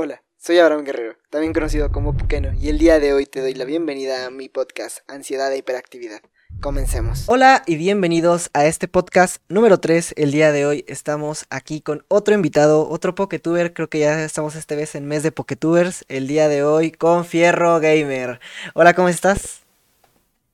[0.00, 3.54] Hola, soy Abraham Guerrero, también conocido como Puqueno, y el día de hoy te doy
[3.54, 6.20] la bienvenida a mi podcast Ansiedad e Hiperactividad.
[6.60, 7.24] Comencemos.
[7.26, 10.14] Hola y bienvenidos a este podcast número 3.
[10.16, 13.72] El día de hoy estamos aquí con otro invitado, otro Poketuber.
[13.72, 16.04] Creo que ya estamos esta vez en mes de Poketubers.
[16.06, 18.38] El día de hoy con Fierro Gamer.
[18.74, 19.64] Hola, ¿cómo estás?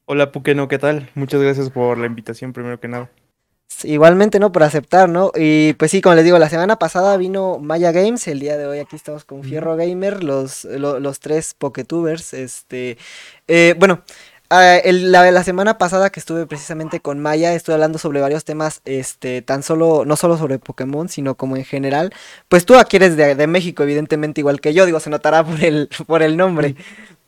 [0.06, 1.10] Hola Puqueno, ¿qué tal?
[1.14, 3.10] Muchas gracias por la invitación, primero que nada.
[3.82, 4.50] Igualmente, ¿no?
[4.52, 5.30] Por aceptar, ¿no?
[5.34, 8.66] Y pues sí, como les digo, la semana pasada vino Maya Games, el día de
[8.66, 12.96] hoy aquí estamos con Fierro Gamer, los, lo- los tres Poketubers, este...
[13.48, 14.02] eh, bueno,
[14.48, 18.44] ah, el- la, la semana pasada que estuve precisamente con Maya, estuve hablando sobre varios
[18.44, 22.12] temas, este, tan solo, no solo sobre Pokémon, sino como en general.
[22.48, 25.62] Pues tú aquí eres de, de México, evidentemente, igual que yo, digo, se notará por
[25.62, 26.76] el, por el nombre.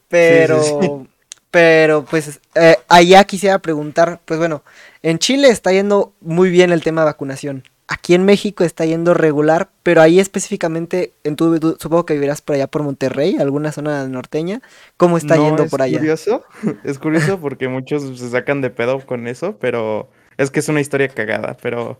[0.08, 1.08] Pero, sí.
[1.56, 4.62] Pero pues eh, allá quisiera preguntar, pues bueno,
[5.02, 7.62] en Chile está yendo muy bien el tema de vacunación.
[7.88, 12.42] Aquí en México está yendo regular, pero ahí específicamente, en tu, tú- supongo que vivirás
[12.42, 14.60] por allá por Monterrey, alguna zona norteña.
[14.98, 15.96] ¿Cómo está No, yendo es por allá?
[15.98, 16.44] curioso,
[16.84, 20.82] es curioso porque muchos se sacan de pedo con eso, pero es que es una
[20.82, 21.98] historia cagada, pero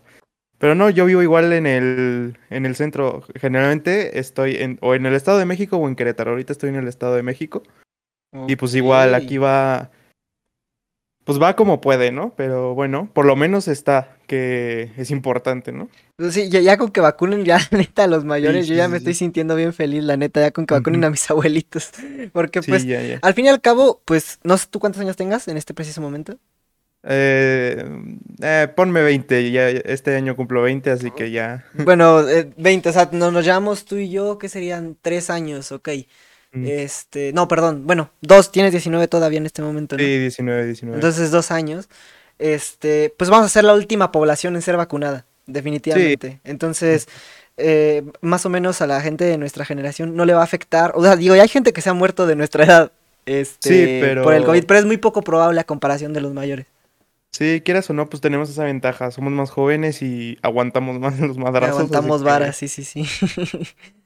[0.59, 3.23] pero no, yo vivo igual en el en el centro.
[3.41, 6.29] Generalmente estoy en o en el Estado de México o en Querétaro.
[6.29, 7.63] Ahorita estoy en el Estado de México
[8.47, 9.91] y pues igual aquí va
[11.27, 12.33] pues va como puede, ¿no?
[12.37, 15.89] Pero bueno, por lo menos está que es importante, ¿no?
[16.15, 18.85] Pues Sí, ya, ya con que vacunen ya, neta, a los mayores, Sí, yo ya
[18.85, 21.91] sí, me estoy sintiendo bien feliz, la neta, ya con que vacunen a mis abuelitos.
[22.31, 23.19] Porque Sí, pues, ya, ya.
[23.21, 25.99] al fin y al cabo, pues, no sé tú cuántos años tengas en este preciso
[25.99, 26.37] momento.
[27.03, 27.85] Eh,
[28.41, 31.65] eh, ponme 20, ya este año cumplo 20, así que ya.
[31.73, 35.71] Bueno, eh, 20, o sea, no- nos llevamos tú y yo, que serían tres años,
[35.71, 35.89] ok.
[36.61, 36.67] Mm.
[36.67, 40.03] Este, no, perdón, bueno, dos, tienes 19 todavía en este momento, ¿no?
[40.03, 40.95] Sí, 19, 19.
[40.97, 41.89] Entonces, dos años.
[42.39, 46.39] Este, pues vamos a ser la última población en ser vacunada, definitivamente.
[46.43, 47.07] Entonces,
[47.57, 50.91] eh, más o menos a la gente de nuestra generación no le va a afectar.
[50.95, 52.91] O sea, digo, ya hay gente que se ha muerto de nuestra edad,
[53.25, 56.67] este, por el pero- COVID, pero es muy poco probable a comparación de los mayores.
[57.31, 59.11] Sí, quieras o no, pues tenemos esa ventaja.
[59.11, 61.75] Somos más jóvenes y aguantamos más los madrazos.
[61.77, 63.05] Aguantamos que- varas, sí, sí, sí.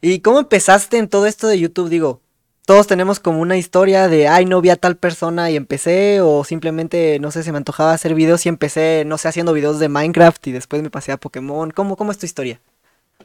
[0.00, 1.88] ¿Y cómo empezaste en todo esto de YouTube?
[1.88, 2.20] Digo,
[2.66, 6.44] todos tenemos como una historia de, ay, no vi a tal persona y empecé, o
[6.44, 9.88] simplemente, no sé, se me antojaba hacer videos y empecé, no sé, haciendo videos de
[9.88, 11.70] Minecraft y después me pasé a Pokémon.
[11.70, 12.60] ¿Cómo, cómo es tu historia?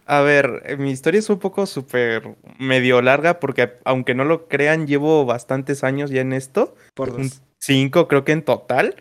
[0.06, 4.48] A ver, eh, mi historia es un poco súper medio larga porque aunque no lo
[4.48, 6.76] crean, llevo bastantes años ya en esto.
[6.94, 7.42] Por dos.
[7.60, 8.96] cinco creo que en total.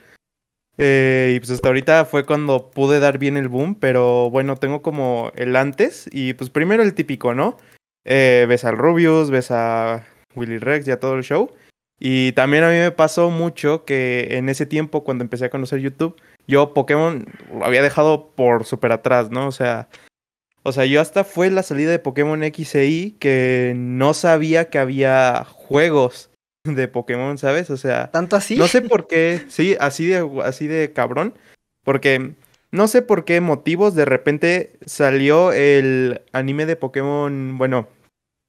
[0.79, 4.81] Eh, y pues hasta ahorita fue cuando pude dar bien el boom, pero bueno, tengo
[4.81, 7.57] como el antes y pues primero el típico, ¿no?
[8.05, 10.07] Eh, ves al Rubius, ves a
[10.37, 11.51] Willy Rex y a todo el show.
[12.01, 15.81] Y también a mí me pasó mucho que en ese tiempo, cuando empecé a conocer
[15.81, 16.17] YouTube,
[16.47, 19.49] yo Pokémon lo había dejado por súper atrás, ¿no?
[19.49, 19.89] O sea,
[20.63, 24.71] o sea, yo hasta fue la salida de Pokémon X e Y que no sabía
[24.71, 26.28] que había juegos
[26.65, 27.71] de Pokémon, ¿sabes?
[27.71, 28.57] O sea, ¿Tanto así?
[28.57, 31.35] no sé por qué, sí, así de, así de cabrón,
[31.85, 32.33] porque
[32.71, 37.89] no sé por qué motivos de repente salió el anime de Pokémon, bueno,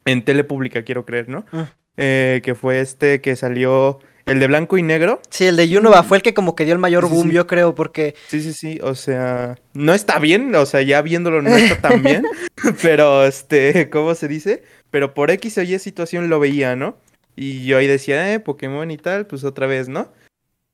[0.05, 1.45] en tele pública quiero creer, ¿no?
[1.51, 1.61] Mm.
[1.97, 5.21] Eh, que fue este que salió, el de blanco y negro.
[5.29, 7.27] Sí, el de Unova fue el que como que dio el mayor Sí, sí, boom,
[7.29, 7.35] sí.
[7.35, 11.41] yo creo, porque Sí, sí, sí, o sea, no está bien, o sea, ya viéndolo
[11.41, 12.23] no está tan bien,
[12.81, 14.63] pero este, ¿cómo se dice?
[14.91, 16.97] Pero por X o Y situación lo veía, ¿no?
[17.41, 20.11] Y yo ahí decía, eh, Pokémon y tal, pues otra vez, ¿no?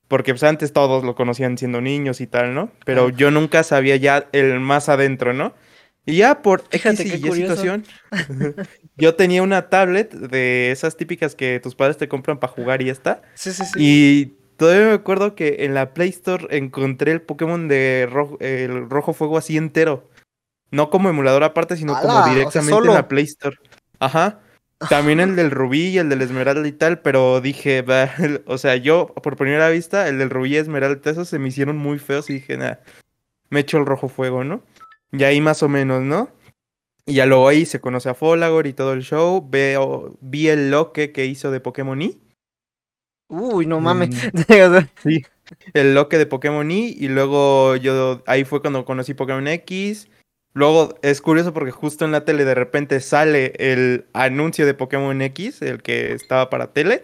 [0.08, 2.72] Porque pues antes todos lo conocían siendo niños y tal, ¿no?
[2.84, 3.12] Pero Ah.
[3.16, 5.54] yo nunca sabía ya el más adentro, ¿no?
[6.04, 7.84] Y ya por Fíjate X y situación,
[8.96, 12.86] yo tenía una tablet de esas típicas que tus padres te compran para jugar y
[12.86, 13.22] ya está.
[13.34, 13.72] sí, sí, sí.
[13.76, 14.26] Y
[14.56, 19.12] todavía me acuerdo que en la Play Store encontré el Pokémon de rojo, el rojo
[19.12, 20.08] fuego así entero.
[20.72, 23.56] No como emulador aparte, sino como O sea, directamente en la Play Store.
[24.00, 24.40] Ajá.
[24.90, 28.10] También el del rubí y el del esmeralda y tal, pero dije, "Bah",
[28.46, 31.78] o sea, yo por primera vista, el del rubí y esmeralda, esos se me hicieron
[31.78, 32.82] muy feos y dije, nada,
[33.50, 34.62] me echo el rojo fuego, ¿no?
[35.12, 36.30] Y ahí más o menos, ¿no?
[37.06, 39.46] Y ya luego ahí se conoce a Folagor y todo el show.
[39.50, 42.20] Veo, vi el loque que hizo de Pokémon Y.
[43.28, 44.10] Uy, no mames.
[44.10, 44.30] Mm.
[45.02, 45.22] Sí,
[45.74, 50.08] el loque de Pokémon Y y luego yo ahí fue cuando conocí Pokémon X.
[50.56, 55.20] Luego es curioso porque justo en la tele de repente sale el anuncio de Pokémon
[55.20, 57.02] X, el que estaba para tele.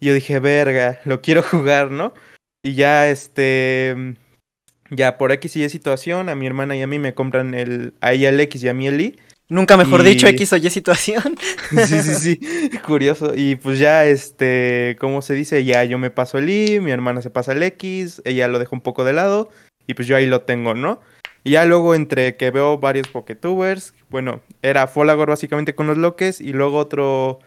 [0.00, 2.12] Y yo dije, verga, lo quiero jugar, ¿no?
[2.60, 4.16] Y ya este
[4.90, 7.94] ya por X y Y situación, a mi hermana y a mí me compran el
[8.00, 9.18] a ella el X y a mí el Y.
[9.48, 11.36] Nunca mejor dicho, Y- X o Y situación.
[11.86, 13.32] Sí, sí, sí, curioso.
[13.36, 15.64] Y pues ya, este, ¿cómo se dice?
[15.64, 18.70] Ya yo me paso el I, mi hermana se pasa el X, ella lo deja
[18.74, 19.50] un poco de lado
[19.86, 21.00] y pues yo ahí lo tengo, ¿no?
[21.48, 26.42] Y ya luego entre que veo varios Poketubers, bueno, era Folagor básicamente con los loques
[26.42, 27.38] y luego otro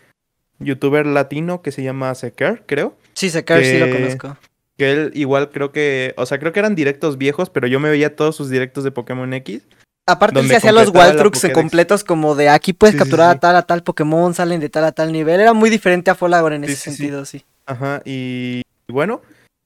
[0.57, 2.97] youtuber latino que se llama Seker, creo.
[3.13, 4.37] Sí, Seker sí lo conozco.
[4.75, 7.91] Que él igual creo que, o sea, creo que eran directos viejos, pero yo me
[7.91, 9.67] veía todos sus directos de Pokémon X.
[10.07, 13.61] Aparte él se hacía los Wildtrucks completos como de aquí puedes capturar a tal a
[13.61, 15.39] tal Pokémon, salen de tal a tal nivel.
[15.39, 17.45] Era muy diferente a Folagor en ese sentido, sí.
[17.67, 19.21] Ajá, y bueno,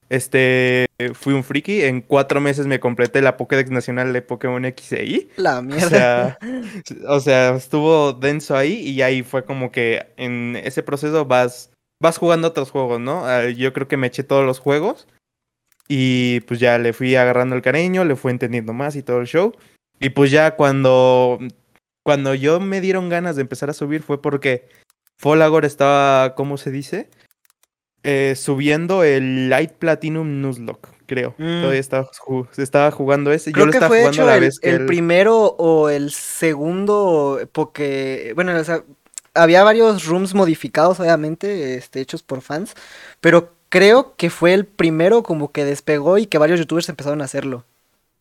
[0.08, 1.82] este, fui un friki.
[1.82, 5.28] En cuatro meses me completé la Pokédex Nacional de Pokémon X e Y.
[5.36, 6.38] La mierda.
[7.08, 11.70] O sea, estuvo denso ahí y ahí fue como que en ese proceso vas,
[12.00, 13.26] vas jugando otros juegos, ¿no?
[13.26, 15.06] Ah, yo creo que me eché todos los juegos
[15.88, 19.26] y pues ya le fui agarrando el cariño, le fui entendiendo más y todo el
[19.26, 19.52] show.
[20.00, 21.38] Y pues ya cuando,
[22.04, 24.68] cuando yo me dieron ganas de empezar a subir fue porque
[25.18, 27.08] Folagor estaba, ¿cómo se dice?
[28.08, 31.34] Eh, subiendo el Light Platinum Nuzlocke, creo.
[31.38, 31.60] Mm.
[31.60, 32.08] Todavía estaba,
[32.56, 33.50] estaba, jugando ese.
[33.50, 35.90] Creo Yo lo que estaba fue jugando hecho la el, vez que el, primero o
[35.90, 38.84] el segundo, porque, bueno, o sea,
[39.34, 42.74] había varios rooms modificados, obviamente, este, hechos por fans,
[43.20, 47.24] pero creo que fue el primero como que despegó y que varios youtubers empezaron a
[47.24, 47.64] hacerlo.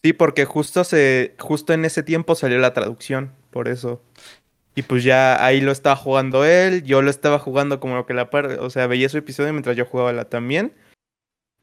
[0.04, 4.02] Sí, porque justo se, justo en ese tiempo salió la traducción, por eso.
[4.76, 8.14] Y pues ya ahí lo estaba jugando él, yo lo estaba jugando como lo que
[8.14, 10.74] la par, o sea, veía su episodio mientras yo jugaba la también.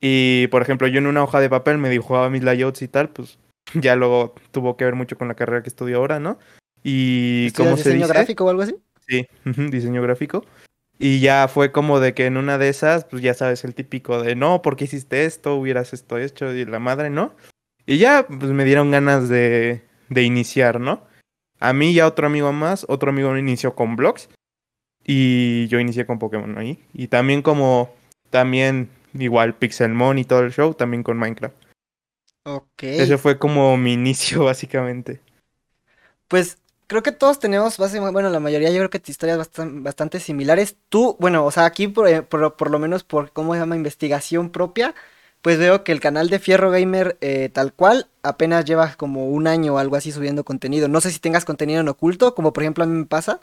[0.00, 3.10] Y por ejemplo, yo en una hoja de papel me dibujaba mis layouts y tal,
[3.10, 3.38] pues
[3.74, 6.38] ya luego tuvo que ver mucho con la carrera que estudio ahora, ¿no?
[6.82, 8.74] Y cómo se diseño gráfico o algo así?
[9.06, 9.26] Sí,
[9.70, 10.44] diseño gráfico.
[10.98, 14.22] Y ya fue como de que en una de esas, pues ya sabes, el típico
[14.22, 15.56] de no, ¿por qué hiciste esto?
[15.56, 17.34] Hubieras esto hecho y la madre, ¿no?
[17.86, 21.04] Y ya, pues me dieron ganas de, de iniciar, ¿no?
[21.62, 24.28] A mí y a otro amigo más, otro amigo inició con blogs
[25.04, 26.84] y yo inicié con Pokémon ahí.
[26.92, 27.94] Y también como,
[28.30, 31.54] también igual Pixelmon y todo el show, también con Minecraft.
[32.44, 32.82] Ok.
[32.82, 35.20] Ese fue como mi inicio básicamente.
[36.26, 40.76] Pues creo que todos tenemos, bueno, la mayoría yo creo que historias bastante, bastante similares.
[40.88, 43.76] Tú, bueno, o sea, aquí por, eh, por, por, lo menos por, ¿cómo se llama?
[43.76, 44.96] Investigación propia,
[45.42, 49.48] pues veo que el canal de Fierro Gamer eh, tal cual apenas lleva como un
[49.48, 50.88] año o algo así subiendo contenido.
[50.88, 53.40] No sé si tengas contenido en oculto, como por ejemplo a mí me pasa,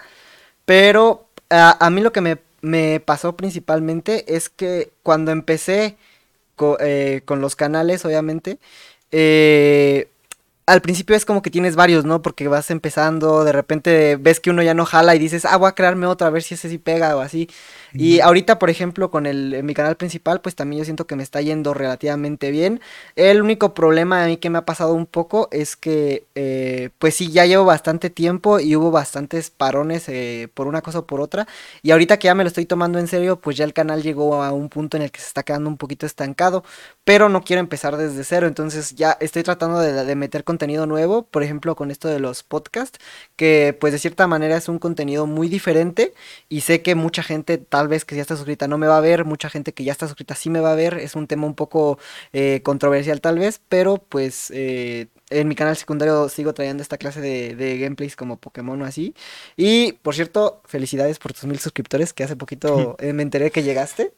[0.65, 2.21] pero a, mí lo que
[2.61, 5.97] me, pasó principalmente es que cuando empecé
[6.79, 8.59] eh, con los canales, obviamente,
[9.11, 10.09] eh,
[10.69, 12.21] al principio es como que tienes varios, ¿no?
[12.21, 15.69] Porque vas empezando, de repente ves que uno ya no jala y dices, ah, voy
[15.69, 17.49] a crearme otro a ver si ese sí pega o así.
[17.93, 21.23] Y ahorita, por ejemplo, con el, mi canal principal, pues también yo siento que me
[21.23, 22.81] está yendo relativamente bien.
[23.15, 27.15] El único problema a mí que me ha pasado un poco es que, eh, pues
[27.15, 31.21] sí, ya llevo bastante tiempo y hubo bastantes parones eh, por una cosa o por
[31.21, 31.47] otra.
[31.81, 34.43] Y ahorita que ya me lo estoy tomando en serio, pues ya el canal llegó
[34.43, 36.63] a un punto en el que se está quedando un poquito estancado.
[37.03, 41.23] Pero no quiero empezar desde cero, entonces ya estoy tratando de, de meter contenido nuevo,
[41.23, 42.99] por ejemplo, con esto de los podcasts,
[43.35, 46.13] que pues de cierta manera es un contenido muy diferente
[46.49, 49.01] y sé que mucha gente tal vez que ya está suscrita no me va a
[49.01, 51.45] ver, mucha gente que ya está suscrita sí me va a ver, es un tema
[51.45, 51.99] un poco
[52.33, 57.21] eh, controversial tal vez, pero pues eh, en mi canal secundario sigo trayendo esta clase
[57.21, 59.15] de, gameplays como Pokémon o así.
[59.55, 63.63] Y por cierto, felicidades por tus mil suscriptores, que hace poquito eh, me enteré que
[63.63, 64.13] llegaste.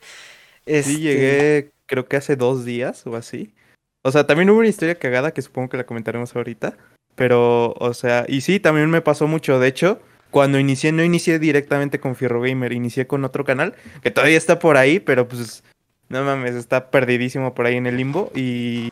[0.65, 3.53] Sí, este llegué creo que hace dos días o así.
[4.03, 6.77] O sea, también hubo una historia cagada que supongo que la comentaremos ahorita.
[7.15, 9.59] Pero, o sea, y sí, también me pasó mucho.
[9.59, 9.99] De hecho,
[10.31, 14.59] cuando inicié, no inicié directamente con Fierro Gamer, inicié con otro canal que todavía está
[14.59, 15.63] por ahí, pero pues,
[16.09, 18.31] no mames, está perdidísimo por ahí en el limbo.
[18.33, 18.89] Y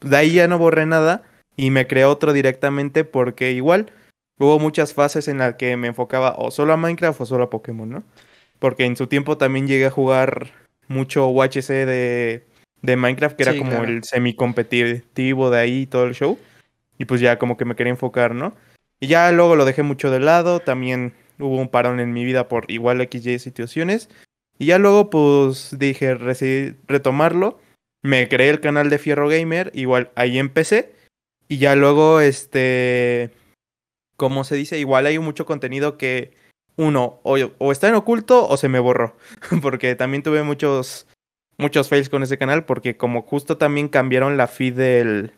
[0.00, 1.22] de ahí ya no borré nada
[1.56, 3.92] y me creé otro directamente porque igual
[4.38, 7.50] hubo muchas fases en las que me enfocaba o solo a Minecraft o solo a
[7.50, 8.02] Pokémon, ¿no?
[8.58, 10.52] Porque en su tiempo también llegué a jugar
[10.88, 12.46] mucho UHC de,
[12.82, 16.38] de Minecraft, que era como el semi-competitivo de ahí y todo el show.
[16.98, 18.54] Y pues ya como que me quería enfocar, ¿no?
[19.00, 22.48] Y ya luego lo dejé mucho de lado, también hubo un parón en mi vida
[22.48, 24.08] por igual XY situaciones.
[24.58, 27.60] Y ya luego pues dije retomarlo.
[28.02, 30.94] Me creé el canal de Fierro Gamer, igual ahí empecé.
[31.48, 33.30] Y ya luego, este,
[34.16, 36.32] como se dice, igual hay mucho contenido que
[36.76, 39.16] uno o, o está en oculto o se me borró.
[39.62, 41.06] porque también tuve muchos,
[41.58, 45.32] muchos fails con ese canal porque como justo también cambiaron la feed del,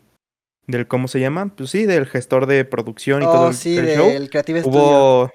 [0.69, 1.53] del ¿cómo se llama?
[1.57, 5.33] Pues sí, del gestor de producción y todo oh, el, sí, del Creative hubo,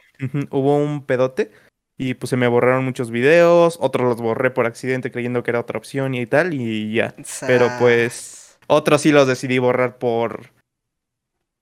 [0.52, 1.52] hubo un pedote
[1.98, 5.60] y pues se me borraron muchos videos, otros los borré por accidente creyendo que era
[5.60, 7.16] otra opción y tal y ya.
[7.46, 10.52] Pero pues otros sí los decidí borrar por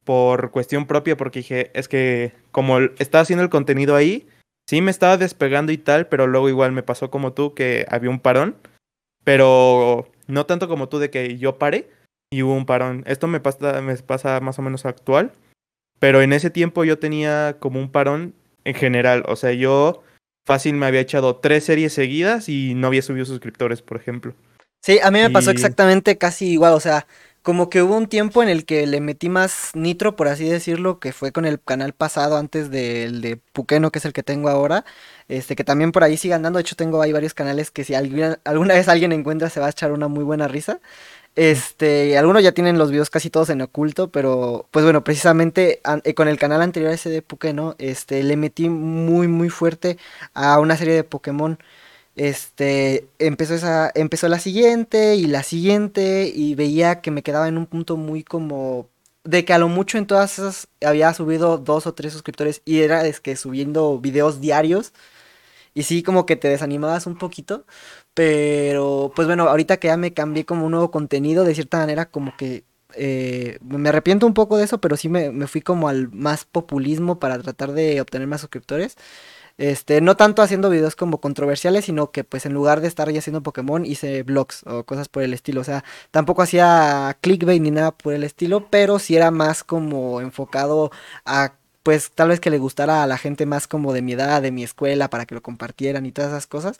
[0.03, 4.27] por cuestión propia porque dije, es que como estaba haciendo el contenido ahí,
[4.67, 8.09] sí me estaba despegando y tal, pero luego igual me pasó como tú que había
[8.09, 8.57] un parón,
[9.23, 11.89] pero no tanto como tú de que yo paré,
[12.31, 13.03] y hubo un parón.
[13.05, 15.33] Esto me pasa, me pasa más o menos actual,
[15.99, 18.33] pero en ese tiempo yo tenía como un parón
[18.63, 19.23] en general.
[19.27, 20.01] O sea, yo
[20.45, 24.33] fácil me había echado tres series seguidas y no había subido suscriptores, por ejemplo.
[24.81, 27.05] Sí, a mí me pasó exactamente casi igual, o sea,
[27.43, 30.99] como que hubo un tiempo en el que le metí más nitro, por así decirlo,
[30.99, 34.49] que fue con el canal pasado antes del de Puqueno, que es el que tengo
[34.49, 34.85] ahora.
[35.27, 36.57] Este, que también por ahí sigue andando.
[36.57, 39.67] De hecho, tengo ahí varios canales que si alguna, alguna vez alguien encuentra se va
[39.67, 40.81] a echar una muy buena risa.
[41.35, 46.13] Este, algunos ya tienen los videos casi todos en oculto, pero pues bueno, precisamente eh,
[46.13, 49.97] con el canal anterior ese de Puqueno, este, le metí muy muy fuerte
[50.33, 51.57] a una serie de Pokémon.
[52.15, 57.57] Este, empezó esa, empezó la siguiente y la siguiente y veía que me quedaba en
[57.57, 58.89] un punto muy como
[59.23, 62.81] de que a lo mucho en todas esas había subido dos o tres suscriptores y
[62.81, 64.93] era es que subiendo videos diarios.
[65.73, 67.65] Y sí como que te desanimabas un poquito,
[68.13, 72.07] pero pues bueno, ahorita que ya me cambié como un nuevo contenido, de cierta manera
[72.09, 72.65] como que
[72.95, 76.45] eh, me arrepiento un poco de eso, pero sí me, me fui como al más
[76.45, 78.97] populismo para tratar de obtener más suscriptores.
[79.57, 83.19] Este, no tanto haciendo videos como controversiales, sino que pues en lugar de estar ya
[83.19, 85.61] haciendo Pokémon hice vlogs o cosas por el estilo.
[85.61, 90.21] O sea, tampoco hacía clickbait ni nada por el estilo, pero sí era más como
[90.21, 90.91] enfocado
[91.25, 91.53] a
[91.83, 94.51] pues tal vez que le gustara a la gente más como de mi edad, de
[94.51, 96.77] mi escuela, para que lo compartieran y todas esas cosas.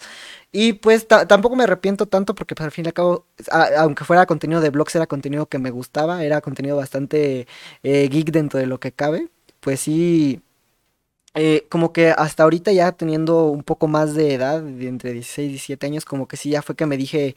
[0.51, 3.25] Y pues tampoco me arrepiento tanto porque pues, al fin y al cabo,
[3.77, 7.47] aunque fuera contenido de vlogs, era contenido que me gustaba, era contenido bastante
[7.83, 9.29] eh, geek dentro de lo que cabe.
[9.59, 10.41] Pues sí,
[11.33, 15.47] eh, como que hasta ahorita ya teniendo un poco más de edad, de entre 16
[15.47, 17.35] y 17 años, como que sí, ya fue que me dije,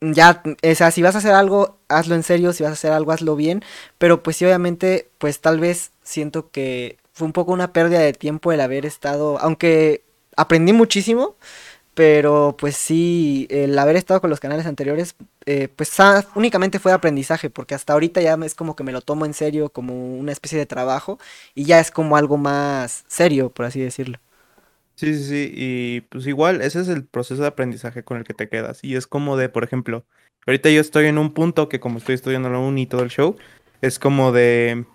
[0.00, 2.92] ya, o sea, si vas a hacer algo, hazlo en serio, si vas a hacer
[2.92, 3.64] algo, hazlo bien,
[3.98, 8.12] pero pues sí, obviamente, pues tal vez siento que fue un poco una pérdida de
[8.12, 10.04] tiempo el haber estado, aunque
[10.36, 11.36] aprendí muchísimo,
[11.94, 15.92] pero pues sí, el haber estado con los canales anteriores, eh, pues
[16.36, 19.70] únicamente fue aprendizaje, porque hasta ahorita ya es como que me lo tomo en serio,
[19.70, 21.18] como una especie de trabajo,
[21.56, 24.18] y ya es como algo más serio, por así decirlo.
[24.98, 28.34] Sí, sí, sí, y pues igual, ese es el proceso de aprendizaje con el que
[28.34, 30.04] te quedas, y es como de, por ejemplo,
[30.44, 33.08] ahorita yo estoy en un punto que como estoy estudiando la uni y todo el
[33.10, 33.36] show,
[33.80, 34.86] es como de,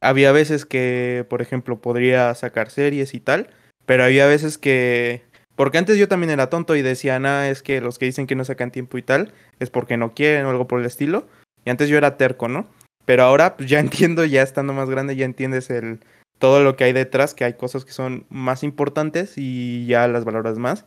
[0.00, 3.50] había veces que, por ejemplo, podría sacar series y tal,
[3.84, 5.24] pero había veces que
[5.56, 8.36] porque antes yo también era tonto y decía, nada, es que los que dicen que
[8.36, 11.28] no sacan tiempo y tal, es porque no quieren o algo por el estilo.
[11.66, 12.66] Y antes yo era terco, ¿no?
[13.04, 16.00] Pero ahora pues, ya entiendo, ya estando más grande, ya entiendes el
[16.40, 20.24] todo lo que hay detrás, que hay cosas que son más importantes y ya las
[20.24, 20.86] valoras más.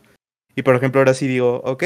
[0.56, 1.84] Y por ejemplo, ahora sí digo, ok,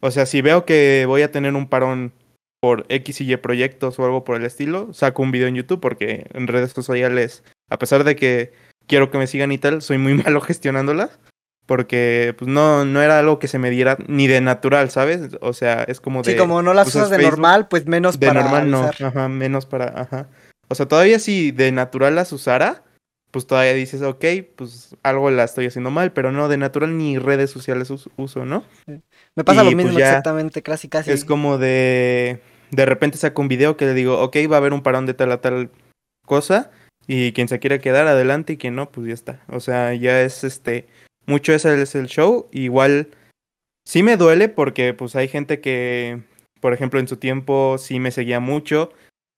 [0.00, 2.12] o sea, si veo que voy a tener un parón
[2.60, 5.80] por X y Y proyectos o algo por el estilo, saco un video en YouTube
[5.80, 8.52] porque en redes sociales, a pesar de que
[8.86, 11.18] quiero que me sigan y tal, soy muy malo gestionándolas
[11.66, 15.30] porque pues no, no era algo que se me diera ni de natural, ¿sabes?
[15.40, 16.32] O sea, es como de...
[16.32, 19.06] Sí, como no las pues, usas de normal, pues menos de para De normal no,
[19.06, 20.28] ajá, menos para, ajá.
[20.68, 22.84] O sea, todavía si de natural las usara,
[23.30, 24.24] pues todavía dices, ok,
[24.56, 28.64] pues algo la estoy haciendo mal, pero no, de natural ni redes sociales uso, ¿no?
[28.86, 31.10] Me pasa lo pues, mismo exactamente, casi casi.
[31.10, 32.40] Es como de...
[32.70, 35.14] De repente saco un video que le digo, ok, va a haber un parón de
[35.14, 35.70] tal a tal
[36.26, 36.72] cosa,
[37.06, 39.40] y quien se quiera quedar adelante y quien no, pues ya está.
[39.48, 40.88] O sea, ya es este
[41.26, 42.48] mucho ese es el show.
[42.52, 43.08] Igual
[43.84, 46.22] sí me duele porque pues hay gente que,
[46.60, 48.92] por ejemplo, en su tiempo sí me seguía mucho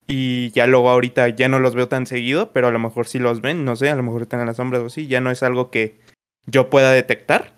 [0.06, 3.18] y ya luego ahorita ya no los veo tan seguido, pero a lo mejor sí
[3.18, 5.30] los ven, no sé, a lo mejor están en las sombras o sí, ya no
[5.30, 6.00] es algo que
[6.46, 7.54] yo pueda detectar.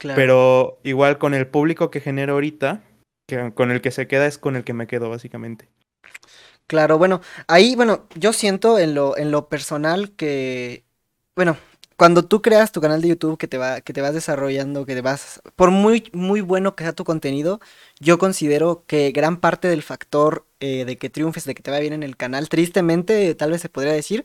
[0.00, 2.82] Pero igual con el público que genero ahorita,
[3.26, 5.68] que con el que se queda es con el que me quedo básicamente.
[6.68, 10.84] Claro, bueno, ahí, bueno, yo siento en lo, en lo personal que,
[11.34, 11.56] bueno,
[11.98, 14.94] cuando tú creas tu canal de YouTube que te va, que te vas desarrollando, que
[14.94, 17.60] te vas, por muy, muy bueno que sea tu contenido,
[17.98, 21.80] yo considero que gran parte del factor eh, de que triunfes, de que te va
[21.80, 24.24] bien en el canal, tristemente, tal vez se podría decir,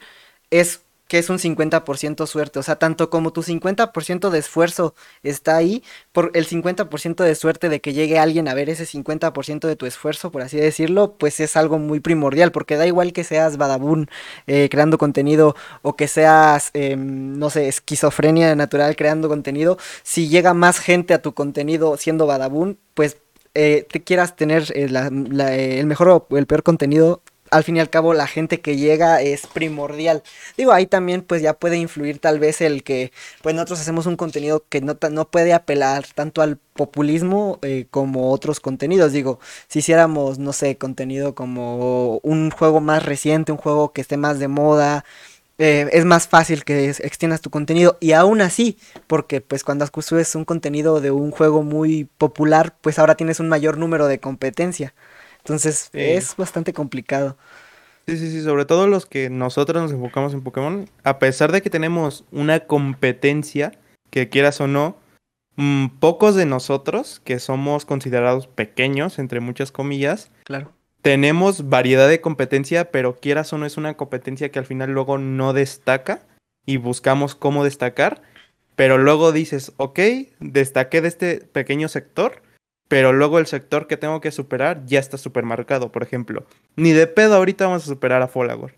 [0.51, 2.60] es que es un 50% suerte.
[2.60, 7.69] O sea, tanto como tu 50% de esfuerzo está ahí, por el 50% de suerte
[7.69, 11.39] de que llegue alguien a ver ese 50% de tu esfuerzo, por así decirlo, pues
[11.39, 14.10] es algo muy primordial, porque da igual que seas badabun
[14.48, 20.53] eh, creando contenido o que seas, em, no sé, esquizofrenia natural creando contenido, si llega
[20.53, 23.17] más gente a tu contenido siendo badabun, pues
[23.55, 27.22] eh, te quieras tener eh, el mejor o el peor contenido,
[27.53, 30.24] al fin y al cabo la gente que llega es primordial.
[30.57, 34.15] Digo, ahí también pues ya puede influir tal vez el que pues nosotros hacemos un
[34.15, 39.12] contenido que no, no puede apelar tanto al populismo eh, como otros contenidos.
[39.12, 44.17] Digo, si hiciéramos, no sé, contenido como un juego más reciente, un juego que esté
[44.17, 45.05] más de moda,
[45.60, 50.36] eh, es más fácil que extiendas tu contenido y aún así, porque pues cuando subes
[50.36, 54.93] un contenido de un juego muy popular, pues ahora tienes un mayor número de competencia.
[55.43, 56.00] Entonces Sí.
[56.00, 57.38] es bastante complicado.
[58.07, 61.62] Sí, sí, sí, sobre todo los que nosotros nos enfocamos en Pokémon, a pesar de
[61.62, 63.71] que tenemos una competencia,
[64.09, 64.97] que quieras o no,
[65.55, 70.71] mm, pocos de nosotros, que somos considerados pequeños, entre muchas comillas, Claro.
[71.01, 75.17] tenemos variedad de competencia, pero quieras o no es una competencia que al final luego
[75.17, 76.21] no destaca
[76.65, 78.21] y buscamos cómo destacar,
[78.75, 80.00] pero luego dices, ok,
[80.39, 82.41] destaqué de este pequeño sector,
[82.87, 86.45] pero luego el sector que tengo que superar ya está supermarcado, por ejemplo.
[86.75, 88.73] Ni de pedo ahorita vamos a superar a Folagor.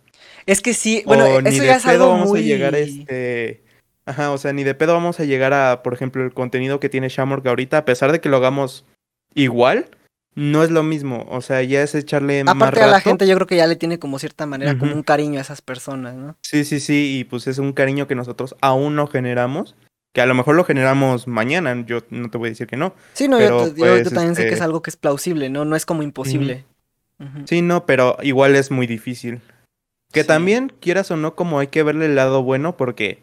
[0.45, 2.39] Es que sí, bueno, o ni eso de ya es pedo algo vamos muy...
[2.39, 3.63] a llegar a este...
[4.05, 6.89] Ajá, o sea, ni de pedo vamos a llegar a, por ejemplo, el contenido que
[6.89, 8.85] tiene Shamrock ahorita, a pesar de que lo hagamos
[9.33, 9.89] igual,
[10.35, 11.25] no es lo mismo.
[11.29, 13.75] O sea, ya es echarle más Aparte a la gente yo creo que ya le
[13.75, 16.37] tiene como cierta manera, como un cariño a esas personas, ¿no?
[16.43, 19.75] Sí, sí, sí, y pues es un cariño que nosotros aún no generamos,
[20.15, 22.95] que a lo mejor lo generamos mañana, yo no te voy a decir que no.
[23.11, 25.65] Sí, no, Pero, yo, pues, también sé que es este- algo que es plausible, ¿no?
[25.65, 26.63] No es como imposible.
[27.43, 29.41] Sí, no, pero igual es muy difícil.
[30.13, 30.27] Que Sí.
[30.27, 33.19] también, quieras o no, como hay que verle el lado bueno, porque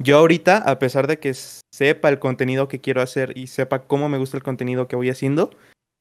[0.00, 1.32] yo ahorita, a pesar de que
[1.72, 5.10] sepa el contenido que quiero hacer y sepa cómo me gusta el contenido que voy
[5.10, 5.50] haciendo,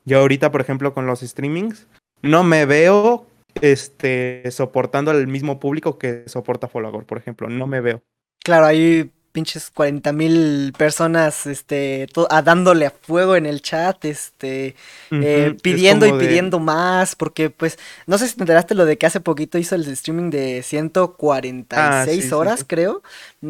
[0.03, 1.85] yo ahorita, por ejemplo, con los streamings,
[2.23, 3.27] no me veo
[3.61, 8.01] este soportando al mismo público que soporta Folagor, por ejemplo, no me veo.
[8.43, 14.75] Claro, hay pinches 40 mil personas, este, a dándole a fuego en el chat, este,
[15.21, 18.85] eh, es pidiendo y de- pidiendo más, porque pues, no sé si te enteraste lo
[18.85, 22.65] de que hace poquito hizo el streaming de 146 Ah, sí, horas, sí.
[22.67, 23.01] creo.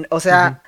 [0.10, 0.62] O sea,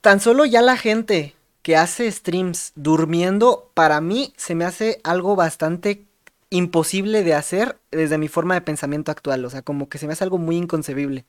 [0.00, 5.36] tan solo ya la gente que hace streams durmiendo, para mí se me hace algo
[5.36, 6.04] bastante
[6.50, 10.12] imposible de hacer desde mi forma de pensamiento actual, o sea, como que se me
[10.12, 11.24] hace algo muy inconcebible.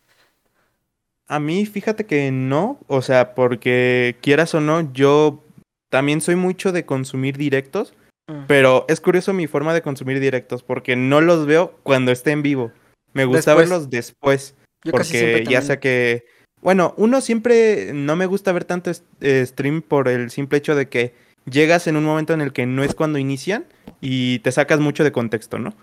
[1.28, 5.44] A mí, fíjate que no, o sea, porque quieras o no, yo
[5.90, 7.94] también soy mucho de consumir directos,
[8.30, 8.44] Mm.
[8.46, 12.44] pero es curioso mi forma de consumir directos, porque no los veo cuando esté en
[12.44, 12.72] vivo.
[13.14, 13.70] Me gusta Después.
[13.70, 16.26] verlos después, Yo porque ya sea que,
[16.62, 18.92] bueno, uno siempre no me gusta ver tanto
[19.22, 21.14] eh, stream por el simple hecho de que
[21.50, 23.66] llegas en un momento en el que no es cuando inician
[24.02, 25.74] y te sacas mucho de contexto, ¿no?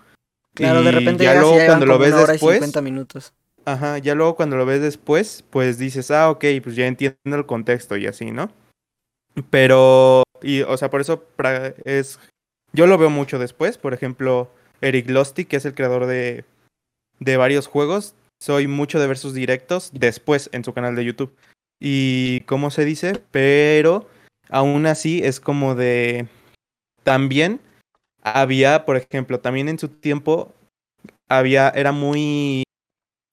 [0.53, 3.33] Claro, de repente ya llegas y luego ya cuando lo ves después, 50 minutos.
[3.65, 7.47] Ajá, ya luego cuando lo ves después, pues dices, ah, ok, pues ya entiendo el
[7.47, 8.51] contexto y así, ¿no?
[9.49, 11.25] Pero, y, o sea, por eso
[11.83, 12.19] es,
[12.73, 14.51] yo lo veo mucho después, por ejemplo,
[14.81, 16.45] Eric Losty, que es el creador de,
[17.19, 21.35] de varios juegos, soy mucho de ver sus directos después en su canal de YouTube.
[21.81, 23.23] Y, ¿cómo se dice?
[23.31, 24.07] Pero,
[24.49, 26.27] aún así, es como de,
[27.03, 27.59] también
[28.21, 30.53] había, por ejemplo, también en su tiempo,
[31.27, 32.64] había, era muy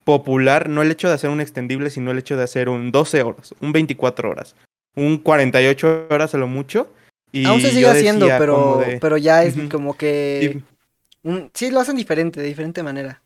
[0.03, 3.23] popular, no el hecho de hacer un extendible, sino el hecho de hacer un 12
[3.23, 4.55] horas, un 24 horas,
[4.95, 6.91] un 48 horas a lo mucho.
[7.31, 10.51] Y Aún se sigue haciendo, pero, de- pero ya es como que...
[10.53, 10.63] Sí,
[11.23, 13.21] un- sí, lo hacen diferente, de diferente manera.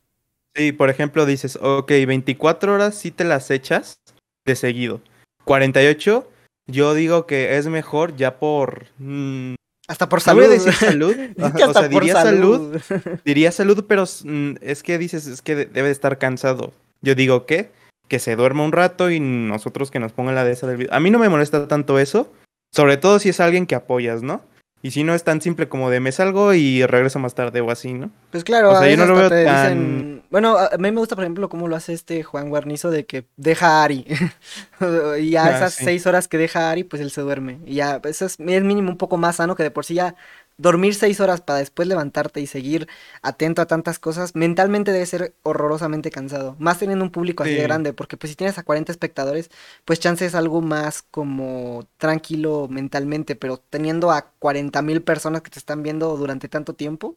[0.55, 3.97] sí, por ejemplo, dices, ok, 24 horas sí te las echas
[4.45, 5.01] de seguido.
[5.43, 6.29] 48,
[6.67, 8.85] yo digo que es mejor ya por...
[8.97, 9.55] mm,
[9.87, 10.47] Hasta por salud.
[10.49, 12.77] decir salud, ajá, o sea, diría salud,
[13.25, 16.73] Diría salud, pero mm, es que dices, es que de- debe de estar cansado.
[17.01, 17.71] Yo digo que
[18.09, 20.93] que se duerma un rato y nosotros que nos pongan la de esa del video.
[20.93, 22.31] A mí no me molesta tanto eso,
[22.73, 24.41] sobre todo si es alguien que apoyas, ¿no?
[24.83, 27.71] Y si no es tan simple como de me salgo y regreso más tarde o
[27.71, 28.11] así, ¿no?
[28.31, 30.23] Pues claro, O sea, a yo no lo veo te tan- dicen...
[30.29, 33.05] Bueno, a a mí me gusta, por ejemplo, cómo lo hace este Juan Guarnizo de
[33.05, 34.05] que deja a Ari.
[35.19, 35.85] y ya Ah, esas sí.
[35.85, 37.59] seis horas que deja a Ari, pues él se duerme.
[37.65, 40.15] Y ya, eso es, es mínimo un poco más sano que de por sí ya
[40.57, 42.87] dormir seis horas para después levantarte y seguir
[43.21, 46.55] atento a tantas cosas, mentalmente debe ser horrorosamente cansado.
[46.59, 49.49] Más teniendo un público así de grande, porque pues si tienes a 40 espectadores,
[49.85, 55.51] pues chance es algo más como tranquilo mentalmente, pero teniendo a 40 mil personas que
[55.51, 57.15] te están viendo durante tanto tiempo,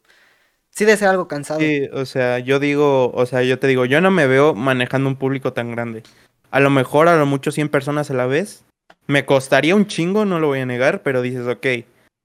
[0.69, 1.59] sí debe ser algo cansado.
[1.59, 5.09] Sí, o sea, yo digo, o sea, yo te digo, yo no me veo manejando
[5.09, 6.03] un público tan grande.
[6.51, 8.65] A lo mejor a lo mucho 100 personas a la vez.
[9.07, 11.65] Me costaría un chingo, no lo voy a negar, pero dices, ok,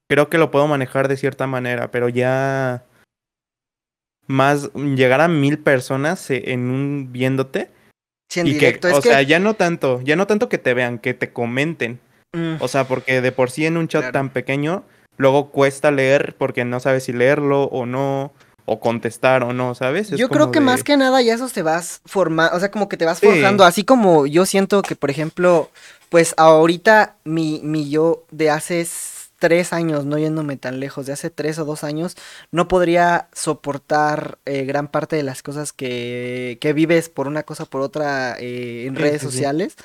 [0.08, 2.84] creo que lo puedo manejar de cierta manera, pero ya
[4.26, 7.70] más llegar a mil personas eh, en un viéndote
[8.28, 9.08] Sí, en y directo, que, es o que...
[9.10, 12.00] sea, ya no tanto, ya no tanto que te vean, que te comenten.
[12.32, 14.12] mm, O sea, porque de por sí en un chat Claro.
[14.12, 14.82] tan pequeño,
[15.16, 18.32] luego cuesta leer porque no sabes si leerlo o no,
[18.64, 20.10] o contestar o no, ¿sabes?
[20.10, 22.72] Es Yo creo que de- más que nada ya eso te vas formando, o sea,
[22.72, 23.26] como que te vas Sí.
[23.26, 25.70] forjando, así como yo siento que, por ejemplo,
[26.08, 28.80] pues ahorita mi, mi yo de hace
[29.38, 32.16] tres años, no yéndome tan lejos, de hace tres o dos años,
[32.52, 37.64] no podría soportar eh, gran parte de las cosas que, que vives por una cosa
[37.64, 39.22] o por otra eh, en Sí, redes sí.
[39.22, 39.76] sociales,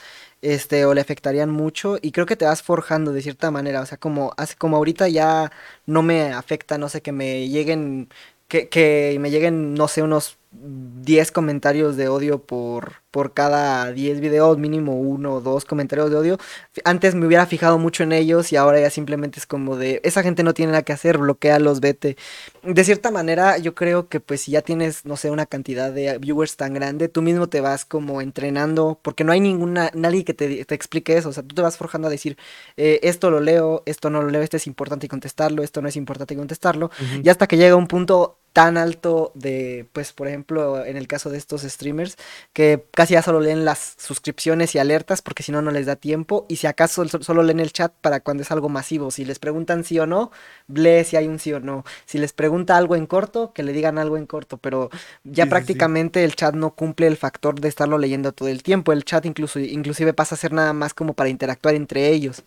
[0.42, 3.86] este, o le afectarían mucho, y creo que te vas forjando de cierta manera, o
[3.86, 5.52] sea, como, hace, como ahorita ya
[5.86, 8.10] no me afecta, no sé, que me lleguen
[8.48, 14.20] que, que me lleguen, no sé, unos 10 comentarios de odio por, por cada 10
[14.20, 16.38] videos, mínimo uno o dos comentarios de odio.
[16.84, 20.24] Antes me hubiera fijado mucho en ellos y ahora ya simplemente es como de, esa
[20.24, 22.18] gente no tiene nada que hacer, bloquealos, vete.
[22.64, 26.18] De cierta manera, yo creo que pues si ya tienes, no sé, una cantidad de
[26.18, 30.34] viewers tan grande, tú mismo te vas como entrenando, porque no hay ninguna, nadie que
[30.34, 32.38] te, te explique eso, o sea, tú te vas forjando a decir,
[32.76, 35.96] eh, esto lo leo, esto no lo leo, esto es importante contestarlo, esto no es
[35.96, 36.92] importante contestarlo,
[37.24, 41.30] y hasta que llega un punto tan alto de, pues, por ejemplo, en el caso
[41.30, 42.18] de estos streamers,
[42.54, 45.96] que casi ya solo leen las suscripciones y alertas porque si no, no les da
[45.96, 46.46] tiempo.
[46.50, 49.12] Y si acaso solo leen el chat para cuando es algo masivo.
[49.12, 50.32] Si les preguntan sí o no,
[50.68, 51.86] lee si hay un sí o no.
[52.06, 54.58] Si les pregunta algo en corto, que le digan algo en corto.
[54.58, 54.90] Pero
[55.24, 58.92] ya prácticamente el chat no cumple el factor de estarlo leyendo todo el tiempo.
[58.92, 62.44] El chat incluso, inclusive pasa a ser nada más como para interactuar entre ellos.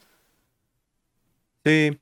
[1.64, 1.98] Sí,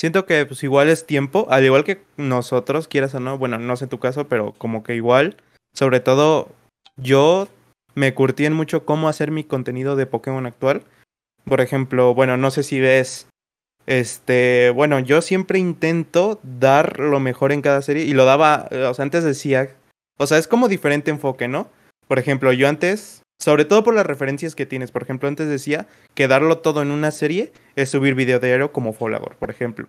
[0.00, 3.76] Siento que pues igual es tiempo, al igual que nosotros, quieras o no, bueno, no
[3.76, 5.36] sé tu caso, pero como que igual,
[5.74, 6.48] sobre todo
[6.96, 7.48] yo
[7.94, 10.84] me curtí en mucho cómo hacer mi contenido de Pokémon actual.
[11.44, 13.26] Por ejemplo, bueno, no sé si ves,
[13.84, 18.94] este, bueno, yo siempre intento dar lo mejor en cada serie y lo daba, o
[18.94, 19.76] sea, antes decía,
[20.16, 21.68] o sea, es como diferente enfoque, ¿no?
[22.08, 24.92] Por ejemplo, yo antes sobre todo por las referencias que tienes.
[24.92, 28.92] Por ejemplo, antes decía que darlo todo en una serie es subir video diario como
[28.92, 29.88] Folagor, por ejemplo.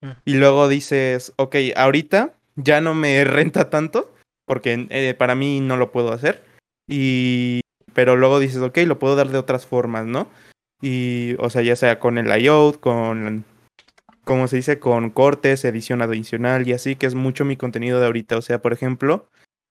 [0.00, 0.10] Mm.
[0.24, 4.12] Y luego dices, ok, ahorita ya no me renta tanto,
[4.46, 6.42] porque eh, para mí no lo puedo hacer.
[6.88, 7.60] Y.
[7.94, 10.28] Pero luego dices, ok, lo puedo dar de otras formas, ¿no?
[10.80, 13.44] Y, o sea, ya sea con el layout, con.
[14.24, 14.78] ¿Cómo se dice?
[14.78, 18.36] Con cortes, edición adicional y así, que es mucho mi contenido de ahorita.
[18.36, 19.26] O sea, por ejemplo,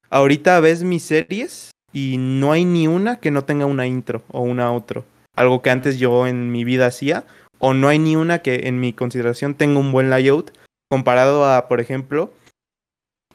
[0.10, 4.42] ahorita ves mis series y no hay ni una que no tenga una intro o
[4.42, 5.06] una outro.
[5.36, 7.26] Algo que antes yo en mi vida hacía.
[7.60, 10.52] O no hay ni una que en mi consideración tenga un buen layout
[10.90, 12.32] comparado a, por ejemplo,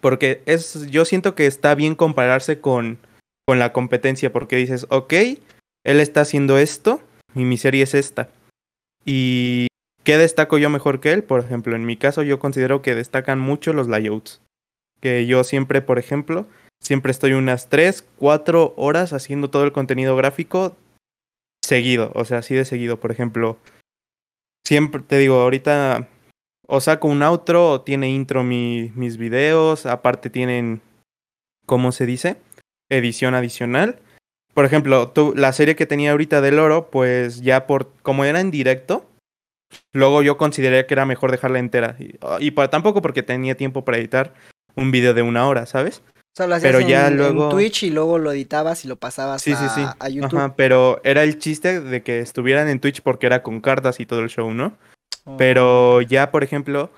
[0.01, 2.99] porque es, yo siento que está bien compararse con,
[3.47, 5.13] con la competencia, porque dices, ok,
[5.85, 7.01] él está haciendo esto
[7.35, 8.29] y mi serie es esta.
[9.05, 9.67] ¿Y
[10.05, 11.25] qué destaco yo mejor que él?
[11.25, 14.41] Por ejemplo, en mi caso yo considero que destacan mucho los layouts.
[15.01, 16.47] Que yo siempre, por ejemplo,
[16.83, 20.77] Siempre estoy unas 3, 4 horas haciendo todo el contenido gráfico
[21.63, 22.99] seguido, o sea, así de seguido.
[22.99, 23.57] Por ejemplo,
[24.67, 26.09] siempre te digo, ahorita
[26.67, 30.81] o saco un outro o tiene intro mi, mis videos, aparte tienen,
[31.67, 32.37] ¿cómo se dice?
[32.91, 34.01] Edición adicional.
[34.53, 38.51] Por ejemplo, la serie que tenía ahorita del oro, pues ya por, como era en
[38.51, 39.07] directo,
[39.93, 41.97] luego yo consideré que era mejor dejarla entera.
[41.99, 44.35] Y, y para, tampoco porque tenía tiempo para editar
[44.75, 46.03] un video de una hora, ¿sabes?
[46.39, 47.51] Hacías pero ya luego...
[47.51, 50.55] Twitch y luego lo editabas y lo pasabas a, YouTube.
[50.57, 54.21] pero era el chiste de que estuvieran en Twitch porque era con cartas y todo
[54.21, 54.77] el show, ¿no?
[55.25, 55.37] Oh.
[55.37, 56.91] Pero ya, por ejemplo,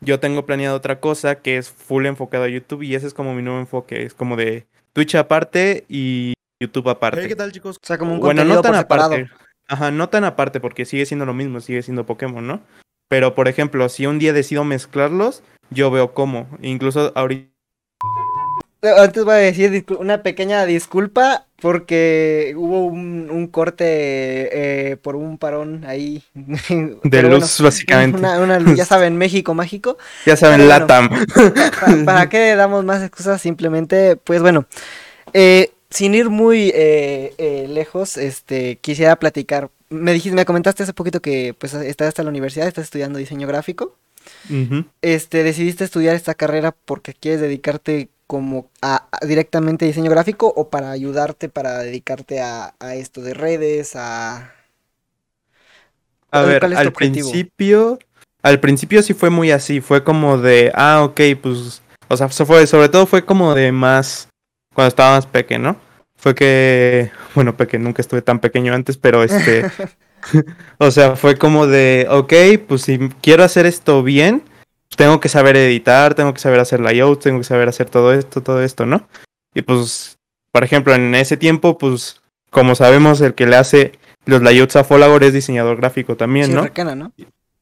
[0.00, 3.34] yo tengo planeado otra cosa que es full enfocado a YouTube y ese es como
[3.34, 4.02] mi nuevo enfoque.
[4.02, 7.28] Es como de Twitch aparte y YouTube aparte.
[7.28, 7.76] ¿Qué tal, chicos?
[7.76, 9.30] O sea, como un bueno, no tan aparte.
[9.68, 12.60] Ajá, no tan aparte porque sigue siendo lo mismo, sigue siendo Pokémon, ¿no?
[13.08, 16.48] Pero, por ejemplo, si un día decido mezclarlos, yo veo cómo.
[16.62, 17.51] Incluso ahorita
[18.82, 25.84] antes voy a decir una pequeña disculpa porque hubo un, corte eh, por un parón
[25.86, 26.24] ahí.
[26.34, 28.20] De luz, básicamente.
[28.74, 29.96] ya saben, México mágico.
[30.26, 31.08] Ya saben, Latam.
[32.04, 33.40] Para, qué damos más excusas?
[33.40, 34.66] Simplemente, pues bueno,
[35.32, 39.70] eh, sin ir muy eh, lejos, este, quisiera platicar.
[39.88, 43.46] Me dijiste, me comentaste hace poquito que pues estás hasta la universidad, estás estudiando diseño
[43.46, 43.96] gráfico.
[45.00, 50.90] Este, decidiste estudiar esta carrera porque quieres dedicarte como a, directamente diseño gráfico o para
[50.90, 54.54] ayudarte para dedicarte a, esto de redes, a...
[56.30, 57.98] A ver, al principio,
[58.42, 62.66] al principio sí fue muy así, fue como de, ah, ok, pues, o sea, fue,
[62.66, 64.28] sobre todo fue como de más,
[64.74, 65.76] cuando estaba más pequeño, ¿no?
[66.16, 69.70] Fue que, bueno, pequeño, nunca estuve tan pequeño antes, pero este,
[70.78, 72.32] o sea, fue como de, ok,
[72.66, 74.42] pues si quiero hacer esto bien,
[74.96, 78.42] tengo que saber editar, tengo que saber hacer layout, tengo que saber hacer todo esto,
[78.42, 79.08] todo esto, ¿no?
[79.54, 80.18] Y pues,
[80.52, 83.92] por ejemplo, en ese tiempo, pues, como sabemos, el que le hace
[84.24, 86.62] los layouts a Folagor es diseñador gráfico también, ¿no?
[86.94, 87.12] ¿no?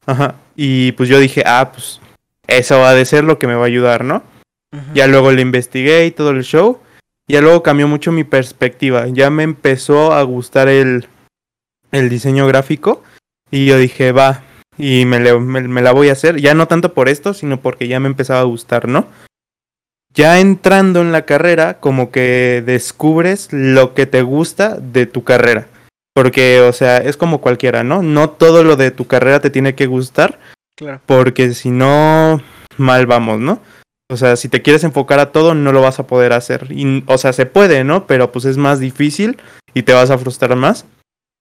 [0.07, 0.35] Ajá.
[0.57, 2.01] Y pues yo dije, ah, pues,
[2.47, 4.23] eso va a ser lo que me va a ayudar, ¿no?
[4.95, 6.79] Ya luego le investigué y todo el show.
[7.27, 9.07] Ya luego cambió mucho mi perspectiva.
[9.09, 11.09] Ya me empezó a gustar el,
[11.91, 13.03] el diseño gráfico.
[13.51, 14.43] Y yo dije, va,
[14.81, 18.01] y me, me, la voy a hacer, ya no tanto por esto, sino porque ya
[18.01, 19.09] me empezaba a gustar, ¿no?
[20.13, 25.69] Ya entrando en la carrera, como que descubres lo que te gusta de tu carrera.
[26.15, 28.03] Porque, o sea, es como cualquiera, ¿no?
[28.03, 30.41] No todo lo de tu carrera te tiene que gustar.
[30.77, 31.01] Claro.
[31.07, 32.43] Porque si no,
[32.77, 33.61] mal vamos, ¿no?
[34.11, 36.67] O sea, si te quieres enfocar a todo, no lo vas a poder hacer.
[36.71, 38.09] Y, o sea, se puede, ¿no?
[38.09, 39.39] Pero pues es más difícil
[39.73, 40.85] y te vas a frustrar más.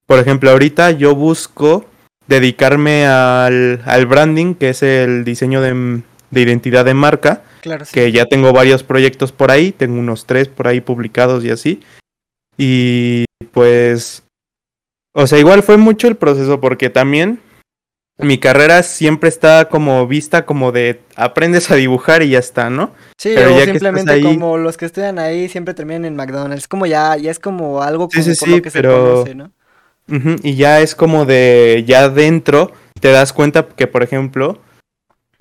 [0.05, 1.85] Por ejemplo, ahorita yo busco
[2.29, 7.41] dedicarme al, al branding, que es el diseño de, de identidad de marca.
[7.61, 7.91] Claro, sí.
[7.93, 11.81] Que ya tengo varios proyectos por ahí, tengo unos tres por ahí publicados y así.
[12.55, 14.23] Y pues,
[15.13, 17.41] o sea, igual fue mucho el proceso porque también
[18.19, 22.93] mi carrera siempre está como vista como de aprendes a dibujar y ya está, ¿no?
[23.17, 27.15] Sí, Pero o simplemente como los que estudian ahí siempre terminan en McDonald's, como ya,
[27.17, 28.91] ya es como algo como sí, sí, por lo que pero...
[28.91, 29.51] se conoce, ¿no?
[30.09, 34.59] Uh -huh, y ya es como de, ya dentro te das cuenta que, por ejemplo,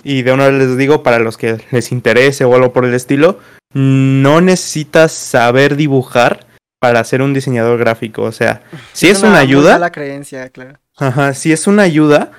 [0.03, 2.95] y de una vez les digo, para los que les interese o algo por el
[2.95, 3.39] estilo,
[3.75, 6.47] no necesitas saber dibujar
[6.81, 8.23] para ser un diseñador gráfico.
[8.23, 9.79] O sea, si es, es una, una ayuda.
[9.79, 10.79] la creencia, claro.
[10.97, 12.33] Ajá, si es una ayuda,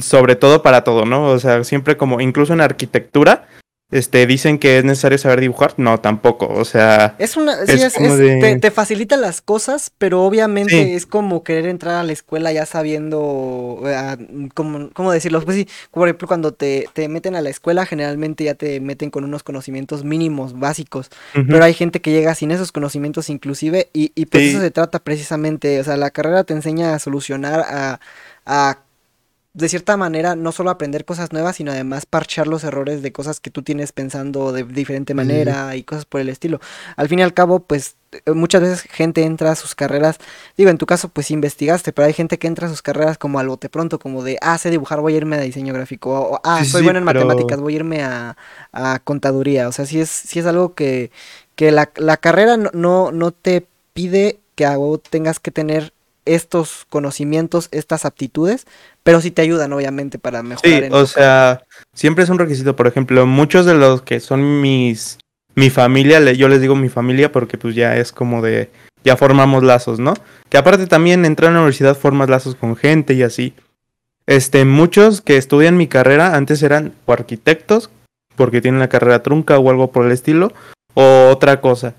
[0.00, 1.26] sobre todo para todo, ¿no?
[1.26, 3.46] O sea, siempre como, incluso en arquitectura,
[3.90, 7.16] este, dicen que es necesario saber dibujar, no, tampoco, o sea...
[7.18, 8.38] Es una, sí, es, es, de...
[8.40, 10.92] te, te, facilita las cosas, pero obviamente sí.
[10.92, 15.42] es como querer entrar a la escuela ya sabiendo, uh, ¿cómo, ¿cómo, decirlo?
[15.42, 19.10] Pues sí, por ejemplo, cuando te, te, meten a la escuela, generalmente ya te meten
[19.10, 21.46] con unos conocimientos mínimos, básicos, uh -huh.
[21.48, 24.50] pero hay gente que llega sin esos conocimientos inclusive, y, y pues sí.
[24.50, 28.00] eso se trata precisamente, o sea, la carrera te enseña a solucionar, a,
[28.46, 28.78] a
[29.52, 33.40] de cierta manera, no solo aprender cosas nuevas, sino además parchar los errores de cosas
[33.40, 36.60] que tú tienes pensando de diferente manera y cosas por el estilo.
[36.96, 37.96] Al fin y al cabo, pues
[38.32, 40.18] muchas veces gente entra a sus carreras,
[40.56, 43.40] digo, en tu caso pues investigaste, pero hay gente que entra a sus carreras como
[43.40, 46.40] al bote pronto, como de, ah, sé dibujar, voy a irme a diseño gráfico, o
[46.44, 47.20] ah, sí, soy sí, bueno en pero...
[47.20, 48.36] matemáticas, voy a irme a,
[48.72, 51.10] a, contaduría, o sea, sí es, sí es algo que,
[51.56, 54.76] que la, la carrera no, no, no te pide que a
[55.10, 55.92] tengas que tener
[56.34, 58.66] estos conocimientos, estas aptitudes,
[59.02, 60.80] pero sí te ayudan obviamente para mejorar.
[60.80, 61.64] Sí, en o sea,
[61.94, 65.18] siempre es un requisito, por ejemplo, muchos de los que son mis,
[65.54, 68.70] mi familia, yo les digo mi familia porque pues ya es como de,
[69.04, 70.14] ya formamos lazos, ¿no?
[70.48, 73.54] Que aparte también entrar a la universidad formas lazos con gente y así.
[74.26, 77.90] Este, muchos que estudian mi carrera antes eran o arquitectos,
[78.36, 80.52] porque tienen la carrera trunca o algo por el estilo,
[80.94, 81.94] o otra cosa.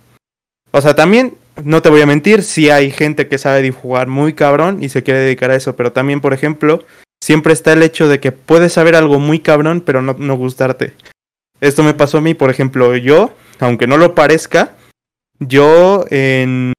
[0.72, 4.34] O sea, también no te voy a mentir, sí hay gente que sabe dibujar muy
[4.34, 6.86] cabrón y se quiere dedicar a eso, pero también, por ejemplo,
[7.22, 10.94] siempre está el hecho de que puedes saber algo muy cabrón, pero no, no gustarte.
[11.60, 14.76] Esto me pasó a mí, por ejemplo, yo, aunque no lo parezca,
[15.40, 16.74] yo en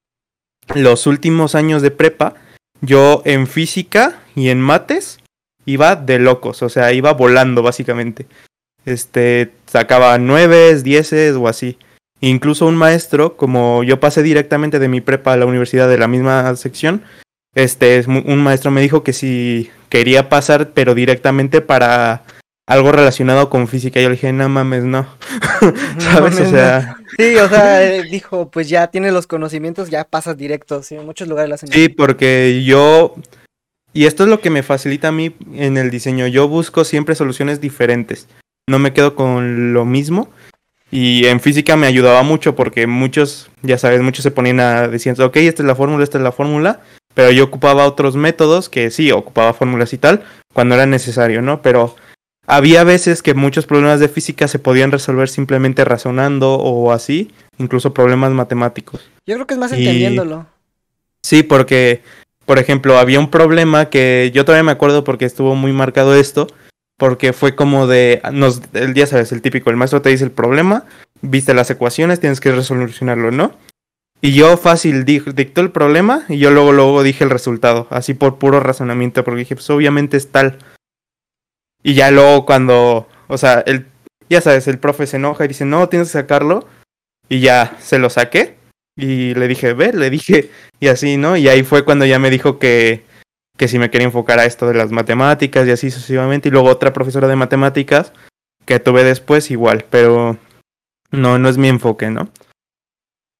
[0.74, 2.34] los últimos años de prepa,
[2.80, 5.18] yo en física y en mates
[5.66, 8.26] iba de locos, o sea, iba volando básicamente.
[8.84, 11.78] Este, sacaba nueves, dieces o así.
[12.22, 16.06] Incluso un maestro, como yo pasé directamente de mi prepa a la universidad de la
[16.06, 17.02] misma sección,
[17.54, 22.22] este, un maestro me dijo que si quería pasar, pero directamente para
[22.66, 24.00] algo relacionado con física.
[24.00, 25.06] Y yo le dije, no mames, no.
[25.98, 26.38] ¿Sabes?
[26.38, 26.96] No, o sea.
[27.18, 30.82] Sí, o sea, eh, dijo, pues ya tienes los conocimientos, ya pasas directo.
[30.82, 31.70] Sí, en muchos lugares lo hacen.
[31.70, 33.14] Sí, porque yo.
[33.92, 36.26] Y esto es lo que me facilita a mí en el diseño.
[36.26, 38.28] Yo busco siempre soluciones diferentes.
[38.68, 40.30] No me quedo con lo mismo.
[40.94, 45.24] Y en física me ayudaba mucho porque muchos, ya sabes, muchos se ponían a diciendo,
[45.24, 46.80] ok, esta es la fórmula, esta es la fórmula,
[47.14, 51.62] pero yo ocupaba otros métodos que sí, ocupaba fórmulas y tal, cuando era necesario, ¿no?
[51.62, 51.96] Pero
[52.46, 57.94] había veces que muchos problemas de física se podían resolver simplemente razonando o así, incluso
[57.94, 59.00] problemas matemáticos.
[59.26, 59.76] Yo creo que es más y...
[59.76, 60.44] entendiéndolo.
[61.22, 62.02] Sí, porque,
[62.44, 66.48] por ejemplo, había un problema que yo todavía me acuerdo porque estuvo muy marcado esto,
[67.02, 70.30] porque fue como de, nos, el día sabes, el típico, el maestro te dice el
[70.30, 70.84] problema,
[71.20, 73.56] viste las ecuaciones, tienes que resolucionarlo, ¿no?
[74.20, 78.38] Y yo fácil dictó el problema y yo luego, luego dije el resultado, así por
[78.38, 80.58] puro razonamiento, porque dije, pues obviamente es tal.
[81.82, 83.88] Y ya luego cuando, o sea, el,
[84.30, 86.68] ya sabes, el profe se enoja y dice, no, tienes que sacarlo.
[87.28, 88.58] Y ya se lo saqué.
[88.96, 91.36] Y le dije, ve, le dije, y así, ¿no?
[91.36, 93.02] Y ahí fue cuando ya me dijo que,
[93.62, 96.48] que si me quería enfocar a esto de las matemáticas y así sucesivamente.
[96.48, 98.12] Y luego otra profesora de matemáticas
[98.64, 100.36] que tuve después igual, pero
[101.12, 102.28] no, no es mi enfoque, ¿no?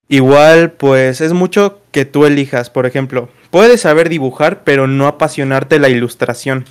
[0.07, 5.81] Igual, pues es mucho que tú elijas, por ejemplo, puedes saber dibujar, pero no apasionarte
[5.81, 6.67] la ilustración.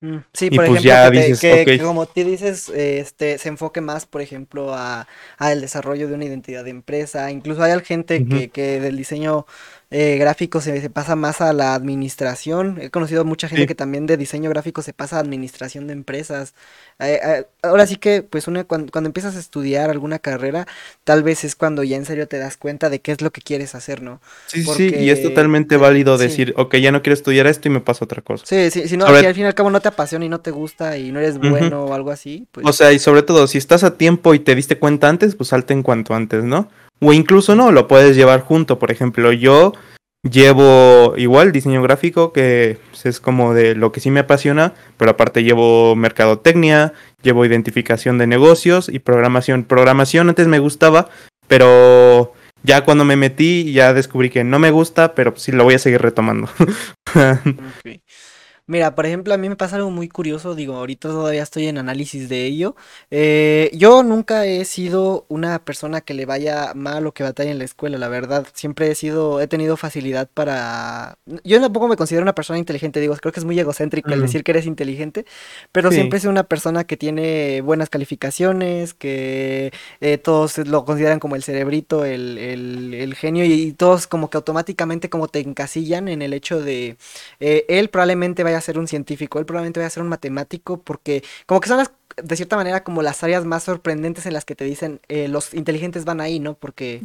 [0.00, 1.78] Mm, sí, por pues ejemplo, ya que, te, dices, que, okay.
[1.78, 6.14] que, como tú dices, este, se enfoque más, por ejemplo, a, a, el desarrollo de
[6.14, 7.30] una identidad de empresa.
[7.30, 8.38] Incluso hay gente uh -huh.
[8.38, 9.44] que, que del diseño
[9.90, 12.78] eh, gráfico se, se, pasa más a la administración.
[12.80, 13.66] He conocido mucha gente Sí.
[13.66, 16.54] que también de diseño gráfico se pasa a administración de empresas.
[17.00, 20.66] Eh, eh, ahora sí que, pues, una, cuando, cuando empiezas a estudiar alguna carrera,
[21.04, 23.40] tal vez es cuando ya en serio te das cuenta de qué es lo que
[23.40, 24.20] quieres hacer, ¿no?
[24.46, 26.24] Sí, sí, y es totalmente te- válido sí.
[26.24, 28.44] decir, ok, ya no quiero estudiar esto y me paso a otra cosa.
[28.46, 30.28] Sí, sí, si no, Sobre- si al fin y al cabo no te apasiona y
[30.28, 32.66] no te gusta y no eres bueno o algo así, pues.
[32.66, 35.48] O sea, y sobre todo, si estás a tiempo y te diste cuenta antes, pues
[35.48, 36.68] salte en cuanto antes, ¿no?
[37.00, 38.78] O incluso no, lo puedes llevar junto.
[38.78, 39.72] Por ejemplo, yo
[40.22, 45.42] llevo igual diseño gráfico, que es como de lo que sí me apasiona, pero aparte
[45.42, 49.64] llevo mercadotecnia, llevo identificación de negocios y programación.
[49.64, 51.08] Programación antes me gustaba,
[51.48, 55.74] pero ya cuando me metí ya descubrí que no me gusta, pero sí lo voy
[55.74, 56.48] a seguir retomando.
[58.70, 61.76] Mira, por ejemplo, a mí me pasa algo muy curioso, digo, ahorita todavía estoy en
[61.76, 62.76] análisis de ello.
[63.10, 67.58] Eh, yo nunca he sido una persona que le vaya mal o que batalle en
[67.58, 68.46] la escuela, la verdad.
[68.54, 71.18] Siempre he sido, he tenido facilidad para...
[71.42, 74.44] Yo tampoco me considero una persona inteligente, digo, creo que es muy egocéntrico el decir
[74.44, 75.26] que eres inteligente,
[75.72, 75.96] pero Sí.
[75.96, 81.34] siempre he sido una persona que tiene buenas calificaciones, que eh, todos lo consideran como
[81.34, 86.06] el cerebrito, el, el, el genio, y, y todos como que automáticamente como te encasillan
[86.06, 86.96] en el hecho de
[87.40, 90.80] eh, él probablemente vaya a ser un científico, él probablemente vaya a ser un matemático,
[90.80, 91.90] porque como que son las,
[92.22, 95.52] de cierta manera, como las áreas más sorprendentes en las que te dicen eh, los
[95.54, 96.54] inteligentes van ahí, ¿no?
[96.54, 97.00] Porque,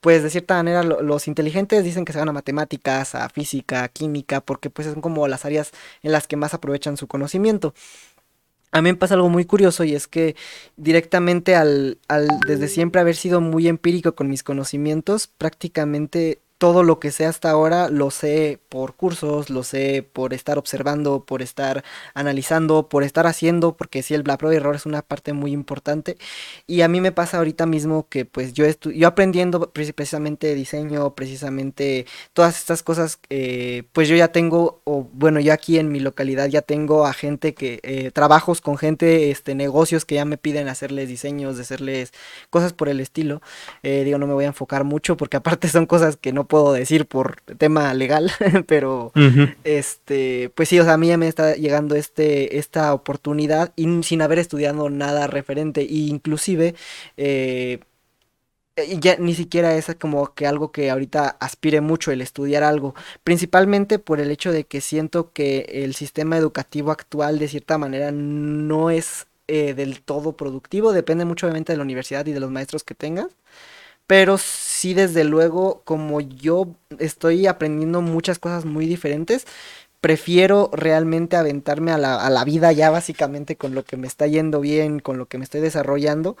[0.00, 3.82] pues, de cierta manera, lo- los inteligentes dicen que se van a matemáticas, a física,
[3.84, 7.74] a química, porque pues son como las áreas en las que más aprovechan su conocimiento.
[8.72, 10.36] A mí me pasa algo muy curioso y es que
[10.76, 17.00] directamente al, al desde siempre haber sido muy empírico con mis conocimientos, prácticamente todo lo
[17.00, 21.84] que sé hasta ahora lo sé por cursos, lo sé por estar observando, por estar
[22.14, 26.18] analizando, por estar haciendo, porque sí, el, la prueba error es una parte muy importante.
[26.66, 30.54] Y a mí me pasa ahorita mismo que pues yo, estu yo aprendiendo pre- precisamente
[30.54, 35.90] diseño, precisamente todas estas cosas, eh, pues yo ya tengo, o bueno, yo aquí en
[35.90, 40.24] mi localidad ya tengo a gente que, eh, trabajos con gente, este, negocios que ya
[40.24, 42.12] me piden hacerles diseños, de hacerles
[42.50, 43.40] cosas por el estilo.
[43.82, 46.72] Eh, digo, no me voy a enfocar mucho porque aparte son cosas que no puedo
[46.72, 48.30] decir por tema legal,
[48.66, 49.12] pero
[49.64, 54.02] este, pues sí, o sea, a mí ya me está llegando este, esta oportunidad y
[54.02, 56.74] sin haber estudiado nada referente, e inclusive
[57.16, 57.78] eh,
[58.98, 63.98] ya ni siquiera es como que algo que ahorita aspire mucho el estudiar algo, principalmente
[64.00, 68.90] por el hecho de que siento que el sistema educativo actual de cierta manera no
[68.90, 72.82] es eh, del todo productivo, depende mucho obviamente de la universidad y de los maestros
[72.82, 73.28] que tengas.
[74.10, 79.46] Pero sí, desde luego, como yo estoy aprendiendo muchas cosas muy diferentes,
[80.00, 84.26] prefiero realmente aventarme a la, a la vida ya básicamente con lo que me está
[84.26, 86.36] yendo bien, con lo que me estoy desarrollando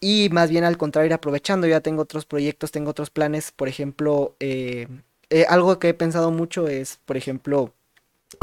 [0.00, 1.68] y más bien al contrario ir aprovechando.
[1.68, 4.88] Ya tengo otros proyectos, tengo otros planes, por ejemplo, eh,
[5.30, 7.72] eh, algo que he pensado mucho es, por ejemplo,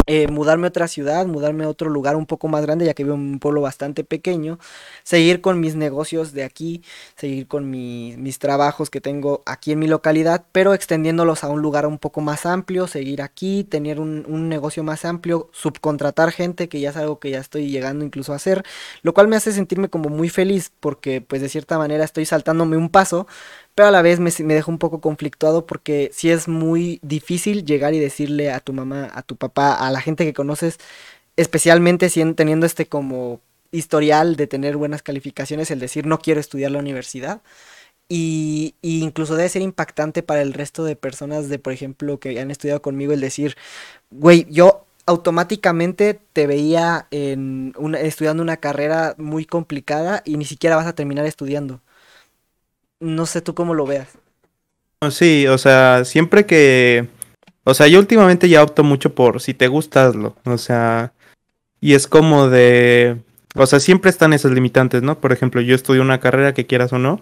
[0.08, 3.04] eh, mudarme a otra ciudad, mudarme a otro lugar un poco más grande, ya que
[3.04, 4.60] vivo en un pueblo bastante pequeño,
[5.04, 6.84] seguir con mis negocios de aquí,
[7.15, 11.62] seguir con mi- mis trabajos que tengo aquí en mi localidad, pero extendiéndolos a un
[11.62, 16.69] lugar un poco más amplio, seguir aquí, tener un, un negocio más amplio, subcontratar gente,
[16.69, 18.63] que ya es algo que ya estoy llegando incluso a hacer,
[19.02, 22.78] lo cual me hace sentirme como muy feliz, porque pues de cierta manera estoy saltándome
[22.78, 23.28] un paso,
[23.80, 27.63] pero a la vez me, me deja un poco conflictuado porque sí es muy difícil
[27.63, 30.80] llegar y decirle a tu mamá, a tu papá, a la gente que conoces,
[31.38, 33.39] especialmente teniendo este como
[33.72, 37.42] historial de tener buenas calificaciones, el decir no quiero estudiar la universidad.
[38.10, 42.38] Y, y incluso debe ser impactante para el resto de personas de, por ejemplo, que
[42.38, 43.56] han estudiado conmigo, el decir,
[44.12, 50.76] güey, yo automáticamente te veía en una, estudiando una carrera muy complicada y ni siquiera
[50.76, 51.80] vas a terminar estudiando.
[53.00, 54.10] No sé tú cómo lo veas.
[55.12, 57.08] Sí, o sea, siempre que...
[57.64, 60.36] O sea, yo últimamente ya opto mucho por si te gusta, hazlo.
[60.46, 61.14] O sea,
[61.80, 63.18] y es como de...
[63.56, 65.20] O sea, siempre están esas limitantes, ¿no?
[65.20, 67.22] Por ejemplo, yo estudio una carrera que quieras o no.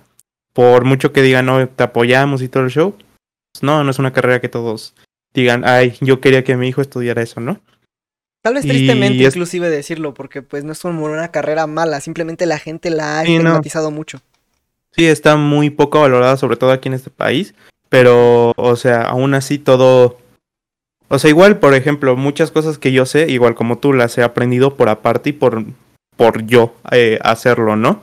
[0.54, 2.96] Por mucho que digan, no, te apoyamos y todo el show.
[3.54, 4.96] Pues no, no es una carrera que todos
[5.34, 7.62] digan, ay, yo quería que mi hijo estudiara eso, ¿no?
[8.42, 12.46] Tal vez tristemente es- inclusive decirlo, porque pues no es como una carrera mala, simplemente
[12.46, 13.40] la gente la ha Sí, no.
[13.42, 14.20] estigmatizado mucho.
[14.98, 17.54] Sí, está muy poco valorada, sobre todo aquí en este país.
[17.90, 20.18] Pero, o sea, aún así todo...
[21.08, 24.24] O sea, igual, por ejemplo, muchas cosas que yo sé, igual como tú, las he
[24.24, 25.64] aprendido por aparte y por,
[26.18, 28.02] por yo eh, hacerlo, ¿no?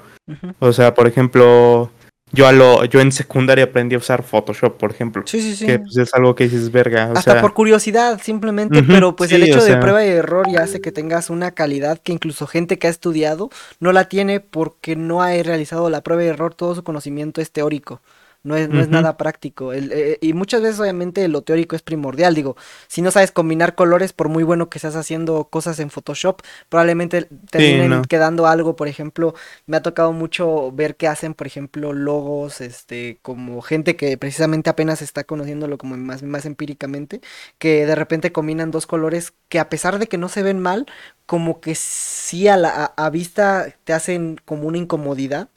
[0.58, 1.90] O sea, por ejemplo,
[2.34, 5.22] yo a lo, yo en secundaria aprendí a usar Photoshop, por ejemplo.
[5.26, 5.66] Sí, sí, sí.
[5.66, 7.08] Que pues, es algo que dices, verga.
[7.08, 9.80] O Hasta sea, por curiosidad, simplemente, pero pues el hecho de sea.
[9.80, 13.50] prueba y error ya hace que tengas una calidad que incluso gente que ha estudiado
[13.80, 17.50] no la tiene porque no ha realizado la prueba y error, todo su conocimiento es
[17.50, 18.00] teórico.
[18.44, 19.72] No es, no es nada práctico.
[19.72, 24.12] Eh, y muchas veces obviamente lo teórico es primordial, digo, si no sabes combinar colores,
[24.12, 29.34] por muy bueno que estás haciendo cosas en Photoshop, probablemente terminen quedando algo, por ejemplo,
[29.66, 34.70] me ha tocado mucho ver que hacen, por ejemplo, logos, este, como gente que precisamente
[34.70, 37.20] apenas está conociéndolo como más, más empíricamente,
[37.58, 40.86] que de repente combinan dos colores que a pesar de que no se ven mal,
[41.26, 45.48] como que sí a, la, a vista te hacen como una incomodidad.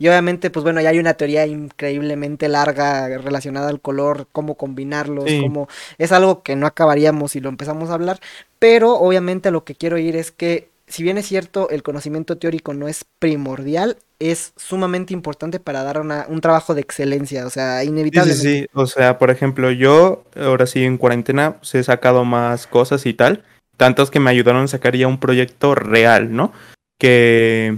[0.00, 5.26] Y obviamente, pues bueno, ya hay una teoría increíblemente larga relacionada al color, cómo combinarlos,
[5.42, 5.68] cómo...
[5.98, 8.18] Es algo que no acabaríamos si lo empezamos a hablar,
[8.58, 12.72] pero obviamente lo que quiero ir es que, si bien es cierto, el conocimiento teórico
[12.72, 18.42] no es primordial, es sumamente importante para dar un trabajo de excelencia, o sea, inevitablemente.
[18.42, 22.24] Sí, sí, sí, o sea, por ejemplo, yo ahora sí en cuarentena pues, he sacado
[22.24, 23.44] más cosas y tal,
[23.76, 26.54] tantos que me ayudaron a sacar ya un proyecto real, ¿no?
[26.98, 27.76] Que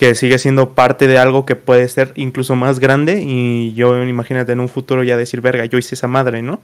[0.00, 4.52] que sigue siendo parte de algo que puede ser incluso más grande y yo imagínate
[4.52, 6.62] en un futuro ya decir, verga, yo hice esa madre, ¿no?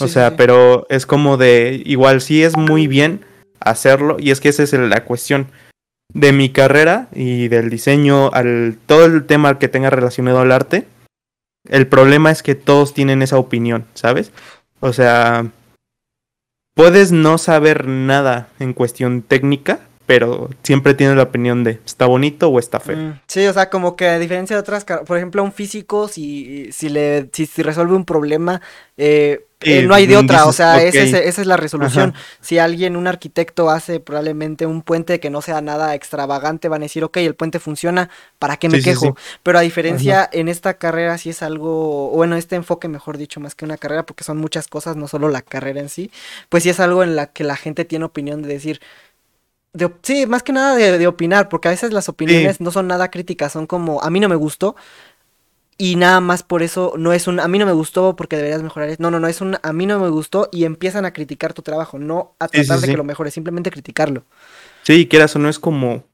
[0.00, 3.22] o sea, pero es como de, igual sí es muy bien
[3.60, 5.48] hacerlo y es que esa es la cuestión
[6.14, 10.86] de mi carrera y del diseño, al todo el tema que tenga relacionado al arte.
[11.68, 14.32] El problema es que todos tienen esa opinión, ¿sabes?
[14.80, 15.50] O sea,
[16.74, 22.48] puedes no saber nada en cuestión técnica, pero siempre tiene la opinión de está bonito
[22.48, 22.96] o está feo.
[22.96, 26.08] Mm, sí, o sea, como que a diferencia de otras, por ejemplo, a un físico,
[26.08, 28.60] si, si le, si, resuelve un problema,
[28.96, 32.14] eh, eh, no hay de otra, o sea, esa es la resolución.
[32.40, 36.86] Si alguien, un arquitecto, hace probablemente un puente que no sea nada extravagante, van a
[36.86, 39.16] decir, ok, el puente funciona, ¿para qué me quejo?
[39.44, 43.54] Pero a diferencia, en esta carrera sí es algo, bueno, este enfoque, mejor dicho, más
[43.54, 46.10] que una carrera, porque son muchas cosas, no solo la carrera en sí,
[46.48, 48.80] pues sí es algo en la que la gente tiene opinión de decir,
[50.02, 53.52] sí, más que nada de, opinar, porque a veces las opiniones no son nada críticas,
[53.52, 54.76] son como, a mí no me gustó,
[55.80, 58.62] y nada más por eso no es un, a mí no me gustó porque deberías
[58.62, 58.94] mejorar.
[58.98, 61.62] No, no, no, es un, a mí no me gustó y empiezan a criticar tu
[61.62, 64.24] trabajo, no a tratar de que lo mejores, simplemente criticarlo.
[64.82, 66.04] Sí, quieras o no es como,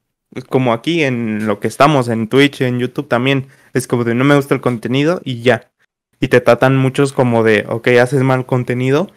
[0.48, 4.22] como aquí en lo que estamos, en Twitch, en YouTube también, es como de no
[4.22, 5.72] me gusta el contenido y ya.
[6.20, 9.10] Y te tratan muchos como de, ok, haces mal contenido,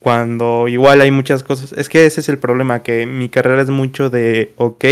[0.00, 1.72] cuando igual hay muchas cosas.
[1.72, 4.84] Es que ese es el problema, que mi carrera es mucho de, ok,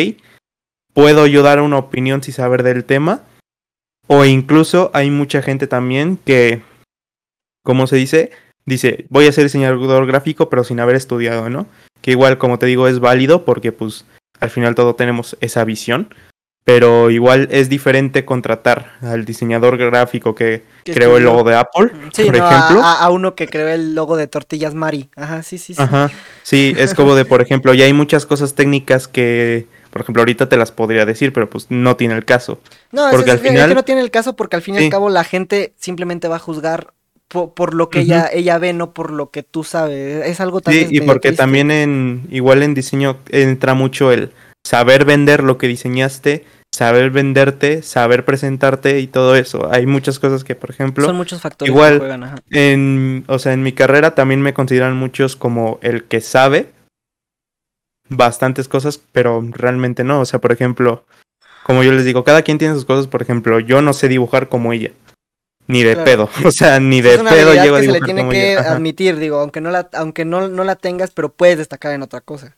[0.92, 3.22] puedo yo dar una opinión sin saber del tema.
[4.08, 6.62] O incluso hay mucha gente también que,
[7.64, 8.30] como se dice,
[8.64, 11.66] dice, voy a ser diseñador gráfico pero sin haber estudiado, ¿no?
[12.02, 14.04] Que igual, como te digo, es válido porque pues
[14.38, 16.14] al final todos tenemos esa visión
[16.66, 22.18] pero igual es diferente contratar al diseñador gráfico que creó el logo de Apple, por
[22.18, 22.82] ejemplo.
[22.82, 25.08] A, uno que creó el logo de Tortillas Mari.
[25.14, 25.80] Ajá, sí, sí, sí.
[25.80, 26.10] Ajá,
[26.42, 30.48] sí, es como de, por ejemplo, ya hay muchas cosas técnicas que, por ejemplo, ahorita
[30.48, 32.58] te las podría decir, pero pues no tiene el caso.
[32.90, 33.68] No, porque al final...
[33.68, 36.34] que no tiene el caso porque al fin y al cabo la gente simplemente va
[36.34, 36.94] a juzgar
[37.28, 40.26] por, lo que ella, ella ve, no por lo que tú sabes.
[40.26, 40.88] Es algo también.
[40.88, 44.32] Sí, y porque también en, igual en diseño entra mucho el
[44.66, 46.44] saber vender lo que diseñaste
[46.76, 49.72] saber venderte, saber presentarte y todo eso.
[49.72, 53.54] Hay muchas cosas que, por ejemplo, son muchos factores igual, que juegan, en, o sea,
[53.54, 56.70] en mi carrera también me consideran muchos como el que sabe
[58.10, 60.20] bastantes cosas, pero realmente no.
[60.20, 61.06] O sea, por ejemplo,
[61.64, 63.06] como yo les digo, cada quien tiene sus cosas.
[63.06, 64.92] Por ejemplo, yo no sé dibujar como ella.
[65.68, 67.84] Ni de pedo, o sea, ni de pedo llego a dibujar.
[67.84, 71.32] Se le tiene que admitir, digo, aunque no la, aunque no, no la tengas, pero
[71.32, 72.54] puedes destacar en otra cosa.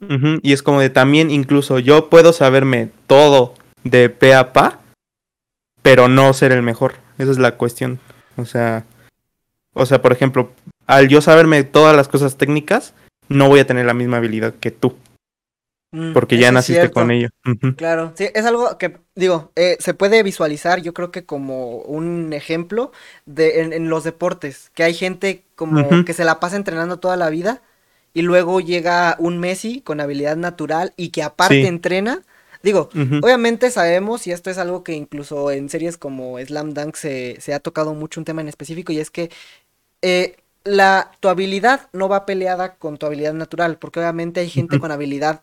[0.00, 4.80] Y es como de también, incluso yo puedo saberme todo de pe a pa,
[5.82, 6.94] pero no ser el mejor.
[7.18, 7.98] Esa es la cuestión.
[8.36, 8.84] O sea,
[9.72, 10.50] o sea, por ejemplo,
[10.86, 12.94] al yo saberme todas las cosas técnicas,
[13.28, 14.96] no voy a tener la misma habilidad que tú.
[15.92, 17.28] Mm, porque ya naciste con ello.
[17.76, 22.32] Claro, sí, es algo que, digo, eh, se puede visualizar, yo creo que como un
[22.32, 22.92] ejemplo
[23.24, 27.30] de en, los deportes, que hay gente como que se la pasa entrenando toda la
[27.30, 27.62] vida
[28.16, 32.22] y luego llega un Messi con habilidad natural y que aparte entrena.
[32.62, 32.88] Digo,
[33.22, 37.52] obviamente sabemos, y esto es algo que incluso en series como Slam Dunk se, se
[37.52, 39.30] ha tocado mucho un tema en específico, y es que
[40.00, 44.80] eh, la, tu habilidad no va peleada con tu habilidad natural, porque obviamente hay gente
[44.80, 45.42] con habilidad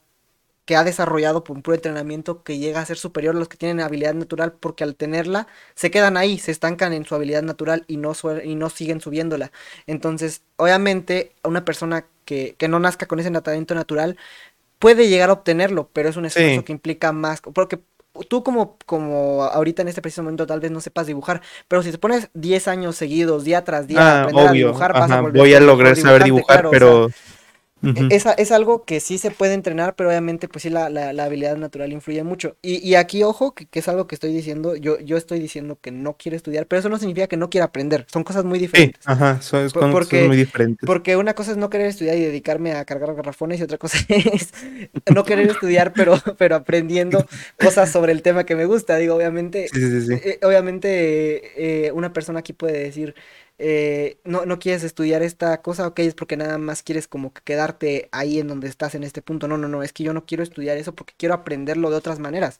[0.65, 3.57] que ha desarrollado por un puro entrenamiento que llega a ser superior a los que
[3.57, 7.83] tienen habilidad natural, porque al tenerla se quedan ahí, se estancan en su habilidad natural
[7.87, 9.51] y no, y no siguen subiéndola.
[9.87, 14.17] Entonces, obviamente, una persona que, no nazca con ese talento natural,
[14.79, 17.79] puede llegar a obtenerlo, pero es un esfuerzo que implica más, porque
[18.27, 21.91] tú como, como ahorita en este preciso momento tal vez no sepas dibujar, pero si
[21.91, 25.21] te pones 10 años seguidos, día tras día, a ah, aprender a dibujar, vas a
[25.21, 27.09] volver Voy a lograr saber dibujar, pero...
[28.09, 31.57] Es, es, algo que sí se puede entrenar, pero obviamente pues sí la, la, habilidad
[31.57, 32.55] natural influye mucho.
[32.61, 35.77] Y, y aquí, ojo, que, que, es algo que estoy diciendo, yo, yo estoy diciendo
[35.81, 38.57] que no quiere estudiar, pero eso no significa que no quiera aprender, son cosas muy
[38.57, 39.03] diferentes.
[39.03, 40.85] Sí, ajá, son, cosas muy diferentes.
[40.85, 43.97] Porque una cosa es no querer estudiar y dedicarme a cargar garrafones y otra cosa
[44.07, 44.53] es
[45.13, 47.25] no querer estudiar, pero, pero aprendiendo
[47.59, 48.95] cosas sobre el tema que me gusta.
[48.97, 53.15] Digo, obviamente, eh, obviamente eh, una persona aquí puede decir
[53.59, 57.41] eh, no, no quieres estudiar esta cosa, ok, es porque nada más quieres como que
[57.43, 59.47] quedarte ahí en donde estás en este punto.
[59.47, 62.19] No, no, no, es que yo no quiero estudiar eso porque quiero aprenderlo de otras
[62.19, 62.59] maneras.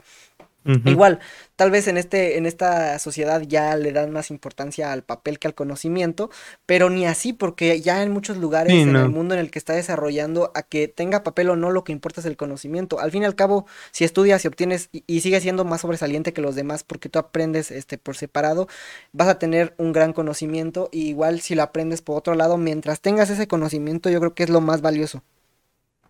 [0.66, 1.20] Igual,
[1.55, 5.47] tal vez en este, en esta sociedad ya le dan más importancia al papel que
[5.47, 6.30] al conocimiento,
[6.66, 9.74] pero ni así, porque ya en muchos lugares en el mundo en el que está
[9.74, 12.99] desarrollando, a que tenga papel o no, lo que importa es el conocimiento.
[12.99, 16.34] Al fin y al cabo, si estudias y obtienes y, y sigues siendo más sobresaliente
[16.34, 18.68] que los demás porque tú aprendes este por separado,
[19.11, 20.89] vas a tener un gran conocimiento.
[20.91, 24.43] Y igual si lo aprendes por otro lado, mientras tengas ese conocimiento, yo creo que
[24.43, 25.24] es lo más valioso.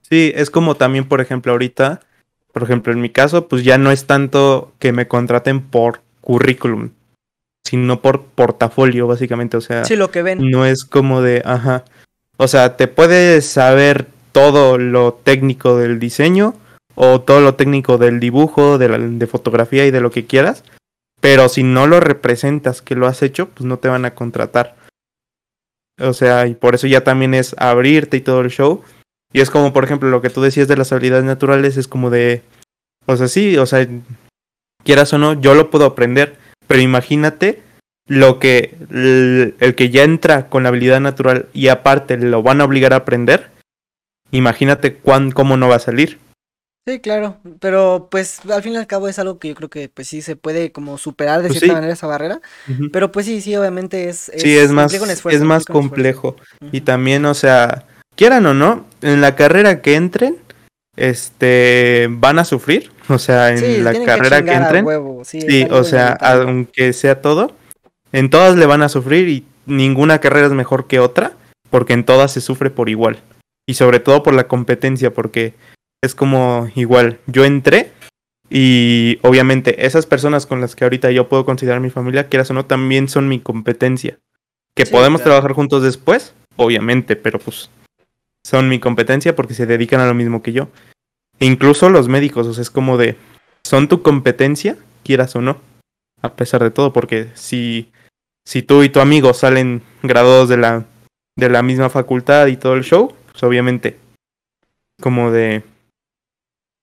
[0.01, 2.01] Sí, es como también, por ejemplo, ahorita
[2.53, 6.91] por ejemplo, en mi caso, pues ya no es tanto que me contraten por currículum,
[7.65, 9.57] sino por portafolio, básicamente.
[9.57, 10.51] O sea, sí, lo que ven.
[10.51, 11.83] no es como de, ajá.
[12.37, 16.53] O sea, te puedes saber todo lo técnico del diseño
[16.93, 20.63] o todo lo técnico del dibujo, de, la, de fotografía y de lo que quieras,
[21.19, 24.75] pero si no lo representas que lo has hecho, pues no te van a contratar.
[25.99, 28.83] O sea, y por eso ya también es abrirte y todo el show
[29.33, 32.11] y es como, por ejemplo, lo que tú decías de las habilidades naturales, es como
[32.11, 32.43] de,
[33.07, 33.85] o sea, sí, o sea,
[34.83, 37.63] quieras o no, yo lo puedo aprender, pero imagínate
[38.07, 42.65] lo que el, que ya entra con la habilidad natural y aparte lo van a
[42.65, 43.49] obligar a aprender,
[44.31, 46.19] imagínate cuán, cómo no va a salir.
[46.85, 49.87] Sí, claro, pero pues al fin y al cabo es algo que yo creo que
[49.87, 52.41] pues sí se puede como superar de pues cierta manera esa barrera,
[52.91, 54.31] pero pues sí, sí, obviamente es...
[54.35, 56.35] sí, es más, es más complejo.
[56.73, 57.85] Y también, o sea,
[58.17, 60.37] quieran o no, en la carrera que entren,
[60.95, 64.85] este, van a sufrir, o sea, en la carrera que, entren,
[65.23, 67.55] sí, o sea, aunque sea todo,
[68.11, 71.33] en todas le van a sufrir y ninguna carrera es mejor que otra,
[71.69, 73.21] porque en todas se sufre por igual,
[73.67, 75.53] y sobre todo por la competencia, porque
[76.03, 77.91] es como igual, yo entré
[78.49, 82.53] y obviamente esas personas con las que ahorita yo puedo considerar mi familia, quieras o
[82.53, 84.19] no, también son mi competencia.
[84.75, 87.69] Que podemos trabajar juntos después, obviamente, pero pues
[88.45, 90.69] son mi competencia porque se dedican a lo mismo que yo.
[91.39, 93.17] E incluso los médicos, o sea, es como de,
[93.63, 95.57] son tu competencia, quieras o no,
[96.21, 97.91] a pesar de todo, porque si,
[98.45, 100.85] si tú y tu amigo salen graduados de la,
[101.35, 103.97] de la misma facultad y todo el show, pues obviamente,
[105.01, 105.63] como de,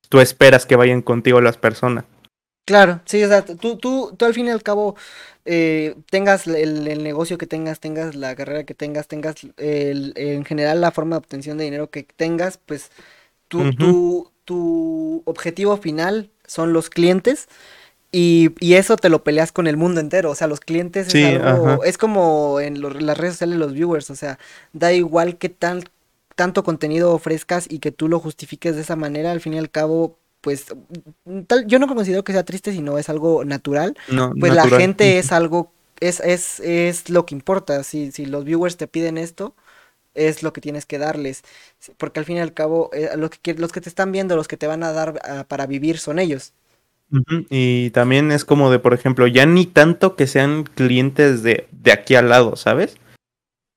[0.09, 2.05] tú esperas que vayan contigo las personas.
[2.67, 4.95] Claro, sí, o sea, tú, tú, tú al fin y al cabo
[5.45, 10.81] eh, tengas el, negocio que tengas, tengas la carrera que tengas, tengas el, en general
[10.81, 12.91] la forma de obtención de dinero que tengas, pues
[13.49, 17.49] tu, tu, tu objetivo final son los clientes
[18.13, 21.41] y, y, eso te lo peleas con el mundo entero, o sea, los clientes es
[21.41, 24.39] algo, es como en las redes sociales los viewers, o sea,
[24.73, 25.85] da igual que tan,
[26.35, 29.71] tanto contenido ofrezcas y que tú lo justifiques de esa manera, al fin y al
[29.71, 30.67] cabo pues
[31.47, 33.97] tal, yo no considero que sea triste, sino es algo natural.
[34.39, 37.83] pues la gente es algo, es, es, es lo que importa.
[37.83, 39.55] Si, si los viewers te piden esto,
[40.15, 41.43] es lo que tienes que darles.
[41.97, 44.49] Porque al fin y al cabo, eh, los, que, los que te están viendo, los
[44.49, 46.53] que te van a dar ah, para vivir son ellos.
[47.49, 51.93] Y también es como de, por ejemplo, ya ni tanto que sean clientes de, de
[51.93, 52.99] aquí al lado, ¿sabes?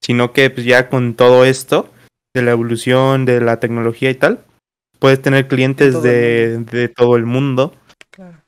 [0.02, 1.90] Sino que pues, ya con todo esto,
[2.36, 4.44] de la evolución, de la tecnología y tal,
[5.04, 7.74] puedes tener clientes de, todo el mundo.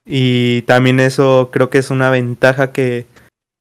[0.05, 3.07] Y también eso creo que es una ventaja que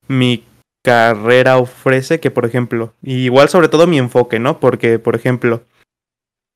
[0.07, 0.45] mi
[0.85, 4.61] carrera ofrece, que por ejemplo, igual sobre todo mi enfoque, ¿no?
[4.61, 5.65] Porque, por ejemplo,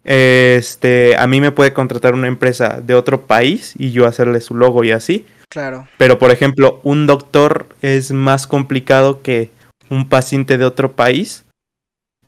[0.05, 4.55] este, a mí me puede contratar una empresa de otro país y yo hacerle su
[4.55, 5.27] logo y así.
[5.49, 5.89] Claro.
[5.99, 9.51] Pero, por ejemplo, un doctor es más complicado que
[9.91, 11.47] un paciente de otro país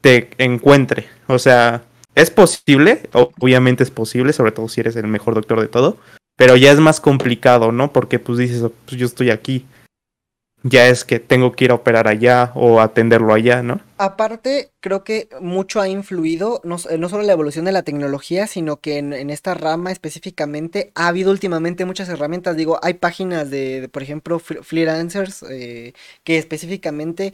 [0.01, 1.07] te encuentre.
[1.27, 1.85] O sea,
[2.15, 5.97] es posible, obviamente es posible, sobre todo si eres el mejor doctor de todo,
[6.35, 7.91] pero ya es más complicado, ¿no?
[7.93, 9.65] Porque pues dices, pues yo estoy aquí,
[10.63, 13.81] ya es que tengo que ir a operar allá o atenderlo allá, ¿no?
[13.97, 18.77] Aparte, creo que mucho ha influido, no, no solo la evolución de la tecnología, sino
[18.79, 22.55] que en, esta rama específicamente ha habido últimamente muchas herramientas.
[22.55, 25.93] Digo, hay páginas de, por ejemplo, freelancers eh,
[26.23, 27.33] que específicamente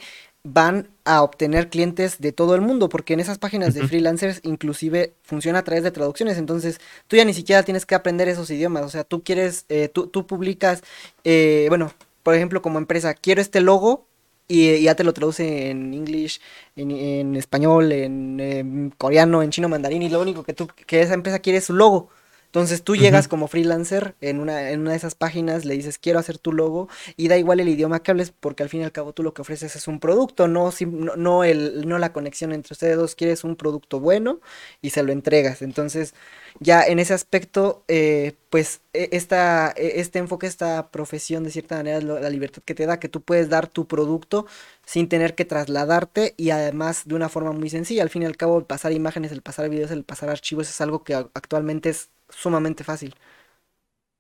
[0.54, 5.14] van a obtener clientes de todo el mundo, porque en esas páginas de freelancers inclusive
[5.24, 8.84] funciona a través de traducciones, entonces tú ya ni siquiera tienes que aprender esos idiomas,
[8.84, 10.84] o sea, tú quieres, eh, tú, tú, publicas,
[11.24, 11.92] eh, bueno,
[12.24, 14.08] por ejemplo, como empresa, quiero este logo
[14.48, 16.40] y ya te lo traduce en inglés,
[16.78, 21.14] en, español, en, en, coreano, en chino mandarín y lo único que tú que esa
[21.14, 22.10] empresa quiere es su logo.
[22.48, 26.18] Entonces tú llegas como freelancer en una, en una de esas páginas, le dices quiero
[26.18, 28.92] hacer tu logo y da igual el idioma que hables porque al fin y al
[28.92, 30.72] cabo tú lo que ofreces es un producto, no,
[31.18, 34.40] no, el, no la conexión entre ustedes dos, quieres un producto bueno
[34.82, 35.62] y se lo entregas.
[35.62, 36.14] Entonces
[36.60, 41.76] ya en ese aspecto, eh, pues e, esta, e, este enfoque, esta profesión de cierta
[41.78, 44.46] manera es la libertad que te da, que tú puedes dar tu producto
[44.86, 48.04] sin tener que trasladarte y además de una forma muy sencilla.
[48.04, 50.82] Al fin y al cabo, el pasar imágenes, el pasar videos, el pasar archivos es
[50.82, 53.16] algo que actualmente es sumamente fácil.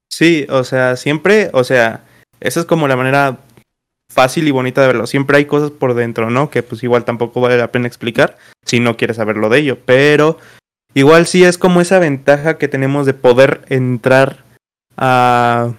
[0.10, 2.04] Sí, o sea, siempre, o sea,
[2.40, 3.40] esa es como la manera
[4.10, 5.08] fácil y bonita de verlo.
[5.08, 6.50] Siempre hay cosas por dentro, ¿no?
[6.50, 9.78] Que pues igual tampoco vale la pena explicar si no quieres saberlo de ello.
[9.86, 10.40] Pero
[10.94, 14.44] igual sí es como esa ventaja que tenemos de poder entrar
[14.96, 15.74] a,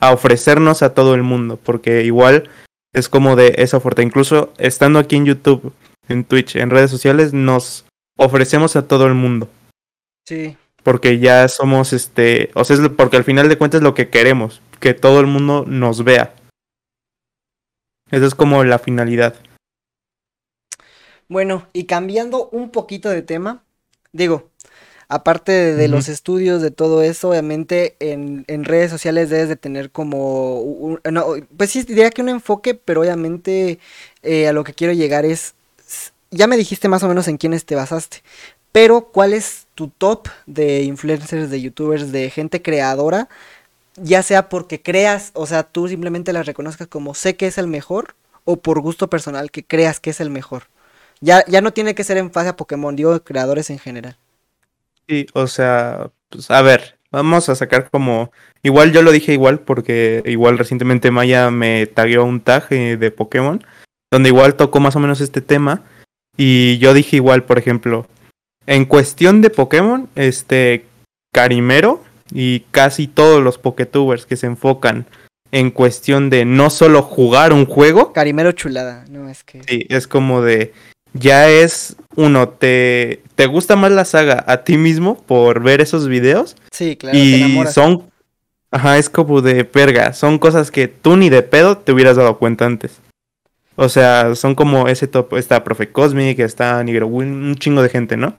[0.00, 1.58] a ofrecernos a todo el mundo.
[1.62, 2.50] Porque igual
[2.92, 4.02] es como de esa oferta.
[4.02, 5.72] Incluso estando aquí en YouTube,
[6.08, 7.86] en Twitch, en redes sociales, nos
[8.18, 9.48] ofrecemos a todo el mundo.
[10.26, 13.94] Sí porque ya somos este, o sea, es porque al final de cuentas es lo
[13.94, 16.34] que queremos, que todo el mundo nos vea.
[18.10, 19.36] Esa es como la finalidad.
[21.28, 23.62] Bueno, y cambiando un poquito de tema,
[24.12, 24.50] digo,
[25.08, 29.90] aparte de, los estudios, de todo eso, obviamente en, en, redes sociales debes de tener
[29.90, 31.26] como, no,
[31.56, 33.78] pues sí, diría que un enfoque, pero obviamente
[34.22, 35.54] eh, a lo que quiero llegar es,
[36.30, 38.22] ya me dijiste más o menos en quiénes te basaste,
[38.72, 43.28] pero ¿cuál es tu top de influencers, de youtubers, de gente creadora?
[43.96, 47.66] Ya sea porque creas, o sea, tú simplemente las reconozcas como sé que es el
[47.66, 48.14] mejor,
[48.44, 50.64] o por gusto personal que creas que es el mejor.
[51.20, 54.16] Ya, ya no tiene que ser en fase a Pokémon, digo creadores en general.
[55.08, 58.32] Sí, o sea, pues a ver, vamos a sacar como.
[58.62, 63.10] Igual yo lo dije igual, porque igual recientemente Maya me tagueó un tag eh, de
[63.10, 63.64] Pokémon,
[64.10, 65.82] donde igual tocó más o menos este tema.
[66.36, 68.06] Y yo dije igual, por ejemplo,
[68.66, 70.86] en cuestión de Pokémon, este
[71.32, 72.02] Carimero
[72.32, 75.06] y casi todos los Poketubers que se enfocan
[75.50, 78.12] en cuestión de no solo jugar un juego.
[78.12, 79.62] Carimero chulada, no es que.
[79.64, 80.72] Sí, es como de.
[81.14, 86.08] Ya es uno, te, te gusta más la saga a ti mismo por ver esos
[86.08, 86.56] videos.
[86.70, 87.16] Sí, claro.
[87.16, 88.10] Y son.
[88.70, 90.14] Ajá, es como de perga.
[90.14, 93.00] Son cosas que tú ni de pedo te hubieras dado cuenta antes.
[93.76, 95.34] O sea, son como ese top.
[95.34, 98.38] Está Profe Cosmic, está Nigro un chingo de gente, ¿no?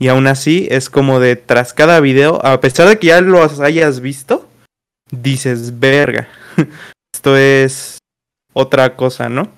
[0.00, 3.60] Y aún así es como de tras cada video, a pesar de que ya los
[3.60, 4.48] hayas visto,
[5.10, 6.26] dices, verga,
[7.14, 7.98] esto es
[8.54, 9.52] otra cosa, ¿no?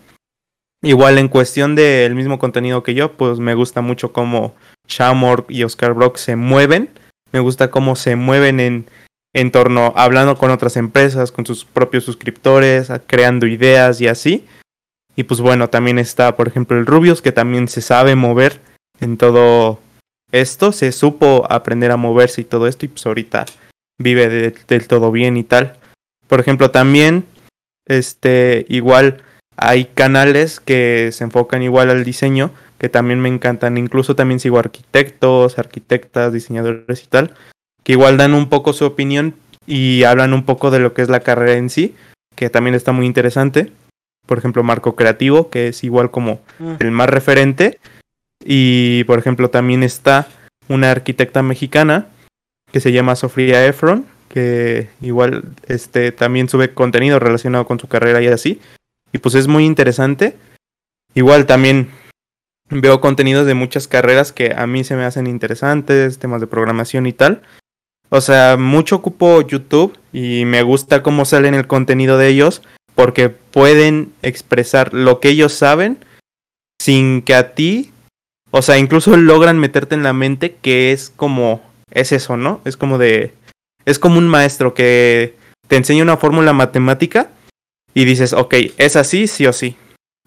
[0.83, 4.57] Igual en cuestión del mismo contenido que yo, pues me gusta mucho cómo
[4.89, 6.91] Shamor y Oscar Brock se mueven.
[7.31, 8.87] Me gusta cómo se mueven en,
[9.33, 14.45] en torno, hablando con otras empresas, con sus propios suscriptores, creando ideas y así.
[15.15, 18.61] Y pues bueno, también está, por ejemplo, el Rubius, que también se sabe mover
[18.99, 19.79] en todo
[20.33, 23.45] esto, se supo aprender a moverse y todo esto, y pues ahorita
[23.99, 25.77] vive del todo bien y tal.
[26.27, 27.25] Por ejemplo, también,
[27.87, 29.23] este, igual
[29.57, 33.79] hay canales que se enfocan igual al diseño, que también me encantan.
[33.79, 37.35] Incluso también sigo arquitectos, arquitectas, diseñadores y tal,
[37.85, 39.35] que igual dan un poco su opinión
[39.67, 41.95] y hablan un poco de lo que es la carrera en sí,
[42.35, 43.71] que también está muy interesante.
[44.27, 46.75] Por ejemplo, Marco Creativo, que es igual como mm.
[46.81, 47.79] el más referente,
[48.45, 50.29] y por ejemplo también está
[50.69, 52.09] una arquitecta mexicana
[52.73, 58.23] que se llama Sofía Efron, que igual este también sube contenido relacionado con su carrera
[58.23, 58.61] y así.
[59.13, 60.37] Y pues es muy interesante.
[61.15, 61.91] Igual también
[62.71, 67.07] veo contenidos de muchas carreras que a mí se me hacen interesantes, temas de programación
[67.07, 67.43] y tal.
[68.09, 72.63] O sea, mucho ocupo YouTube y me gusta cómo salen el contenido de ellos
[72.95, 75.99] porque pueden expresar lo que ellos saben
[76.81, 77.92] sin que a ti
[78.53, 82.61] o sea, incluso logran meterte en la mente que es como, es eso, ¿no?
[82.65, 83.35] Es como de,
[83.87, 85.35] es como un maestro que
[85.69, 87.31] te enseña una fórmula matemática
[87.95, 89.77] y dices, ok, es así, sí o sí.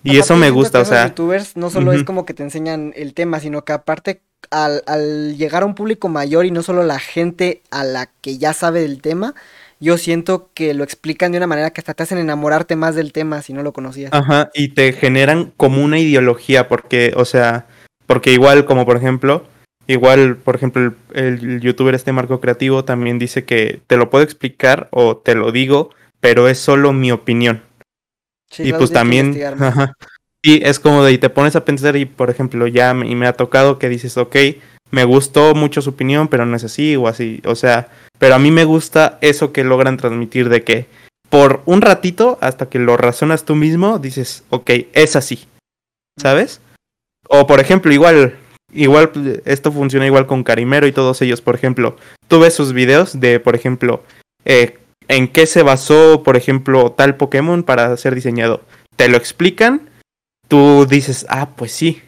[0.03, 1.01] Y eso me gusta, o sea.
[1.01, 4.21] Los youtubers no solo es como que te enseñan el tema, sino que aparte
[4.51, 8.37] al, al, llegar a un público mayor y no solo la gente a la que
[8.37, 9.33] ya sabe del tema,
[9.79, 13.13] yo siento que lo explican de una manera que hasta te hacen enamorarte más del
[13.13, 14.11] tema si no lo conocías.
[14.13, 17.65] Ajá, y te generan como una ideología, porque, o sea,
[18.07, 19.45] porque igual, como por ejemplo,
[19.87, 24.87] igual, por ejemplo, el, youtuber este Marco Creativo también dice que te lo puedo explicar
[24.91, 25.89] o te lo digo,
[26.19, 27.61] pero es solo mi opinión.
[28.57, 29.35] y pues también...
[30.41, 33.15] y es como de, y te pones a pensar y, por ejemplo, ya me, y
[33.15, 34.35] me ha tocado que dices, ok,
[34.91, 37.41] me gustó mucho su opinión, pero no es así o así.
[37.45, 37.89] O sea,
[38.19, 40.87] pero a mí me gusta eso que logran transmitir de que
[41.29, 45.47] por un ratito, hasta que lo razonas tú mismo, dices, ok, es así.
[46.17, 46.61] ¿Sabes?
[47.27, 48.37] O por ejemplo, igual,
[48.73, 51.41] igual esto funciona igual con Carimero y todos ellos.
[51.41, 51.95] Por ejemplo,
[52.27, 54.03] tú ves sus videos de, por ejemplo,
[54.45, 58.61] eh, en qué se basó, por ejemplo, tal Pokémon para ser diseñado.
[58.95, 59.89] Te lo explican,
[60.47, 62.01] tú dices, ah, pues sí.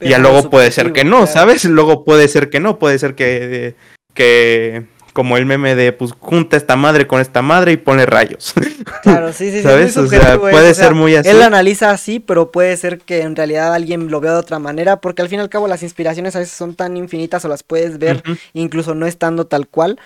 [0.00, 1.64] ya luego puede ser que no, ¿sabes?
[1.64, 3.74] Luego puede ser que no, puede ser que,
[4.14, 4.84] que
[5.14, 8.52] como el meme de, pues, junta esta madre con esta madre y pone rayos.
[9.02, 9.62] Claro, sí, sí, sí.
[9.62, 9.96] ¿Sabes?
[9.96, 11.28] O sea, puede ser muy así.
[11.28, 14.58] Él lo analiza así, pero puede ser que en realidad alguien lo vea de otra
[14.58, 17.48] manera, porque al fin y al cabo las inspiraciones a veces son tan infinitas o
[17.48, 19.98] las puedes ver incluso no estando tal cual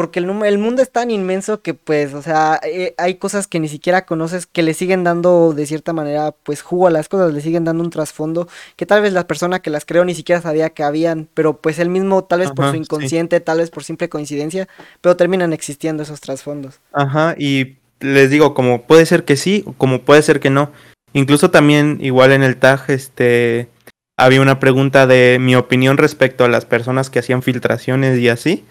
[0.00, 3.60] porque el, el, mundo es tan inmenso que pues, o sea, eh, hay cosas que
[3.60, 7.34] ni siquiera conoces que le siguen dando de cierta manera pues jugo a las cosas,
[7.34, 10.40] le siguen dando un trasfondo que tal vez la persona que las creó ni siquiera
[10.40, 13.84] sabía que habían, pero pues él mismo tal vez por su inconsciente, tal vez por
[13.84, 14.68] simple coincidencia,
[15.02, 16.80] pero terminan existiendo esos trasfondos.
[16.94, 20.70] Ajá, y les digo, como puede ser que sí, como puede ser que no.
[21.12, 23.68] Incluso también igual en el tag, este,
[24.16, 28.64] había una pregunta de mi opinión respecto a las personas que hacían filtraciones y así.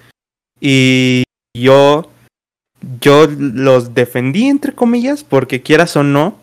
[0.59, 1.23] Y
[1.55, 2.09] yo,
[3.01, 6.37] yo los defendí, entre comillas, porque quieras o no,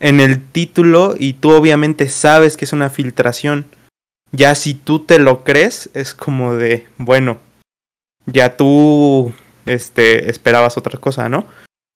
[0.00, 3.66] en el título, y tú obviamente sabes que es una filtración,
[4.32, 7.38] ya si tú te lo crees, es como de, bueno,
[8.26, 9.32] ya tú
[9.66, 11.46] este, esperabas otra cosa, ¿no?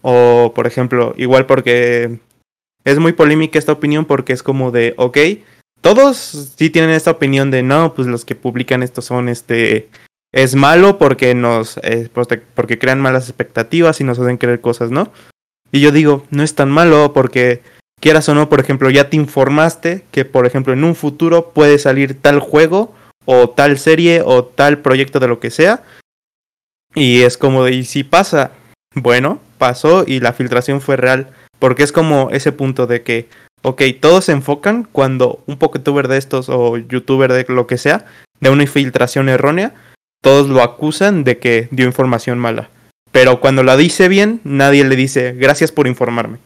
[0.03, 2.21] O, por ejemplo, igual porque
[2.85, 5.19] es muy polémica esta opinión porque es como de, ok,
[5.81, 6.17] todos
[6.57, 9.89] sí tienen esta opinión de, no, pues los que publican esto son, este,
[10.33, 12.11] es malo porque nos eh,
[12.55, 15.13] porque crean malas expectativas y nos hacen creer cosas, ¿no?
[15.73, 17.63] Y yo digo, no es tan malo porque
[18.01, 21.79] quieras o no, por ejemplo, ya te informaste que por ejemplo en un futuro puede
[21.79, 25.83] salir tal juego o tal serie o tal proyecto de lo que sea.
[26.95, 28.53] Y es como y si pasa,
[28.95, 31.31] bueno, pasó y la filtración fue real.
[31.59, 33.29] Porque es como ese punto de que,
[33.63, 38.07] ok, todos se enfocan cuando un youtuber de estos o youtuber de lo que sea,
[38.41, 39.75] de una infiltración errónea,
[40.27, 42.69] todos lo acusan de que dio información mala.
[43.13, 46.39] Pero cuando la dice bien, nadie le dice gracias por informarme.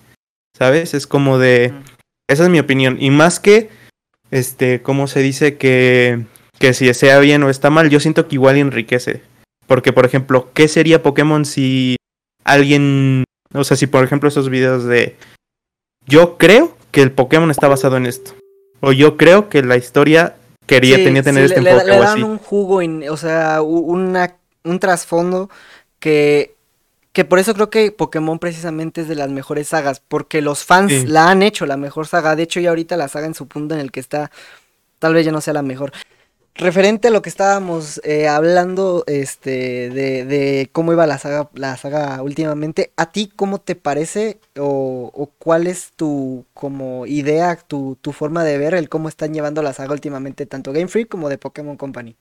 [0.55, 0.93] ¿Sabes?
[0.93, 1.73] Es como de...
[2.29, 2.99] Esa es mi opinión.
[3.01, 3.71] Y más que,
[4.31, 5.57] este, ¿cómo se dice?
[5.57, 6.27] Que,
[6.59, 9.23] que si sea bien o está mal, yo siento que igual enriquece.
[9.67, 11.97] Porque, por ejemplo, ¿qué sería Pokémon si
[12.45, 13.25] alguien...
[13.55, 15.17] O sea, si por ejemplo esos videos de...
[16.05, 18.33] Yo creo que el Pokémon está basado en esto.
[18.81, 20.37] O yo creo que la historia
[20.71, 25.51] quería, tenía tener este enfoque le, dan un jugo, o sea, una, un trasfondo
[25.99, 26.55] que,
[27.13, 31.09] que por eso creo que Pokémon precisamente es de las mejores sagas, porque los fans
[31.09, 33.75] la han hecho la mejor saga, de hecho ya ahorita la saga en su punto
[33.75, 34.31] en el que está,
[34.99, 35.93] tal vez ya no sea la mejor
[36.55, 41.77] referente a lo que estábamos eh, hablando este de, de, cómo iba la saga la
[41.77, 47.97] saga últimamente a ti cómo te parece o, o cuál es tu como idea tu,
[48.01, 51.29] tu, forma de ver el cómo están llevando la saga últimamente tanto Game Freak como
[51.29, 52.17] de Pokémon Company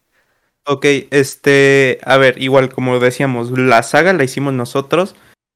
[0.66, 5.16] Ok, este a ver igual como decíamos la saga la hicimos nosotros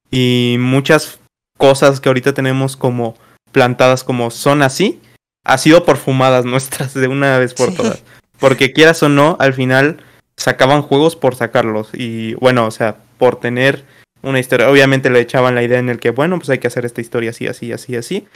[0.09, 1.19] y muchas
[1.57, 3.15] cosas que ahorita tenemos como
[3.51, 4.99] plantadas como son así
[5.45, 8.03] ha sido por fumadas nuestras de una vez por todas
[8.39, 10.03] porque quieras o no, al final
[10.37, 11.89] sacaban juegos por sacarlos.
[11.93, 13.83] Y bueno, o sea, por tener
[14.21, 14.69] una historia.
[14.69, 17.31] Obviamente le echaban la idea en el que, bueno, pues hay que hacer esta historia
[17.31, 18.27] así, así, así, así.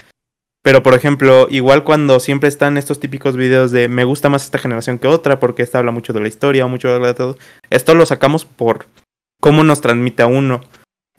[0.63, 4.57] Pero por ejemplo, igual cuando siempre están estos típicos videos de me gusta más esta
[4.57, 7.37] generación que otra porque esta habla mucho de la historia, mucho de todo.
[7.69, 8.87] Esto lo sacamos por
[9.39, 10.61] cómo nos transmite a uno.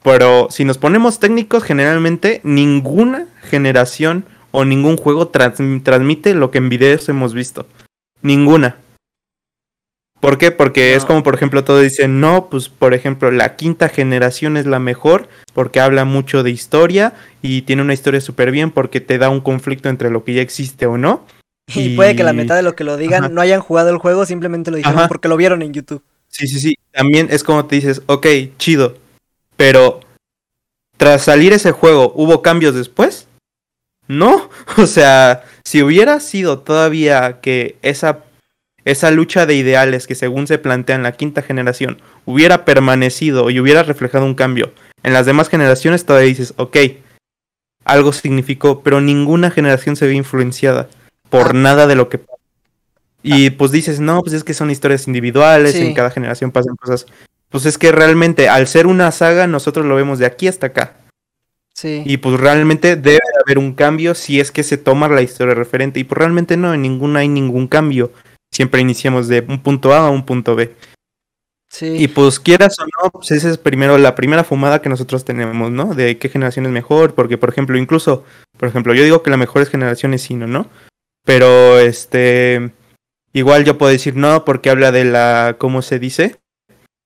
[0.03, 6.69] Pero si nos ponemos técnicos, generalmente ninguna generación o ningún juego transmite lo que en
[6.69, 7.65] videos hemos visto.
[8.21, 8.77] Ninguna.
[10.19, 10.51] ¿Por qué?
[10.51, 14.65] Porque es como, por ejemplo, todos dicen, no, pues, por ejemplo, la quinta generación es
[14.65, 19.17] la mejor porque habla mucho de historia y tiene una historia súper bien porque te
[19.17, 21.25] da un conflicto entre lo que ya existe o no.
[21.75, 24.25] Y, puede que la mitad de lo que lo digan no hayan jugado el juego,
[24.25, 26.01] simplemente lo dijeron porque lo vieron en YouTube.
[26.27, 26.75] Sí, sí, sí.
[26.91, 28.25] También es como te dices, ok,
[28.57, 28.97] chido.
[29.55, 29.99] Pero,
[30.97, 33.27] tras salir ese juego, ¿hubo cambios después?
[34.09, 34.49] No.
[34.77, 38.19] O sea, si hubiera sido todavía que esa,
[38.85, 43.59] esa lucha de ideales que según se plantea en la quinta generación hubiera permanecido y
[43.59, 46.77] hubiera reflejado un cambio en las demás generaciones, todavía dices, ok,
[47.85, 50.89] algo significó, pero ninguna generación se ve influenciada
[51.29, 51.53] por ah.
[51.53, 52.37] nada de lo que pasa.
[53.21, 57.05] Y pues dices, no, pues es que son historias individuales, en cada generación pasan cosas.
[57.49, 60.98] Pues es que realmente, al ser una saga, nosotros lo vemos de aquí hasta acá.
[61.83, 65.99] Y pues realmente debe haber un cambio si es que se toma la historia referente.
[65.99, 68.11] Y pues realmente no, en ninguna hay ningún cambio.
[68.51, 70.73] Siempre iniciamos de un punto A a un punto B.
[71.69, 71.95] Sí.
[71.97, 75.69] Y pues quieras o no, pues esa es primero la primera fumada que nosotros tenemos,
[75.69, 75.93] ¿no?
[75.93, 78.25] De qué generación es mejor, porque por ejemplo, incluso,
[78.57, 80.67] por ejemplo, yo digo que la mejor generación es Sino, ¿no?
[81.25, 82.71] Pero este,
[83.33, 86.37] igual yo puedo decir no, porque habla de la, ¿cómo se dice?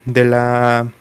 [0.05, 0.93] De la,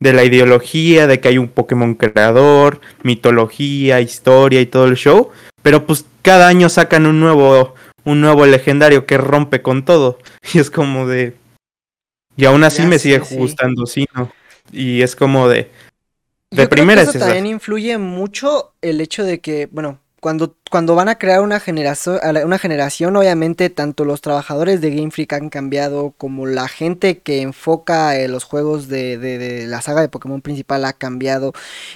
[0.00, 5.30] de la ideología, de que hay un Pokémon creador, mitología, historia y todo el show.
[5.62, 7.74] Pero pues cada año sacan un nuevo,
[8.04, 10.18] un nuevo legendario que rompe con todo.
[10.54, 11.36] Y es como de,
[12.38, 13.36] y aún así Ya me sigue sí.
[13.36, 14.32] gustando Sino.
[14.70, 15.68] Y es como de, de
[16.50, 20.56] Yo creo primera que es eso también influye mucho el hecho de que, bueno, cuando,
[20.70, 25.32] cuando van a crear una generación, una generación, obviamente tanto los trabajadores de Game Freak
[25.34, 30.00] han cambiado, como la gente que enfoca eh, los juegos de, de- de la saga
[30.00, 31.52] de Pokémon principal ha cambiado.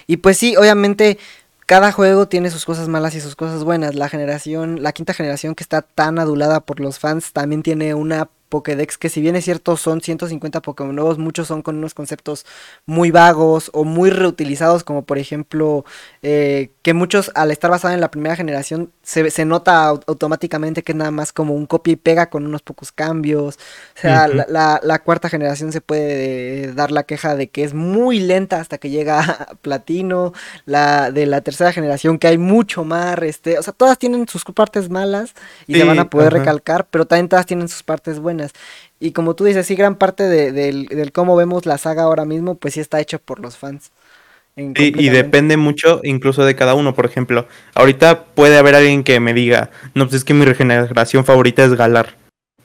[0.07, 1.19] Y pues sí, obviamente
[1.67, 3.95] cada juego tiene sus cosas malas y sus cosas buenas.
[3.95, 8.29] La generación, la quinta generación que está tan adulada por los fans, también tiene una
[8.53, 12.45] Pokédex que si bien es cierto son 150 Pokémon nuevos, muchos son con unos conceptos
[12.85, 15.87] muy vagos o muy reutilizados, como por ejemplo
[16.21, 20.83] eh, que muchos al estar basados en la primera generación se, se nota au- automáticamente
[20.83, 23.57] que es nada más como un copia y pega con unos pocos cambios.
[23.97, 27.65] O sea, la, la- la cuarta generación se puede eh, dar la queja de que
[27.65, 30.33] es muy lenta hasta que llega a platino.
[30.67, 34.45] La de la tercera generación que hay mucho más, este, o sea, todas tienen sus
[34.45, 35.35] partes malas
[35.67, 38.53] y se Sí, van a poder recalcar, pero también todas tienen sus partes buenas.
[39.01, 42.25] Y como tú dices, sí, gran parte de- del, del cómo vemos la saga ahora
[42.25, 43.91] mismo, pues sí está hecho por los fans.
[44.57, 46.95] Sí, y depende mucho incluso de cada uno.
[46.95, 51.25] Por ejemplo, ahorita puede haber alguien que me diga, no, pues es que mi regeneración
[51.25, 52.17] favorita es Galar.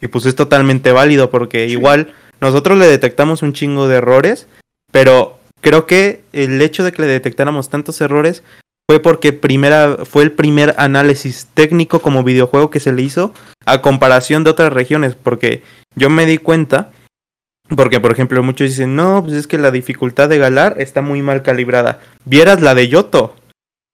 [0.02, 4.48] Y pues es totalmente válido porque igual nosotros le detectamos un chingo de errores,
[4.92, 8.44] pero creo que el hecho de que le detectáramos tantos errores
[8.90, 13.34] fue porque primera, fue el primer análisis técnico como videojuego que se le hizo
[13.66, 15.64] a comparación de otras regiones, porque
[15.96, 16.92] yo me di cuenta,
[17.76, 21.22] porque por ejemplo muchos dicen, no, pues es que la dificultad de Galar está muy
[21.22, 22.00] mal calibrada.
[22.26, 23.36] Vieras la de Yoto,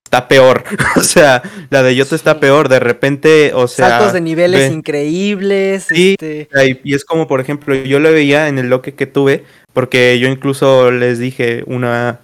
[0.05, 0.63] está peor,
[0.95, 3.89] o sea, la de Yoto está peor, de repente, o sea...
[3.89, 6.15] Saltos de niveles ve- increíbles, Sí.
[6.19, 6.47] este,
[6.83, 9.43] Y es como, por ejemplo, yo lo veía en el loque que tuve,
[9.73, 12.19] porque yo incluso les dije una...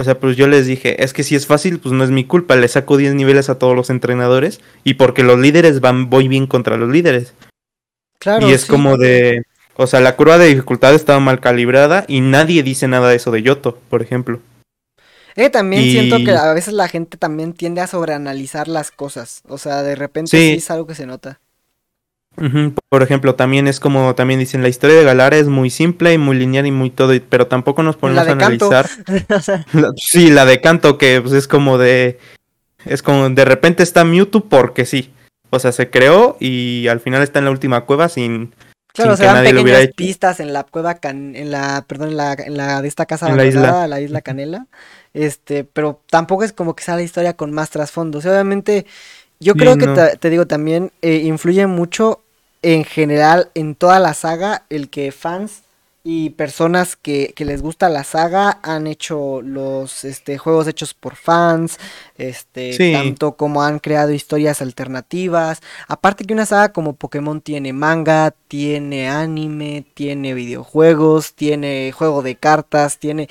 [0.00, 2.24] O sea, pues yo les dije, es que si es fácil, pues no es mi
[2.24, 6.26] culpa, le saco 10 niveles a todos los entrenadores y porque los líderes van, voy
[6.28, 7.34] bien contra los líderes.
[8.18, 8.68] claro, y es sí.
[8.68, 9.42] como de...
[9.76, 13.30] O sea, la curva de dificultad estaba mal calibrada y nadie dice nada de eso
[13.30, 14.40] de Yoto, por ejemplo.
[15.34, 19.42] Eh, también siento que a veces la gente también tiende a sobreanalizar las cosas.
[19.48, 20.54] O sea, de repente sí, Sí.
[20.58, 21.40] es algo que se nota.
[22.88, 26.18] Por ejemplo, también es como también dicen, la historia de Galara es muy simple y
[26.18, 28.88] muy lineal y muy todo, pero tampoco nos ponemos a analizar.
[29.74, 32.18] La- sí, la de canto que pues, es como de.
[32.86, 35.12] Es como de repente está Mewtwo porque sí.
[35.50, 38.54] O sea, se creó y al final está en la última cueva sin.
[38.92, 42.32] Claro, sin se dan pequeñas pistas en la cueva can- en la, perdón, en la,
[42.34, 43.60] en la de esta casa En la isla.
[43.60, 44.66] abandonada, la isla Canela.
[45.14, 48.18] Este, pero tampoco es como que sea la historia con más trasfondo.
[48.18, 48.86] O sea, obviamente,
[49.40, 49.94] yo Sí, creo que no.
[50.18, 52.20] te digo también eh, influye mucho
[52.62, 55.62] en general en toda la saga el que fans
[56.04, 61.14] y personas que, que les gusta la saga han hecho los este, juegos hechos por
[61.14, 61.78] fans,
[62.18, 62.92] este, Sí.
[62.92, 65.60] tanto como han creado historias alternativas.
[65.86, 72.36] Aparte que una saga como Pokémon tiene manga, tiene anime, tiene videojuegos, tiene juego de
[72.36, 73.28] cartas, tiene...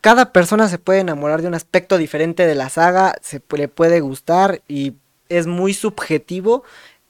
[0.00, 4.00] Cada persona se puede enamorar de un aspecto diferente de la saga, se le puede
[4.00, 4.94] gustar y
[5.28, 6.64] es muy subjetivo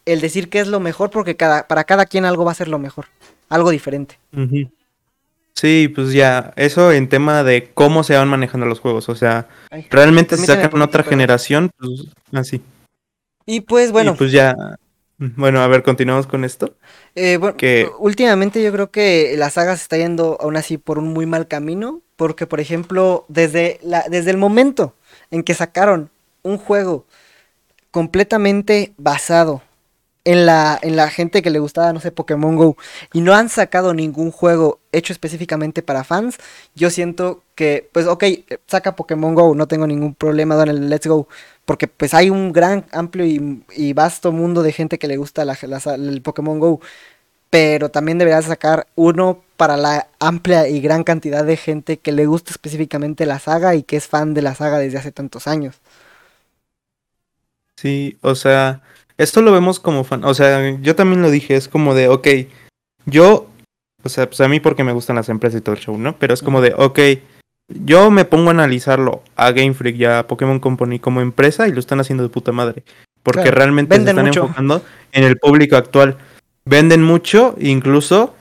[0.05, 2.69] el decir que es lo mejor porque cada, para cada quien algo va a ser
[2.69, 3.07] lo mejor,
[3.49, 4.19] algo diferente.
[5.61, 9.11] Sí, pues ya, eso en tema de cómo se van manejando los juegos.
[9.11, 12.63] O sea, Ay, realmente si sacan otra generación, pues así.
[13.45, 14.57] Y pues bueno, Y pues ya.
[15.19, 16.77] Bueno, a ver, continuamos con esto.
[17.15, 20.99] Eh, bueno, que- últimamente yo creo que la saga se está yendo aún así por
[20.99, 24.95] un muy mal camino, porque por ejemplo, desde la, desde el momento
[25.31, 26.09] en que sacaron
[26.43, 27.05] un juego
[27.91, 29.61] completamente basado
[30.25, 32.77] en la, en la gente que le gustaba, no sé, Pokémon Go,
[33.13, 36.39] y no han sacado ningún juego hecho específicamente para fans,
[36.75, 38.25] yo siento que, pues, ok,
[38.67, 41.29] saca Pokémon Go, no tengo ningún problema con el Let's Go,
[41.65, 45.45] porque pues hay un gran, amplio y, y vasto mundo de gente que le gusta
[45.45, 46.81] la- la- el Pokémon Go,
[47.51, 52.27] pero también deberías sacar uno para la amplia y gran cantidad de gente que le
[52.27, 55.81] gusta específicamente la saga y que es fan de la saga desde hace tantos años.
[57.77, 58.83] Sí, o sea,
[59.23, 60.25] esto lo vemos como fan.
[60.25, 62.27] O sea, yo también lo dije, es como de, ok,
[63.07, 63.49] yo,
[64.03, 66.17] o sea, pues a mí porque me gustan las empresas y todo el show, ¿no?
[66.19, 66.99] Pero es como de, ok,
[67.85, 71.73] yo me pongo a analizarlo a Game Freak y a Pokémon Company como empresa y
[71.73, 72.83] lo están haciendo de puta madre.
[73.23, 74.41] Porque Claro, realmente se están mucho.
[74.45, 76.17] enfocando en el público actual.
[76.65, 78.35] Venden mucho, incluso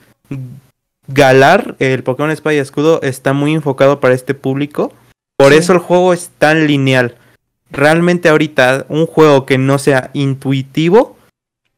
[1.08, 4.92] Galar, el Pokémon Espada y Escudo, está muy enfocado para este público.
[5.36, 5.58] Por Sí.
[5.58, 7.16] eso el juego es tan lineal.
[7.70, 11.16] Realmente ahorita un juego que no sea intuitivo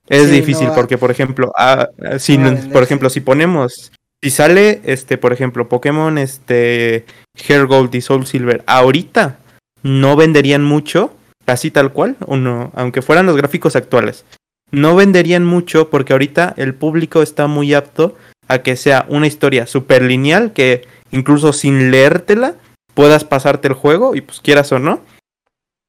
[0.08, 1.88] es Sí, difícil no porque por ejemplo, ah,
[2.18, 7.04] si no por ejemplo, si ponemos si sale este, por ejemplo, Pokémon este
[7.48, 9.38] Hair Gold y Soul Silver ahorita
[9.82, 11.12] no venderían mucho,
[11.46, 14.24] así tal cual, o no, aunque fueran los gráficos actuales.
[14.70, 18.16] No venderían mucho porque ahorita el público está muy apto
[18.46, 22.54] a que sea una historia súper lineal que incluso sin leértela
[22.94, 25.00] puedas pasarte el juego y pues quieras o no.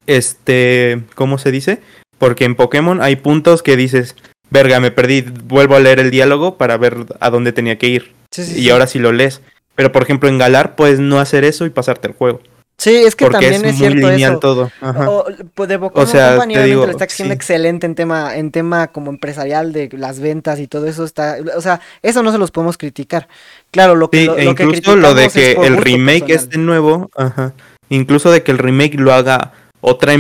[0.08, 1.80] Este, ¿cómo se dice?
[2.18, 4.16] Porque en Pokémon hay puntos que dices,
[4.50, 8.14] verga, me perdí, vuelvo a leer el diálogo para ver a dónde tenía que ir.
[8.32, 8.70] Sí, sí, y sí.
[8.70, 9.42] ahora sí lo lees.
[9.76, 12.42] Pero por ejemplo en Galar puedes no hacer eso y pasarte el juego.
[12.78, 14.40] Sí, es que porque también es, es, muy cierto lineal eso.
[14.40, 14.72] todo.
[14.82, 15.10] Ajá.
[15.10, 17.36] O, pues de Pokémon sea, Company te digo, lo está haciendo sí.
[17.36, 21.62] excelente en tema, en tema como empresarial de las ventas y todo eso está, o
[21.62, 23.28] sea, eso no se los podemos criticar.
[23.72, 26.44] Claro, lo que, Sí, lo, e lo que incluso lo de que el remake personal.
[26.44, 27.54] este nuevo, ajá,
[27.90, 29.54] incluso de que el remake lo haga
[29.84, 30.14] otra,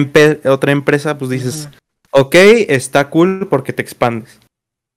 [0.45, 1.69] otra empresa, pues dices,
[2.11, 2.35] ok,
[2.67, 4.39] está cool porque te expandes.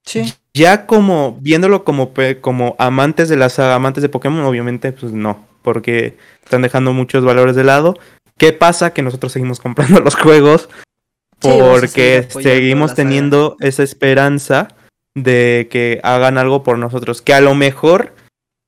[0.04, 5.12] Sí, Ya como viéndolo como, como amantes de la saga, amantes de Pokémon, obviamente, pues
[5.12, 7.96] no, porque están dejando muchos valores de lado.
[8.38, 8.92] ¿Qué pasa?
[8.92, 10.68] Que nosotros seguimos comprando los juegos
[11.40, 14.68] porque seguimos teniendo esa esperanza
[15.14, 17.22] de que hagan algo por nosotros.
[17.22, 18.14] Que a lo mejor,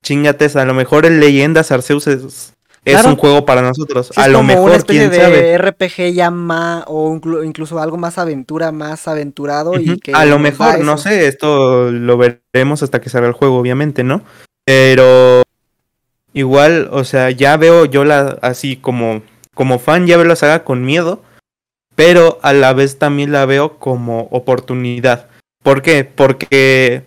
[0.03, 2.53] chingates, a lo mejor el Leyendas Arceus es,
[2.85, 3.09] es Claro.
[3.09, 4.07] un juego para nosotros.
[4.07, 5.57] Sí, a es lo como mejor, una especie quién de sabe.
[5.57, 9.99] RPG ya más, o inclu- incluso algo más aventura, más aventurado y Ujú.
[9.99, 14.03] que A lo mejor, no sé, esto lo veremos hasta que salga el juego, obviamente,
[14.03, 14.21] ¿no?
[14.65, 15.43] Pero
[16.33, 19.21] igual, o sea, ya veo yo la así como
[19.55, 21.21] como fan ya veo la saga con miedo,
[21.95, 25.27] pero a la vez también la veo como oportunidad.
[25.63, 26.05] ¿Por qué?
[26.05, 27.03] Porque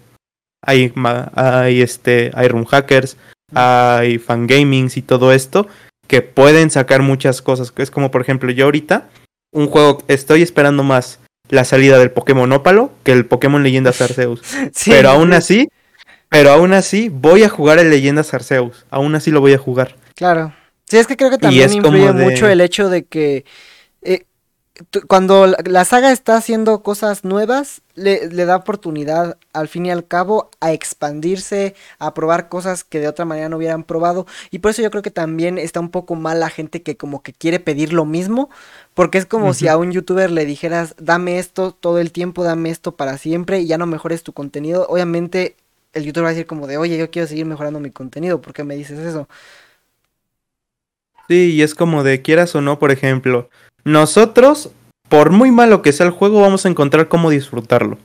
[0.60, 0.92] hay
[1.34, 3.16] hay este hay room hackers,
[3.54, 5.66] hay fangamings y todo esto
[6.06, 7.72] que pueden sacar muchas cosas.
[7.76, 9.08] Es como por ejemplo, yo ahorita
[9.52, 14.42] un juego estoy esperando más la salida del Pokémon Ópalo que el Pokémon Leyendas Arceus.
[14.74, 15.68] Sí, pero aún sí, así,
[16.28, 18.86] pero aún así voy a jugar el Leyendas Arceus.
[18.90, 19.96] Aún así lo voy a jugar.
[20.14, 20.54] Claro.
[20.88, 23.44] Sí, es que creo que también influye de- mucho el hecho de que
[24.02, 24.24] eh,
[25.06, 30.06] cuando la, saga está haciendo cosas nuevas, le, le da oportunidad al fin y al
[30.06, 34.26] cabo a expandirse, a probar cosas que de otra manera no hubieran probado.
[34.50, 37.22] Y por eso yo creo que también está un poco mal la gente que como
[37.22, 38.48] que quiere pedir lo mismo,
[38.94, 42.70] porque es como si a un youtuber le dijeras, dame esto todo el tiempo, dame
[42.70, 44.86] esto para siempre y ya no mejores tu contenido.
[44.88, 45.56] Obviamente
[45.92, 48.54] el youtuber va a decir como de, oye, yo quiero seguir mejorando mi contenido, ¿por
[48.54, 49.28] qué me dices eso?
[51.28, 53.48] Sí, y es como de quieras o no, por ejemplo,
[53.84, 54.70] nosotros,
[55.08, 57.98] por muy malo que sea el juego, vamos a encontrar cómo disfrutarlo.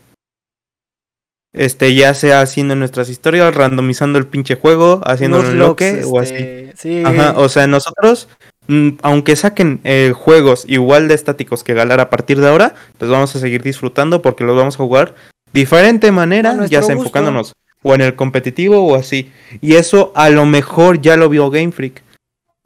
[1.54, 6.36] Este, ya sea haciendo nuestras historias, randomizando el pinche juego, haciendo un loque o así.
[6.36, 7.04] este, Sí.
[7.04, 8.28] Ajá, o sea, nosotros,
[8.68, 13.10] mm, aunque saquen eh, juegos igual de estáticos que Galar a partir de ahora, los
[13.10, 15.16] vamos a seguir disfrutando porque los vamos a jugar
[15.54, 17.08] diferente manera, ya sea gusto.
[17.08, 17.54] enfocándonos
[17.84, 19.32] o en el competitivo o así.
[19.62, 22.04] Y eso a lo mejor ya lo vio Game Freak.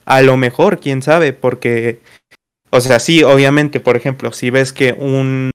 [0.05, 1.99] A lo mejor, quién sabe, porque,
[2.71, 5.51] o sea, sí, obviamente, por ejemplo, si ves que un,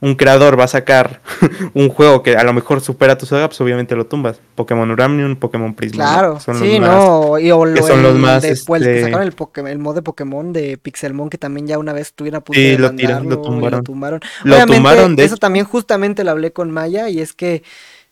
[0.00, 1.20] un creador va a sacar
[1.74, 4.40] un juego que a lo mejor supera tu saga, pues obviamente lo tumbas.
[4.54, 6.04] Pokémon Uranium, Pokémon Prisma.
[6.04, 9.02] Claro, Son los sí, más- no, y o que los más, de- el que este-
[9.04, 12.38] sacaron el, Pokémon, el mod de Pokémon de Pixelmon que también ya una vez estuvieron
[12.38, 13.78] a punto Sí, de lo tiraron, lo tumbaron.
[13.80, 14.20] lo tumbaron.
[14.44, 17.62] Lo Obviamente, tumbaron, de eso también justamente lo hablé con Maya y es que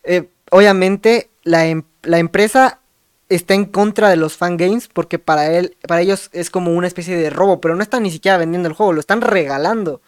[0.05, 2.81] eh, obviamente la, em- la empresa
[3.29, 7.17] está en contra de los fangames porque para él, para ellos es como una especie
[7.17, 10.01] de robo, pero no están ni siquiera vendiendo el juego, lo están regalando.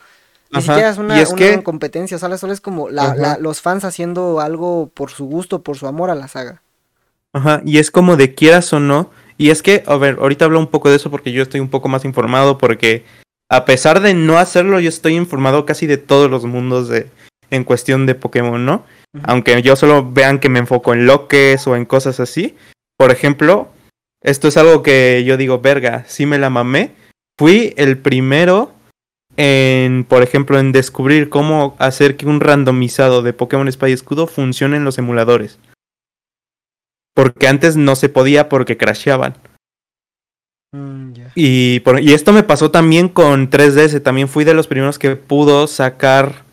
[0.50, 3.38] Ni Ajá, siquiera es una, es una que- competencia, solo, solo es como la- la-
[3.38, 6.62] los fans haciendo algo por su gusto, por su amor a la saga.
[7.32, 9.10] Ajá, y es como de quieras o no.
[9.38, 11.68] Y es que, a ver, ahorita hablo un poco de eso porque yo estoy un
[11.68, 13.04] poco más informado porque
[13.50, 17.10] a pesar de no hacerlo, yo estoy informado casi de todos los mundos de
[17.50, 18.84] en cuestión de Pokémon, ¿no?
[19.22, 22.56] Aunque yo solo vean que me enfoco en loques o en cosas así.
[22.96, 23.68] Por ejemplo,
[24.22, 26.92] esto es algo que yo digo, verga, sí me la mamé.
[27.38, 28.72] Fui el primero
[29.36, 34.26] en, por ejemplo, en descubrir cómo hacer que un randomizado de Pokémon Espada y Escudo
[34.26, 35.58] funcione en los emuladores.
[37.14, 39.36] Porque antes no se podía porque crasheaban.
[40.72, 41.12] Mm.
[41.34, 44.02] Y, por- y esto me pasó también con 3DS.
[44.02, 46.44] También fui de los primeros que pudo sacar,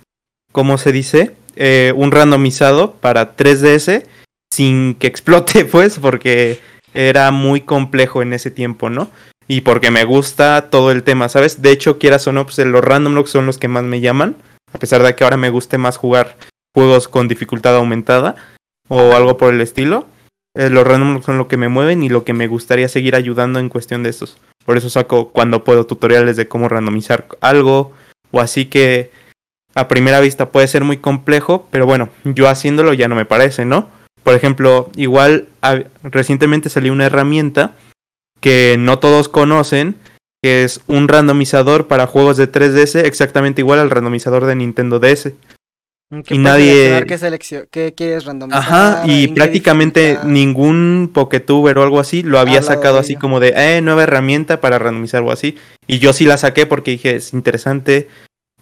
[0.52, 1.36] ¿cómo se dice?
[1.56, 4.06] Eh, un randomizado para 3DS
[4.54, 6.60] sin que explote, pues, porque
[6.94, 9.10] era muy complejo en ese tiempo, ¿no?
[9.48, 11.62] Y porque me gusta todo el tema, ¿sabes?
[11.62, 14.38] De hecho, quieras o no, pues los random locks son los que más me llaman.
[14.72, 16.38] A pesar de que ahora me guste más jugar
[16.74, 18.36] juegos con dificultad aumentada
[18.88, 20.08] o algo por el estilo.
[20.56, 23.60] Eh, los randoms son lo que me mueven y lo que me gustaría seguir ayudando
[23.60, 24.38] en cuestión de estos.
[24.66, 27.92] Por eso saco cuando puedo tutoriales de cómo randomizar algo
[28.32, 29.12] o así que
[29.76, 33.66] a primera vista puede ser muy complejo, pero bueno, yo haciéndolo ya no me parece,
[33.66, 33.90] ¿no?
[34.24, 35.50] Por ejemplo, igual
[36.04, 37.76] recientemente salió una herramienta
[38.40, 39.96] que no todos conocen,
[40.42, 45.34] que es un randomizador para juegos de 3DS exactamente igual al randomizador de Nintendo DS.
[46.30, 48.62] y nadie qué, qué quieres randomizar.
[48.62, 53.82] Ajá, y prácticamente ningún Poketuber o algo así lo había sacado así como de, eh,
[53.82, 55.58] nueva herramienta para randomizar o así.
[55.88, 58.10] Y yo sí la saqué porque dije, es interesante,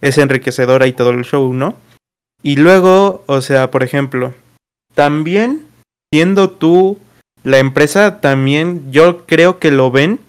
[0.02, 1.76] es enriquecedora y todo el show, ¿no?
[2.44, 4.34] Y luego, o sea, por ejemplo,
[4.94, 5.66] también
[6.12, 7.00] siendo tú
[7.44, 10.20] la empresa, también yo creo que lo ven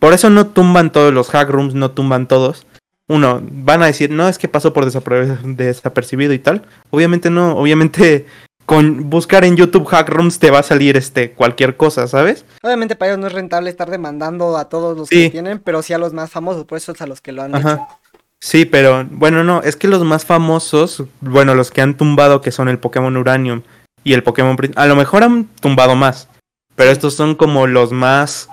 [0.00, 2.66] por eso no tumban todos los hack rooms, no tumban todos.
[3.06, 6.62] Uno, van a decir, no, es que pasó por desapercibido y tal.
[6.88, 8.26] Obviamente no, obviamente
[8.64, 12.46] con buscar en YouTube hack rooms te va a salir este cualquier cosa, ¿sabes?
[12.62, 15.92] Obviamente para ellos no es rentable estar demandando a todos los que tienen, pero sí
[15.92, 17.86] a los más famosos, por eso es a los que lo han hecho.
[18.38, 22.52] Sí, pero bueno, no, es que los más famosos, bueno, los que han tumbado que
[22.52, 23.62] son el Pokémon Uranium
[24.04, 26.28] y el Pokémon a lo mejor han tumbado más,
[26.76, 28.48] pero estos son como los más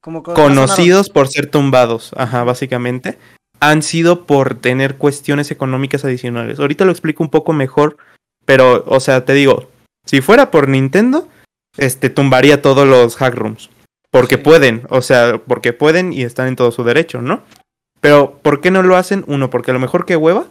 [0.00, 3.18] conocidos por ser tumbados, ajá, básicamente,
[3.60, 6.58] han sido por tener cuestiones económicas adicionales.
[6.58, 7.96] Ahorita lo explico un poco mejor,
[8.44, 9.70] pero, o sea, te digo,
[10.04, 11.28] si fuera por Nintendo,
[11.78, 13.70] este, tumbaría todos los hack rooms.
[14.10, 17.42] Porque pueden, o sea, porque pueden y están en todo su derecho, ¿no?
[18.00, 19.24] Pero, ¿por qué no lo hacen?
[19.26, 20.46] Uno, porque a lo mejor que hueva,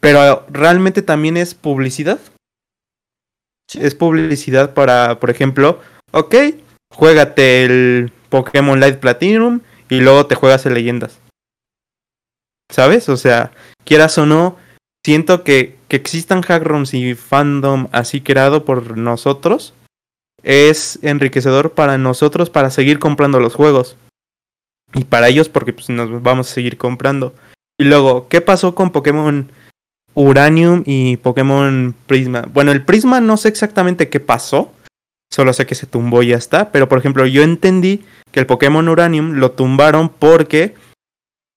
[0.00, 2.18] pero realmente también es publicidad.
[3.74, 5.80] Es publicidad para, por ejemplo,
[6.12, 6.34] ok,
[6.92, 11.20] juégate el Pokémon Light Platinum y luego te juegas en leyendas.
[12.70, 13.08] ¿Sabes?
[13.08, 13.52] O sea,
[13.84, 14.56] quieras o no,
[15.04, 19.74] siento que, que existan hackrooms y fandom así creado por nosotros
[20.46, 23.96] es enriquecedor para nosotros para seguir comprando los juegos.
[24.94, 27.34] Y para ellos porque pues, nos vamos a seguir comprando.
[27.78, 29.50] Y luego, ¿qué pasó con Pokémon
[30.16, 32.48] Uranium y Pokémon Prisma?
[32.52, 34.72] Bueno, el Prisma no sé exactamente qué pasó.
[35.32, 36.72] Solo sé que se tumbó y ya está.
[36.72, 40.74] Pero por ejemplo, yo entendí que el Pokémon Uranium lo tumbaron porque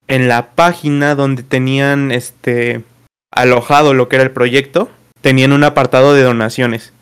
[0.07, 2.83] en la página donde tenían este
[3.31, 4.89] alojado lo que era el proyecto,
[5.21, 6.93] tenían un apartado de donaciones.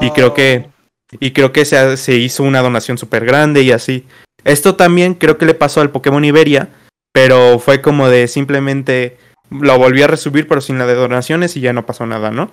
[0.00, 1.16] Y creo que oh.
[1.18, 4.06] y creo que se, se hizo una donación súper grande y así.
[4.44, 6.68] Esto también creo que le pasó al Pokémon Iberia,
[7.12, 9.16] pero fue como de simplemente
[9.50, 12.50] lo volví a resubir pero sin la de donaciones y ya no pasó nada, ¿no?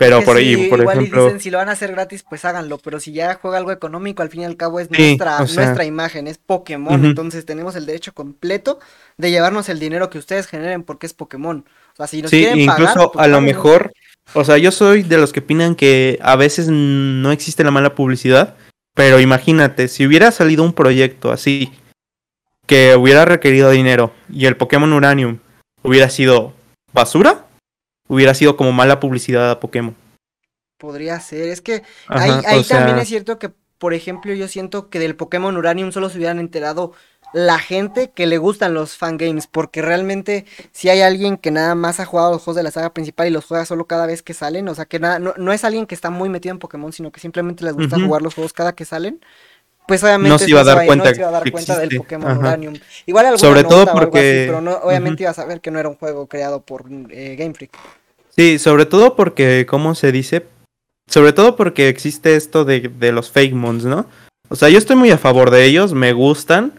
[0.00, 1.24] Pero por ahí, por igual ejemplo.
[1.24, 2.78] dicen, si lo van a hacer gratis, pues háganlo.
[2.78, 6.26] Pero si ya juega algo económico, al fin y al cabo es nuestra, nuestra imagen,
[6.26, 7.04] es Pokémon.
[7.04, 8.78] Entonces tenemos el derecho completo
[9.18, 11.66] de llevarnos el dinero que ustedes generen porque es Pokémon.
[11.92, 13.92] O sea, si nos sí, incluso pues, a lo mejor,
[14.32, 17.94] o sea, yo soy de los que opinan que a veces no existe la mala
[17.94, 18.56] publicidad.
[18.94, 21.72] Pero imagínate, si hubiera salido un proyecto así,
[22.66, 25.40] que hubiera requerido dinero y el Pokémon Uranium
[25.82, 26.52] hubiera sido
[26.92, 27.46] basura,
[28.08, 29.94] hubiera sido como mala publicidad a Pokémon.
[30.78, 35.14] Podría ser, es que ahí, también es cierto que, por ejemplo, yo siento que del
[35.14, 36.92] Pokémon Uranium solo se hubieran enterado
[37.32, 42.00] la gente que le gustan los fangames, porque realmente si hay alguien que nada más
[42.00, 44.34] ha jugado los juegos de la saga principal y los juega solo cada vez que
[44.34, 47.12] salen, o sea que nada, no, es alguien que está muy metido en Pokémon, sino
[47.12, 49.20] que simplemente les gusta jugar los juegos cada que salen,
[49.90, 52.74] pues obviamente no se iba a dar cuenta, a dar cuenta del Pokémon Uranium.
[53.06, 54.44] Igual Sobre todo porque...
[54.46, 57.54] pero no, obviamente iba a saber que no era un juego creado por eh, Game
[57.54, 57.72] Freak.
[58.28, 60.46] Sí, sobre todo porque, ¿cómo se dice?
[61.08, 64.06] Sobre todo porque existe esto de, de los fake mons, ¿no?
[64.48, 66.72] O sea, yo estoy muy a favor de ellos, me gustan,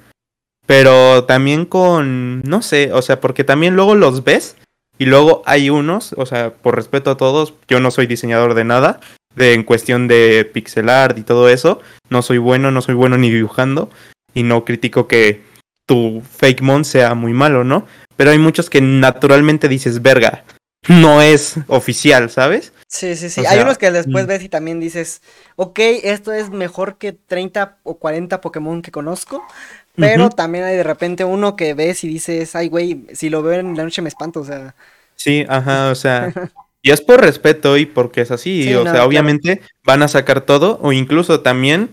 [0.66, 4.55] pero también con, no sé, o sea, porque también luego los ves
[4.97, 8.64] y luego hay unos, o sea, por respeto a todos, yo no soy diseñador de
[8.64, 9.01] nada,
[9.36, 13.17] de, en cuestión de pixel art y todo eso, no soy bueno, no soy bueno
[13.17, 13.89] ni dibujando
[14.34, 15.43] y no critico que
[15.86, 17.86] tu fake mon sea muy malo, ¿no?
[18.15, 20.43] Pero hay muchos que naturalmente dices, verga,
[20.88, 22.73] no es oficial, ¿sabes?
[22.88, 23.45] Sí, sí, sí.
[23.45, 24.27] Hay unos que después mm.
[24.27, 25.21] ves y también dices,
[25.55, 29.45] ok, esto es mejor que 30 o 40 Pokémon que conozco,
[29.95, 33.59] pero también hay de repente uno que ves y dices, ay, güey, si lo veo
[33.59, 34.75] en la noche me espanto, o sea.
[35.16, 36.33] Sí, ajá, o sea.
[36.82, 40.79] y es por respeto y porque es así, o sea, obviamente van a sacar todo,
[40.82, 41.91] o incluso también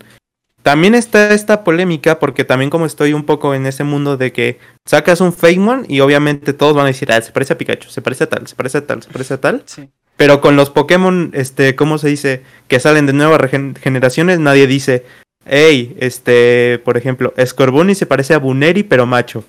[0.63, 4.59] también está esta polémica porque también como estoy un poco en ese mundo de que
[4.85, 8.03] sacas un Fakemon y obviamente todos van a decir, ah, se parece a Pikachu, se
[8.03, 9.63] parece a tal, se parece a tal, se parece a tal.
[9.65, 9.89] Sí.
[10.17, 12.43] Pero con los Pokémon, este, ¿cómo se dice?
[12.67, 13.51] Que salen de nuevas
[13.81, 15.07] generaciones, nadie dice,
[15.47, 19.45] hey, este, por ejemplo, Scorbunny se parece a Buneri pero macho.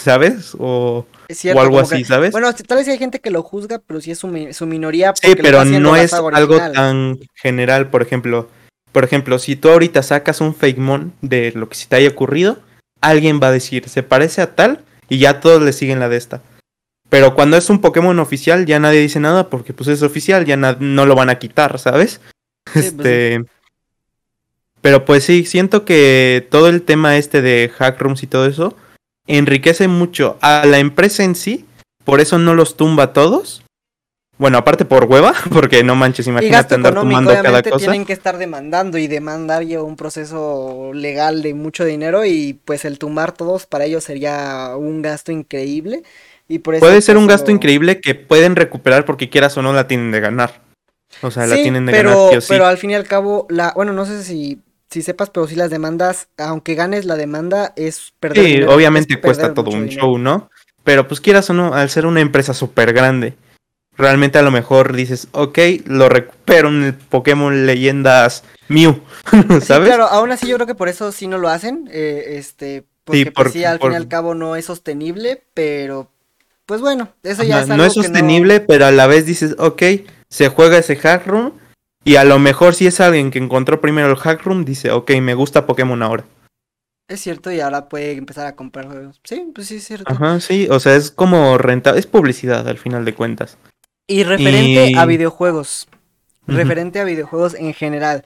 [0.00, 0.54] ¿Sabes?
[0.58, 1.06] O,
[1.54, 2.32] o algo así, ¿sabes?
[2.32, 4.28] Bueno, tal vez hay gente que lo juzga, pero sí es su,
[4.66, 5.12] minoría.
[5.20, 8.48] Sí, pero no es algo tan general, por ejemplo
[8.92, 12.58] Por ejemplo, si tú ahorita sacas un Fakemon de lo que se te haya ocurrido,
[13.00, 16.16] alguien va a decir, se parece a tal, y ya todos le siguen la de
[16.16, 16.40] esta.
[17.10, 20.56] Pero cuando es un Pokémon oficial, ya nadie dice nada porque pues es oficial, ya
[20.56, 22.20] no lo van a quitar, ¿sabes?
[22.72, 23.44] pues este.
[24.80, 28.74] Pero pues sí, siento que todo el tema este de hack rooms y todo eso
[29.36, 31.64] enriquece mucho a la empresa en sí,
[32.04, 33.62] por eso no los tumba todos.
[34.38, 37.76] Bueno, aparte por hueva, porque no manches, imagínate gasto andar tumbando cada cosa.
[37.76, 42.86] tienen que estar demandando y demandar lleva un proceso legal de mucho dinero y pues
[42.86, 46.04] el tumbar todos para ellos sería un gasto increíble
[46.48, 49.62] y por Puede ser un pues, gasto lo- increíble que pueden recuperar porque quieras o
[49.62, 50.62] no la tienen de ganar.
[51.22, 52.46] O sea, la tienen de pero, ganar sí.
[52.48, 54.58] pero al fin y al cabo, la, bueno, no sé si,
[54.90, 59.14] si sepas, pero si las demandas, aunque ganes la demanda, es perder Sí, dinero, obviamente
[59.14, 60.02] es cuesta todo un dinero.
[60.02, 60.50] show, ¿no?
[60.84, 63.34] Pero pues quieras o no, al ser una empresa súper grande,
[63.96, 69.00] realmente a lo mejor dices, ok, lo recupero en el Pokémon Leyendas Mew,
[69.60, 69.88] Sí, ¿sabes?
[69.88, 73.26] claro, aún así yo creo que por eso sí no lo hacen, eh, este, porque
[73.26, 76.10] pues, por- sí, al por- fin y al cabo no es sostenible, pero
[76.66, 79.54] pues bueno, eso ya Ajá, es no es que sostenible, pero a la vez dices,
[79.58, 79.82] ok,
[80.30, 81.52] se juega ese hack room
[82.04, 85.10] y a lo mejor si es alguien que encontró primero el hack room, dice, ok,
[85.20, 86.24] me gusta Pokémon ahora.
[87.08, 89.20] Es cierto, y ahora puede empezar a comprar juegos.
[89.24, 90.10] Sí, pues sí, es cierto.
[90.12, 93.58] Ajá, sí, o sea, es como renta, es publicidad al final de cuentas.
[94.06, 95.88] Y referente Y- a videojuegos,
[96.46, 98.24] referente a videojuegos en general.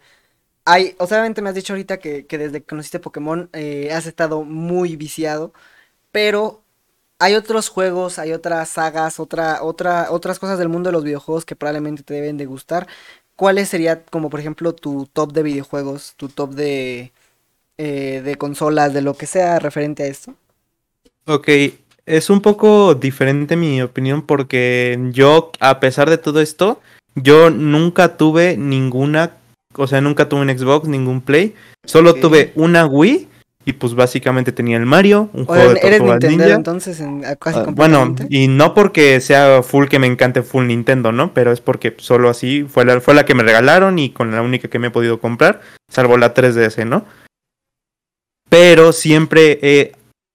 [0.66, 3.90] Hay, o sea, obviamente me has dicho ahorita que, que desde que conociste Pokémon eh,
[3.92, 5.52] has estado muy viciado,
[6.10, 6.62] pero
[7.18, 11.44] hay otros juegos, hay otras sagas, otra, otra, otras cosas del mundo de los videojuegos
[11.44, 12.86] que probablemente te deben de gustar.
[13.36, 17.12] ¿Cuáles sería como por ejemplo tu top de videojuegos, tu top de,
[17.78, 20.34] eh, de consolas, de lo que sea referente a esto?
[21.26, 21.48] Ok,
[22.06, 26.80] es un poco diferente mi opinión porque yo, a pesar de todo esto,
[27.14, 29.36] yo nunca tuve ninguna,
[29.74, 31.54] o sea, nunca tuve un Xbox, ningún Play,
[31.84, 33.28] solo tuve una Wii
[33.64, 36.54] y pues básicamente tenía el Mario, un juego de eres Nintendo Ninja.
[36.54, 41.12] entonces en, casi Ah, bueno, y no porque sea full que me encante full Nintendo,
[41.12, 41.32] ¿no?
[41.32, 44.42] Pero es porque solo así fue la, fue la que me regalaron y con la
[44.42, 47.06] única que me he podido comprar, salvo la 3DS, ¿no?
[48.50, 49.92] Pero siempre he,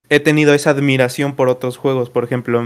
[0.10, 2.10] he tenido esa admiración por otros juegos.
[2.10, 2.64] Por ejemplo,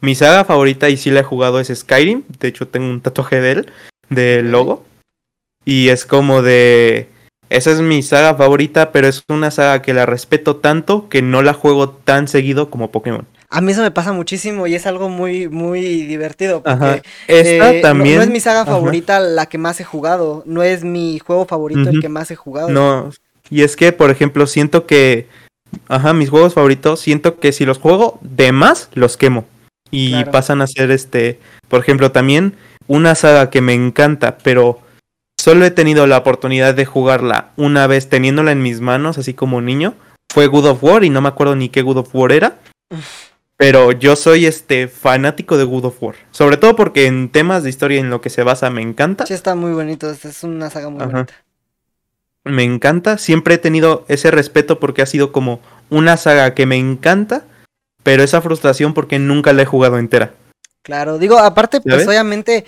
[0.00, 2.24] mi saga favorita y sí la he jugado es Skyrim.
[2.38, 3.72] De hecho, tengo un tatuaje de él,
[4.08, 4.84] del logo.
[5.64, 7.08] Y es como de...
[7.50, 11.42] Esa es mi saga favorita, pero es una saga que la respeto tanto que no
[11.42, 13.26] la juego tan seguido como Pokémon.
[13.50, 17.02] A mí eso me pasa muchísimo y es algo muy, muy divertido porque Ajá.
[17.26, 18.16] Esta eh, también.
[18.18, 18.70] no, es mi saga ajá.
[18.70, 22.36] favorita la que más he jugado, no es mi juego favorito el que más he
[22.36, 22.68] jugado.
[22.70, 23.10] No.
[23.50, 25.26] Y es que, por ejemplo, siento que.
[25.88, 29.44] Ajá, mis juegos favoritos, siento que si los juego de más, los quemo.
[29.90, 30.30] Y Claro.
[30.30, 31.40] pasan a ser este.
[31.68, 32.54] Por ejemplo, también
[32.86, 34.78] una saga que me encanta, pero
[35.40, 39.60] solo he tenido la oportunidad de jugarla una vez teniéndola en mis manos, así como
[39.60, 39.94] niño.
[40.32, 42.58] Fue Good of War y no me acuerdo ni qué Good of War era.
[43.56, 46.14] Pero yo soy este fanático de Good of War.
[46.30, 49.26] Sobre todo porque en temas de historia en lo que se basa me encanta.
[49.26, 51.10] Sí, está muy bonito, esta es una saga muy Ajá.
[51.12, 51.34] bonita.
[52.44, 53.18] me encanta.
[53.18, 55.60] Siempre he tenido ese respeto porque ha sido como
[55.90, 57.44] una saga que me encanta,
[58.02, 60.32] pero esa frustración porque nunca la he jugado entera.
[60.82, 62.64] Claro, digo, aparte, pues obviamente,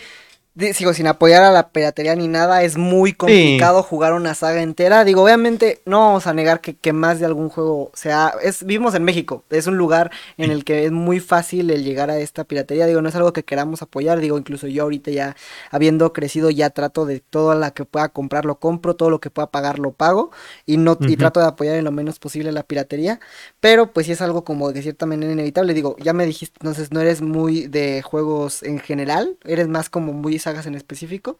[0.74, 5.02] sigo sin apoyar a la piratería ni nada, es muy complicado jugar una saga entera.
[5.04, 8.34] Digo, obviamente, no vamos a negar que, que más de algún juego sea.
[8.42, 12.10] Es, vivimos en México, es un lugar en el que es muy fácil el llegar
[12.10, 12.86] a esta piratería.
[12.86, 14.20] Digo, no es algo que queramos apoyar.
[14.20, 15.36] Digo, incluso yo ahorita ya,
[15.70, 19.30] habiendo crecido, ya trato de todo la que pueda comprar lo compro, todo lo que
[19.30, 20.32] pueda pagar lo pago.
[20.66, 23.20] Y no, y trato de apoyar en lo menos posible la piratería.
[23.60, 25.72] Pero pues sí es algo como de cierta manera inevitable.
[25.72, 30.12] Digo, ya me dijiste, entonces no eres muy de juegos en general, eres más como
[30.12, 31.38] muy sagas en específico.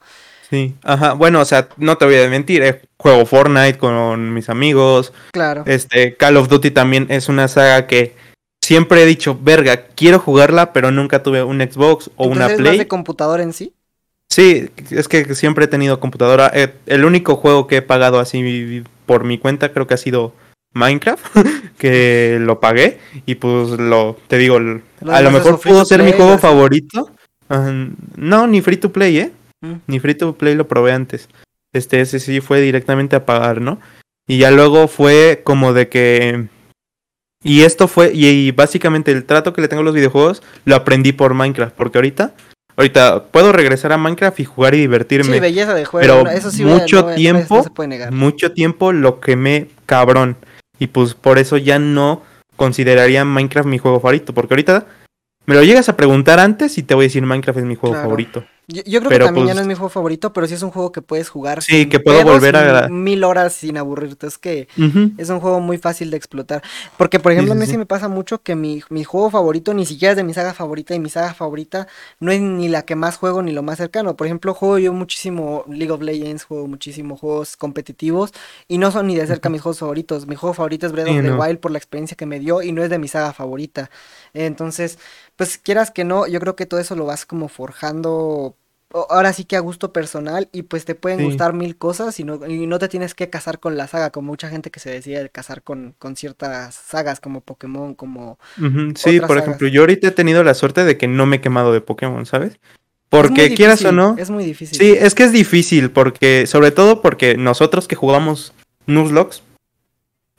[0.48, 1.12] Sí, ajá.
[1.12, 5.12] Bueno, o sea, no te voy a mentir, eh, juego Fortnite con mis amigos.
[5.32, 5.64] Claro.
[5.66, 8.14] Este, Call of Duty también es una saga que
[8.62, 12.58] siempre he dicho, verga, quiero jugarla, pero nunca tuve un Xbox o Entonces una eres
[12.58, 12.78] más Play.
[12.78, 13.74] de computador en sí.
[14.30, 16.50] Sí, es que siempre he tenido computadora.
[16.54, 20.32] Eh, el único juego que he pagado así por mi cuenta creo que ha sido
[20.72, 21.24] Minecraft,
[21.78, 24.80] que lo pagué y pues lo, te digo, Lo
[25.10, 27.10] a lo es mejor pudo ser mi play, juego favorito.
[28.16, 29.32] No, ni free to play, ¿eh?
[29.60, 29.74] Mm.
[29.86, 31.28] Ni free to play lo probé antes.
[31.72, 33.78] Este, ese sí fue directamente a pagar, ¿no?
[34.28, 36.46] Y ya luego fue como de que...
[37.44, 40.76] Y esto fue, y, y básicamente el trato que le tengo a los videojuegos lo
[40.76, 42.34] aprendí por Minecraft, porque ahorita,
[42.76, 45.34] ahorita puedo regresar a Minecraft y jugar y divertirme.
[45.34, 46.02] Sí, belleza de juego.
[46.06, 48.12] pero no, eso sí, mucho no- no- no tiempo- se puede negar.
[48.12, 50.36] Mucho tiempo lo quemé cabrón.
[50.78, 52.22] Y pues por eso ya no
[52.56, 54.86] consideraría Minecraft mi juego favorito, porque ahorita
[55.46, 57.94] me lo llegas a preguntar antes y te voy a decir Minecraft es mi juego
[57.94, 58.06] Claro.
[58.08, 58.44] favorito.
[58.72, 60.70] Yo, creo que también ya pues no es mi juego favorito, pero sí es un
[60.70, 61.62] juego que puedes jugar.
[61.62, 62.88] Sí, que puedo volver a.
[62.88, 64.26] Mil horas sin aburrirte.
[64.26, 64.68] Es que
[65.18, 66.62] es un juego muy fácil de explotar.
[66.96, 69.84] Porque, por ejemplo, a mí sí, me pasa mucho que mi, mi, juego favorito ni
[69.84, 71.86] siquiera es de mi saga favorita y mi saga favorita
[72.20, 74.16] no es ni la que más juego ni lo más cercano.
[74.16, 78.32] Por ejemplo, juego yo muchísimo League of Legends, juego muchísimo juegos competitivos
[78.68, 80.26] y no son ni de cerca mis juegos favoritos.
[80.26, 82.72] Mi juego favorito es Breath of the Wild por la experiencia que me dio y
[82.72, 83.90] no es de mi saga favorita.
[84.32, 84.98] Entonces,
[85.36, 88.56] pues quieras que no, yo creo que todo eso lo vas como forjando
[89.10, 92.46] ahora sí que a gusto personal y pues te pueden gustar mil cosas y no,
[92.46, 95.28] y no te tienes que casar con la saga, como mucha gente que se decide
[95.30, 98.38] casar con, con ciertas sagas como Pokémon, como...
[98.94, 101.72] Sí, por ejemplo, yo ahorita he tenido la suerte de que no me he quemado
[101.72, 102.58] de Pokémon, ¿sabes?
[103.08, 104.16] Porque quieras o no...
[104.18, 104.78] Es muy difícil.
[104.78, 108.54] Sí, es que es difícil porque, sobre todo porque nosotros que jugamos
[108.86, 109.42] Nuzlocke,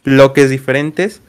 [0.04, 1.22] bloques diferentes,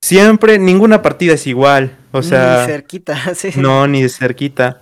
[0.00, 2.62] siempre ninguna partida es igual, o sea...
[2.62, 3.50] Ni cerquita, sí.
[3.56, 4.80] No, ni cerquita.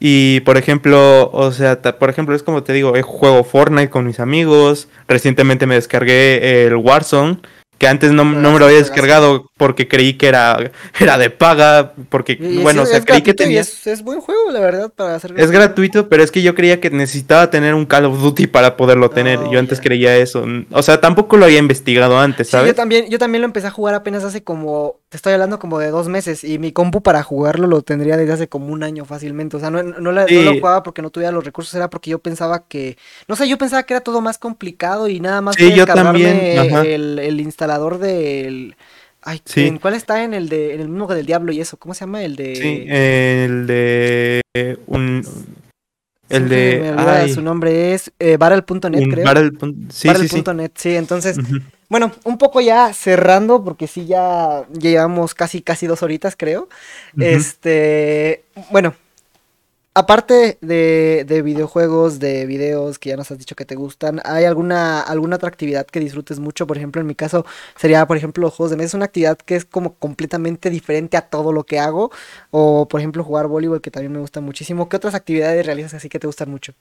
[0.00, 4.06] Y por ejemplo, o sea, por ejemplo, es como te digo, he juego Fortnite con
[4.06, 4.88] mis amigos.
[5.08, 7.38] Recientemente me descargué el Warzone
[7.78, 11.92] que antes no, no me lo había descargado porque creí que era, era de paga,
[12.08, 13.60] porque, bueno, o sea, creí que tenía...
[13.60, 15.34] Es, buen juego, la verdad, para hacer...
[15.36, 18.76] Es gratuito, pero es que yo creía que necesitaba tener un Call of Duty para
[18.76, 19.38] poderlo tener.
[19.50, 20.44] yo antes creía eso.
[20.70, 22.68] O sea, tampoco lo había investigado antes, ¿sabes?
[22.68, 25.78] yo también, yo también lo empecé a jugar apenas hace como, te estoy hablando como
[25.78, 29.04] de dos meses, y mi compu para jugarlo lo tendría desde hace como un año
[29.04, 29.56] fácilmente.
[29.56, 32.66] O sea, no, no, lo jugaba porque no tuviera los recursos, era porque yo pensaba
[32.66, 32.96] que,
[33.28, 36.38] no sé, yo pensaba que era todo más complicado y nada más sí, yo también.
[36.84, 37.63] El, el instalador
[37.98, 38.76] del...
[39.26, 41.78] Ay, ¿en cuál está en el de en el mismo del diablo y eso?
[41.78, 44.42] ¿Cómo se llama el de Sí, el de
[44.86, 45.22] un
[46.28, 49.24] el de su nombre es eh, Battle.net, creo.
[49.24, 49.52] Battle.
[49.88, 50.44] Sí, sí, sí.
[50.74, 51.38] sí, entonces
[51.88, 56.68] bueno, un poco ya cerrando porque sí ya, llevamos casi casi dos horitas, creo.
[57.18, 58.94] Este, bueno,
[59.96, 64.44] Aparte de, de, videojuegos, de videos que ya nos has dicho que te gustan, ¿hay
[64.44, 66.66] alguna, alguna otra actividad que disfrutes mucho?
[66.66, 67.46] Por ejemplo, en mi caso
[67.76, 68.88] sería, por ejemplo, los juegos de mesa.
[68.88, 72.10] Es una actividad que es como completamente diferente a todo lo que hago.
[72.50, 74.88] O, por ejemplo, jugar voleibol, que también me gusta muchísimo.
[74.88, 76.72] ¿Qué otras actividades realizas así que te gustan mucho?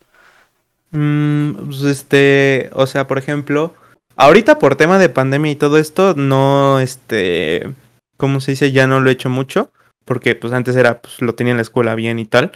[0.89, 3.75] Mm, pues este, o sea, por ejemplo,
[4.15, 7.75] ahorita por tema de pandemia y todo esto, no, este,
[8.17, 8.71] ¿cómo se dice?
[8.71, 9.69] Ya no lo he hecho mucho.
[10.03, 12.53] Porque pues antes era, pues lo tenía en la escuela bien y tal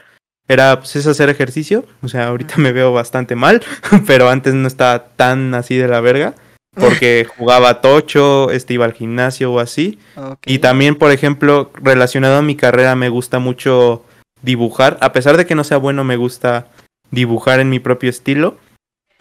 [0.48, 3.62] era pues es hacer ejercicio, o sea, ahorita me veo bastante mal,
[4.08, 6.36] pero antes no estaba tan así de la verga,
[6.74, 10.00] porque jugaba tocho, este iba al gimnasio o así.
[10.46, 14.04] Y también, por ejemplo, relacionado a mi carrera me gusta mucho
[14.42, 16.68] dibujar, a pesar de que no sea bueno, me gusta
[17.12, 18.58] dibujar en mi propio estilo.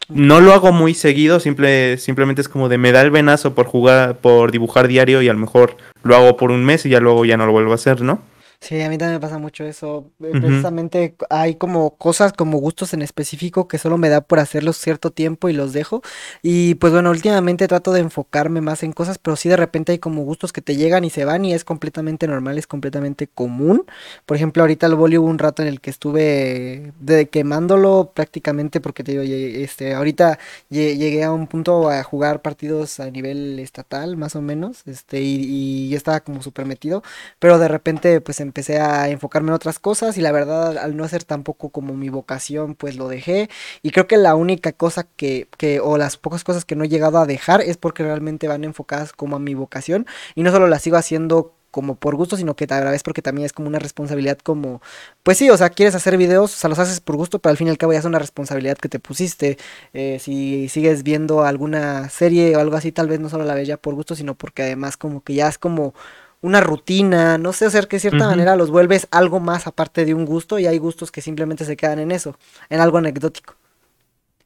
[0.08, 3.66] No lo hago muy seguido, simple, simplemente es como de me da el venazo por
[3.66, 7.00] jugar, por dibujar diario y a lo mejor lo hago por un mes y ya
[7.00, 8.20] luego ya no lo vuelvo a hacer, ¿no?
[8.60, 10.10] Sí, a mí también me pasa mucho eso.
[10.22, 14.76] Eh, precisamente hay como cosas, como gustos en específico que solo me da por hacerlos
[14.78, 16.02] cierto tiempo y los dejo.
[16.42, 19.98] Y pues bueno, últimamente trato de enfocarme más en cosas, pero sí de repente hay
[19.98, 23.84] como gustos que te llegan y se van y es completamente normal, es completamente común.
[24.24, 28.80] Por ejemplo, ahorita el boli hubo un rato en el que estuve de quemándolo prácticamente
[28.80, 30.38] porque te digo, este, ahorita
[30.70, 35.94] llegué a un punto a jugar partidos a nivel estatal, más o menos, este, y,
[35.96, 37.02] estaba como súper metido,
[37.38, 41.06] pero de repente pues empecé a enfocarme en otras cosas y la verdad al no
[41.08, 43.48] ser tampoco como mi vocación pues lo dejé
[43.82, 46.88] y creo que la única cosa que, que o las pocas cosas que no he
[46.88, 50.68] llegado a dejar es porque realmente van enfocadas como a mi vocación y no solo
[50.68, 53.68] las sigo haciendo como por gusto, sino que a la vez porque también es como
[53.68, 54.80] una responsabilidad como,
[55.22, 57.58] pues sí, o sea, quieres hacer videos, o sea, los haces por gusto, pero al
[57.58, 59.58] fin y al cabo ya es una responsabilidad que te pusiste.
[59.92, 63.68] Eh, si sigues viendo alguna serie o algo así, tal vez no solo la ves
[63.68, 65.92] ya por gusto, sino porque además como que ya es como
[66.40, 70.04] una rutina, no sé, o sea, que de cierta manera los vuelves algo más aparte
[70.04, 72.38] de un gusto y hay gustos que simplemente se quedan en eso,
[72.68, 73.54] en algo anecdótico.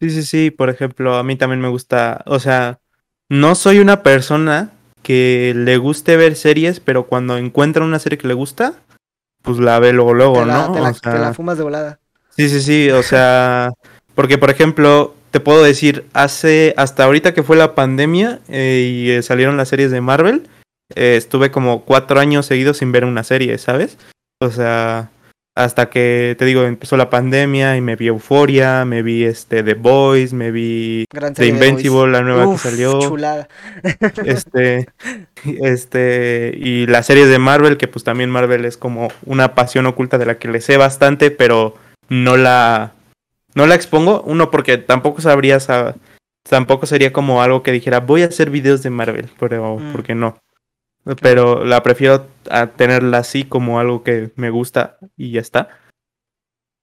[0.00, 2.78] Sí, sí, sí, por ejemplo, a mí también me gusta, o sea,
[3.28, 4.70] no soy una persona
[5.02, 8.74] que le guste ver series, pero cuando encuentra una serie que le gusta,
[9.42, 10.72] pues la ve luego, luego, ¿no?
[10.72, 11.98] Te la, te la fumas de volada.
[12.36, 13.72] Sí, sí, sí, o sea,
[14.14, 19.10] porque por ejemplo, te puedo decir, hace, hasta ahorita que fue la pandemia eh, y
[19.10, 20.48] eh, salieron las series de Marvel,
[20.94, 23.98] eh, estuve como cuatro años seguidos sin ver una serie, ¿sabes?
[24.40, 25.10] O sea,
[25.56, 29.74] hasta que, te digo, empezó la pandemia y me vi Euforia, me vi este The
[29.74, 31.04] Boys, me vi
[31.34, 33.00] The Invincible, la nueva que salió.
[33.00, 33.48] Chulada.
[34.24, 34.88] Este,
[35.44, 40.18] este, y las series de Marvel, que pues también Marvel es como una pasión oculta
[40.18, 41.74] de la que le sé bastante, pero
[42.08, 42.92] no la,
[43.54, 44.22] no la expongo.
[44.22, 45.58] Uno, porque tampoco sabría,
[46.48, 49.92] tampoco sería como algo que dijera, voy a hacer videos de Marvel, pero, mm.
[49.92, 50.38] porque no.
[51.20, 55.68] Pero la prefiero a tenerla así como algo que me gusta y ya está.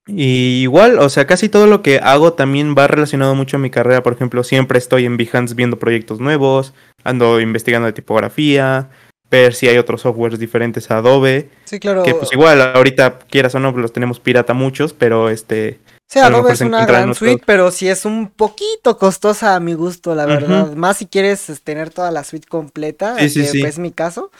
[0.07, 3.69] Y igual, o sea, casi todo lo que hago también va relacionado mucho a mi
[3.69, 4.03] carrera.
[4.03, 6.73] Por ejemplo, siempre estoy en Behance viendo proyectos nuevos,
[7.03, 8.89] ando investigando de tipografía,
[9.30, 11.49] ver si hay otros softwares diferentes a Adobe.
[11.65, 12.03] Sí, claro.
[12.03, 15.80] Que pues igual, ahorita quieras o no, los tenemos pirata muchos, pero este...
[16.09, 20.15] Sí, Adobe es una gran suite, pero sí es un poquito costosa a mi gusto,
[20.15, 20.73] la verdad.
[20.73, 24.31] Más si quieres tener toda la suite completa, que es mi caso,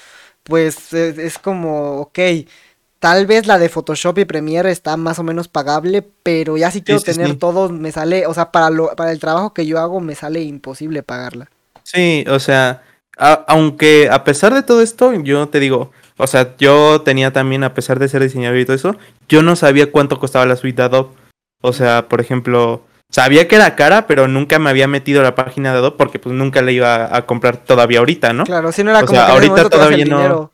[0.44, 2.19] pues es como, ok,
[2.99, 6.81] tal vez la de Photoshop y Premiere está más o menos pagable, pero ya si
[6.81, 9.99] quiero tener todo, me sale, o sea, para, lo, para el trabajo que yo hago,
[9.99, 11.49] me sale imposible pagarla.
[11.84, 12.81] Sí, o sea,
[13.18, 17.73] aunque a pesar de todo esto, yo te digo, o sea, yo tenía también, a
[17.73, 18.95] pesar de ser diseñador y todo eso,
[19.27, 21.10] yo no sabía cuánto costaba la suite de Adobe.
[21.61, 25.35] O sea, por ejemplo, sabía que era cara, pero nunca me había metido a la
[25.35, 28.43] página de Adobe porque pues nunca le iba a, comprar todavía ahorita, ¿no?
[28.43, 30.51] Claro, si no era o como sea, ahorita todavía no.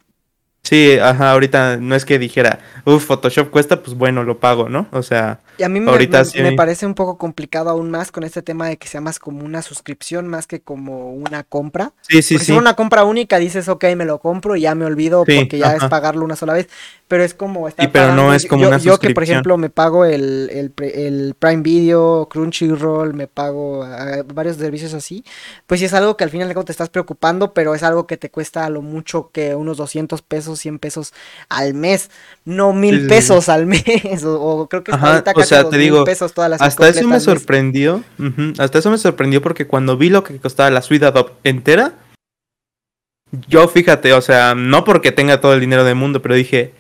[0.64, 4.88] Sí, ajá, ahorita no es que dijera, uff, Photoshop cuesta, pues bueno, lo pago, ¿no?
[4.92, 8.24] O sea, y a mí me, ahorita me, parece un poco complicado aún más con
[8.24, 11.92] este tema de que sea más como una suscripción más que como una compra.
[12.02, 12.46] Sí, sí, sí.
[12.46, 15.58] Si es una compra única, dices, ok, me lo compro y ya me olvido porque
[15.58, 16.70] ya es pagarlo una sola vez.
[17.08, 19.70] Pero es como estar pero no es como yo, una yo que por ejemplo me
[19.70, 25.24] pago el, el, el Prime Video, Crunchyroll, me pago ah, varios servicios así,
[25.68, 28.30] pues sí es algo que al final te estás preocupando, pero es algo que te
[28.30, 31.14] cuesta a lo mucho que unos 200 pesos, 100 pesos
[31.50, 32.10] al mes,
[32.46, 36.34] no mil pesos al mes, o, creo que está ahorita o sea, te digo, pesos
[36.34, 38.04] todas las Hasta eso me sorprendió,
[38.58, 41.94] hasta eso me sorprendió porque cuando vi lo que costaba la suite Adobe entera,
[43.48, 46.74] yo fíjate, o sea, no porque tenga todo el dinero del mundo, pero dije,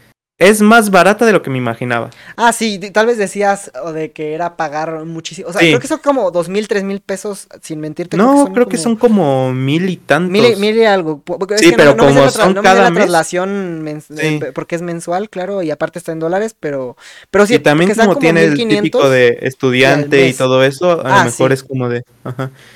[0.43, 2.09] es más barata de lo que me imaginaba.
[2.35, 5.49] Ah, sí, tal vez decías de que era pagar muchísimo.
[5.49, 8.17] O sea, creo que son como dos mil, tres mil pesos, sin mentirte.
[8.17, 9.53] No, creo que son, como...
[9.53, 10.31] mil y tantos.
[10.31, 11.23] Mil, mil y algo.
[11.57, 13.03] sí, pero como son cada mes.
[13.03, 16.97] traslación eh, porque es mensual, claro, y aparte está en dólares, pero,
[17.31, 17.55] pero sí.
[17.55, 21.53] Y también como, tiene el típico de estudiante y todo eso, a lo ah, mejor
[21.53, 22.03] es como de...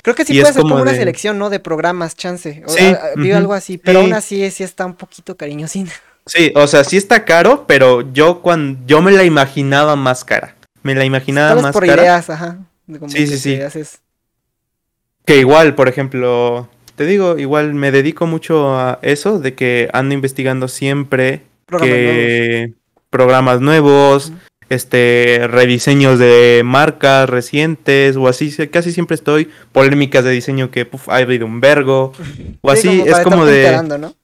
[0.02, 1.50] Creo que sí puede ser como, una selección, ¿no?
[1.50, 2.62] De programas, chance.
[2.66, 3.30] O, sí.
[3.32, 5.92] algo así, pero aún así sí está un poquito cariñosina.
[6.28, 10.54] Sí, o sea, sí está caro, pero yo cuando yo me la imaginaba más cara.
[10.82, 12.02] Me la imaginaba más por cara.
[12.02, 12.58] ideas, ajá.
[13.08, 13.58] sí, sí, sí.
[15.24, 20.14] Que igual, por ejemplo, te digo, igual me dedico mucho a eso, de que ando
[20.14, 22.76] investigando siempre programas que nuevos.
[23.10, 24.32] programas nuevos,
[24.68, 31.08] este, rediseños de marcas recientes o así, casi siempre estoy polémicas de diseño que puf,
[31.08, 32.12] ha habido un vergo
[32.60, 34.14] o así, es como de ¿no?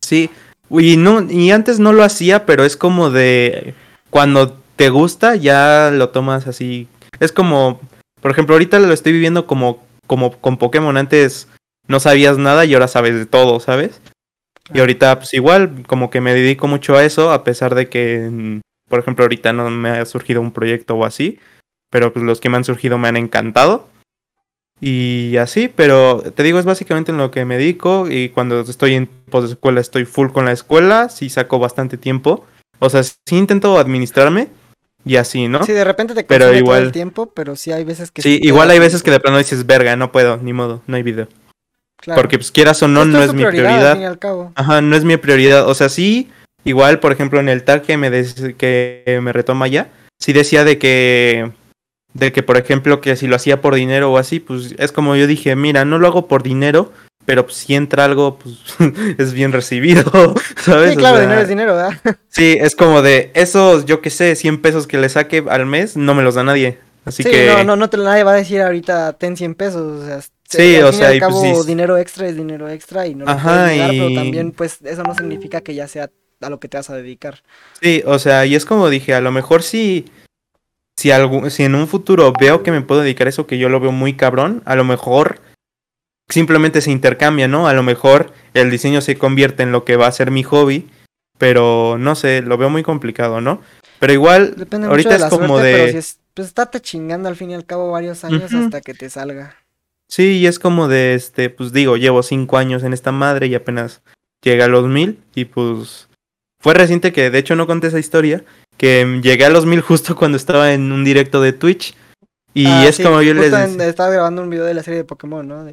[0.00, 0.30] Sí,
[0.70, 3.74] y, no, y antes no lo hacía, pero es como de
[4.10, 6.88] cuando te gusta ya lo tomas así.
[7.20, 7.80] Es como,
[8.20, 10.96] por ejemplo, ahorita lo estoy viviendo como, como con Pokémon.
[10.96, 11.48] Antes
[11.86, 14.00] no sabías nada y ahora sabes de todo, ¿sabes?
[14.72, 18.28] Y ahorita pues igual, como que me dedico mucho a eso, a pesar de que,
[18.30, 21.38] mm, por ejemplo, ahorita no me ha surgido un proyecto o así,
[21.90, 23.88] pero pues los que me han surgido me han encantado.
[24.80, 28.94] Y así, pero te digo, es básicamente en lo que me dedico y cuando estoy
[28.94, 29.08] en
[29.44, 32.44] escuela estoy full con la escuela, sí saco bastante tiempo.
[32.80, 34.48] O sea, sí intento administrarme
[35.04, 35.62] y así, ¿no?
[35.64, 36.78] Sí, de repente te pero igual...
[36.78, 38.22] todo el tiempo, pero sí hay veces que...
[38.22, 41.02] Sí, igual hay veces que de plano dices, verga, no puedo, ni modo, no hay
[41.02, 41.28] video.
[42.14, 44.18] Porque pues quieras o no, no es, mi prioridad.
[44.54, 45.68] Ajá, no es mi prioridad.
[45.68, 46.30] O sea, sí,
[46.64, 48.10] igual, por ejemplo, en el tag que me,
[48.58, 51.52] que me retoma ya, sí decía de que
[52.14, 55.16] de que, por ejemplo, que si lo hacía por dinero o así, pues es como
[55.16, 56.92] yo dije, mira, no lo hago por dinero,
[57.26, 58.56] pero pues, si entra algo, pues
[59.18, 60.02] es bien recibido,
[60.56, 60.92] ¿sabes?
[60.92, 61.98] Sí, claro, dinero es dinero, ¿verdad?
[62.28, 65.96] Sí, es como de esos, yo qué sé, 100 pesos que le saque al mes,
[65.96, 66.78] no me los da nadie.
[67.04, 67.46] Así sí, que...
[67.46, 70.20] no, no, no te, nadie va a decir ahorita, ten 100 pesos, o sea...
[70.46, 73.30] Sí, o sea, y al pues cabo, dinero extra es dinero extra y no lo
[73.30, 76.10] Ajá, puedes pero también, pues, eso no significa que ya sea
[76.40, 77.42] a lo que te vas a dedicar.
[77.80, 80.04] Sí, o sea, y es como dije, a lo mejor sí
[80.98, 83.68] si, algo, si en un futuro veo que me puedo dedicar a eso que yo
[83.68, 85.40] lo veo muy cabrón, a lo mejor
[86.28, 87.68] simplemente se intercambia, ¿no?
[87.68, 90.88] A lo mejor el diseño se convierte en lo que va a ser mi hobby,
[91.38, 93.60] pero no sé, lo veo muy complicado, ¿no?
[93.98, 95.72] Pero igual, ahorita es como de...
[95.72, 98.94] Pero si es, pues estate chingando al fin y al cabo varios años hasta que
[98.94, 99.56] te salga.
[100.08, 103.54] Sí, y es como de, este, pues digo, llevo cinco años en esta madre y
[103.54, 104.02] apenas
[104.42, 106.08] llega a los mil y pues...
[106.60, 108.42] Fue reciente que de hecho no conté esa historia,
[108.76, 111.94] que llegué a los mil justo cuando estaba en un directo de Twitch.
[112.52, 115.46] Y ah, es como yo les Estaba grabando un video de la serie de Pokémon,
[115.46, 115.66] ¿no?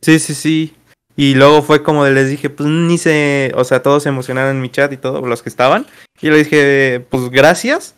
[0.00, 0.74] Sí, sí, sí.
[1.14, 4.62] Y luego fue como les dije, pues ni se, o sea, todos se emocionaron en
[4.62, 5.86] mi chat y todo, los que estaban.
[6.20, 7.94] Y le dije, pues gracias,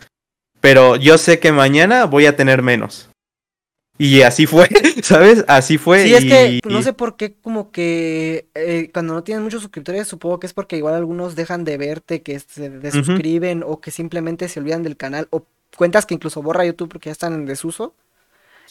[0.60, 3.08] pero yo sé que mañana voy a tener menos.
[3.96, 4.68] Y así fue,
[5.02, 5.44] ¿sabes?
[5.46, 6.04] Así fue.
[6.04, 10.08] Sí, es que no sé por qué, como que eh, cuando no tienen muchos suscriptores,
[10.08, 14.48] supongo que es porque igual algunos dejan de verte, que se desuscriben o que simplemente
[14.48, 15.46] se olvidan del canal o
[15.76, 17.94] cuentas que incluso borra YouTube porque ya están en desuso.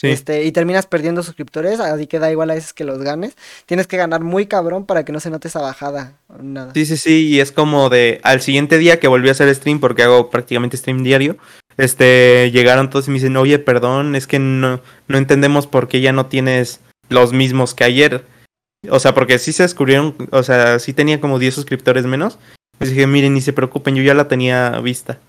[0.01, 3.35] Este, y terminas perdiendo suscriptores, así que da igual a veces que los ganes.
[3.65, 6.17] Tienes que ganar muy cabrón para que no se note esa bajada.
[6.41, 6.71] Nada.
[6.73, 9.79] Sí, sí, sí, y es como de al siguiente día que volví a hacer stream,
[9.79, 11.37] porque hago prácticamente stream diario,
[11.77, 16.01] este, llegaron todos y me dicen, oye, perdón, es que no, no entendemos por qué
[16.01, 18.25] ya no tienes los mismos que ayer.
[18.89, 22.37] O sea, porque sí se descubrieron, o sea, sí tenía como 10 suscriptores menos.
[22.79, 25.19] Les dije, miren, ni se preocupen, yo ya la tenía vista.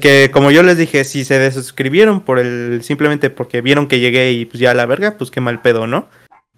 [0.00, 4.32] Que como yo les dije, si se desuscribieron por el, simplemente porque vieron que llegué
[4.32, 6.08] y pues ya a la verga, pues qué mal pedo, ¿no?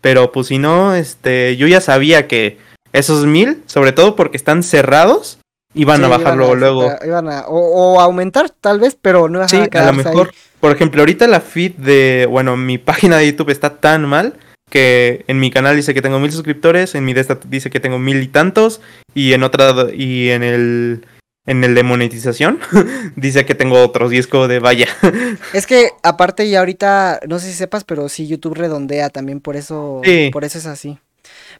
[0.00, 2.58] Pero pues si no, este, yo ya sabía que
[2.92, 5.40] esos mil, sobre todo porque están cerrados,
[5.76, 9.86] iban a bajarlo luego, Iban a, o, aumentar tal vez, pero no Sí, a, a
[9.86, 10.32] lo mejor.
[10.60, 14.34] Por ejemplo, ahorita la feed de, bueno, mi página de YouTube está tan mal
[14.70, 17.98] que en mi canal dice que tengo mil suscriptores, en mi desktop dice que tengo
[17.98, 18.80] mil y tantos,
[19.14, 21.06] y en otra, y en el,
[21.46, 22.58] en el de monetización
[23.16, 24.88] dice que tengo otros y es de vaya.
[25.52, 29.56] es que aparte y ahorita, no sé si sepas, pero sí YouTube redondea también, por
[29.56, 30.98] eso, por eso es así.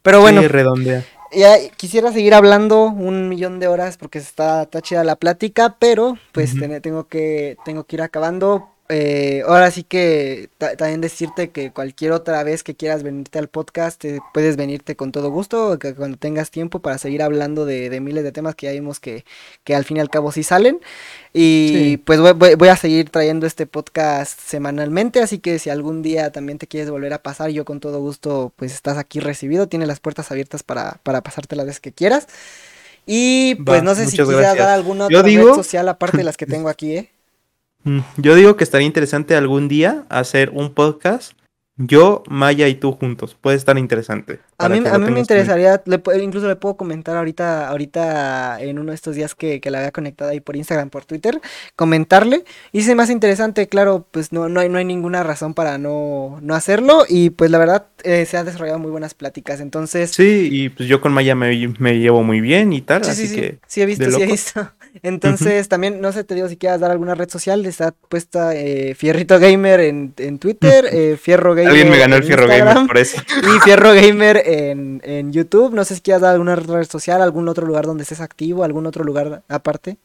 [0.03, 0.41] Pero bueno.
[0.41, 1.05] Sí, redondea.
[1.33, 6.17] Ya quisiera seguir hablando un millón de horas porque está, está chida la plática, pero
[6.33, 8.69] pues tengo que tengo que ir acabando.
[8.89, 14.05] Eh, ahora sí que también decirte que cualquier otra vez que quieras venirte al podcast,
[14.33, 18.31] puedes venirte con todo gusto, que cuando tengas tiempo para seguir hablando de, miles de
[18.31, 19.25] temas que ya vimos que,
[19.65, 20.81] que, al fin y al cabo sí salen.
[21.33, 26.59] Y pues voy, a seguir trayendo este podcast semanalmente, así que si algún día también
[26.59, 30.01] te quieres volver a pasar, yo con todo gusto pues estás aquí recibido, tienes las
[30.01, 32.29] puertas abiertas para, para pasarte las veces que quieras.
[33.05, 36.47] Y pues no sé si quieras dar alguna otra red social aparte de las que
[36.47, 37.11] tengo aquí, ¿eh?
[37.87, 41.35] Mm, yo digo que estaría interesante algún día hacer un podcast
[41.79, 43.37] yo, Maya y tú juntos.
[43.39, 44.41] Puede estar interesante.
[44.57, 45.83] A mí, a mí me interesaría,
[46.23, 50.31] incluso le puedo comentar ahorita, ahorita en uno de estos días que, la había conectado
[50.31, 51.39] ahí por Instagram, por Twitter,
[51.75, 52.45] comentarle.
[52.73, 56.39] Y se más interesante, claro, pues no, no, hay, no hay ninguna razón para no,
[56.41, 57.05] no hacerlo.
[57.07, 59.61] Y pues la verdad eh, se han desarrollado muy buenas pláticas.
[59.61, 60.13] Entonces.
[60.13, 63.03] Sí, y pues yo con Maya me, me llevo muy bien y tal.
[63.03, 63.59] así que.
[63.67, 64.71] Sí, he visto, sí he visto.
[65.03, 68.95] Entonces, también, no sé, te digo si quieras dar alguna red social, está puesta eh,
[68.95, 71.66] Fierrito Gamer en, en Twitter, eh, Fierro Gamer.
[71.67, 73.21] Alguien me ganó el Fierro Gamer por eso.
[73.57, 75.75] Y Fierro Gamer en, en YouTube.
[75.75, 78.87] No sé si quieras dar alguna red social, algún otro lugar donde estés activo, algún
[78.87, 79.99] otro lugar aparte.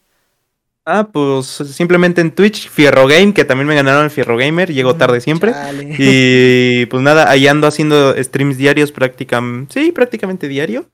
[0.84, 4.96] Ah, pues simplemente en Twitch, Fierro Game, que también me ganaron el Fierro Gamer, llego
[4.96, 5.52] tarde siempre.
[5.96, 10.86] Y pues nada, ahí ando haciendo streams diarios prácticamente, sí, prácticamente diario.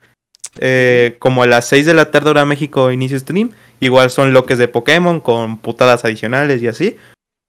[0.61, 3.53] Eh, como a las 6 de la tarde hora México inicio stream.
[3.81, 6.97] Igual son loques de Pokémon con putadas adicionales y así.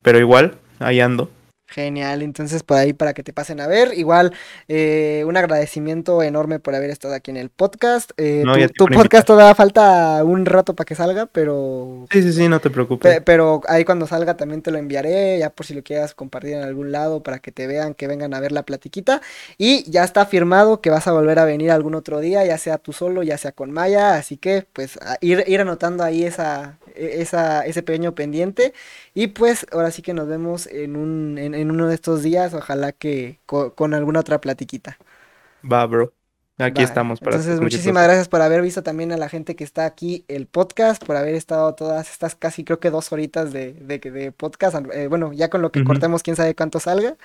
[0.01, 1.29] Pero igual, ahí ando.
[1.69, 3.93] Genial, entonces por ahí para que te pasen a ver.
[3.95, 4.33] Igual,
[4.67, 8.11] eh, un agradecimiento enorme por haber estado aquí en el podcast.
[8.17, 8.43] Eh,
[8.75, 12.07] tu, podcast todavía falta un rato para que salga, pero...
[12.11, 13.21] Sí, sí, sí, no te preocupes.
[13.23, 16.63] pero ahí cuando salga también te lo enviaré, ya por si lo quieras compartir en
[16.63, 19.21] algún lado para que te vean, que vengan a ver la platiquita.
[19.59, 22.79] Y ya está firmado que vas a volver a venir algún otro día, ya sea
[22.79, 24.15] tú solo, ya sea con Maya.
[24.15, 28.73] Así que, pues, ir, ir anotando ahí esa, esa, ese pequeño pendiente.
[29.13, 31.37] Y pues, ahora sí que nos vemos en un...
[31.37, 34.97] En, en uno de estos días, ojalá que con, alguna otra platiquita.
[35.69, 36.13] Va, bro.
[36.59, 39.85] Aquí estamos para Entonces, muchísimas gracias por haber visto también a la gente que está
[39.85, 44.31] aquí el podcast, por haber estado todas estas casi creo que dos horitas de, de,
[44.33, 44.75] podcast.
[44.93, 47.15] Eh, bueno, ya con lo que cortemos, quién sabe cuánto salga.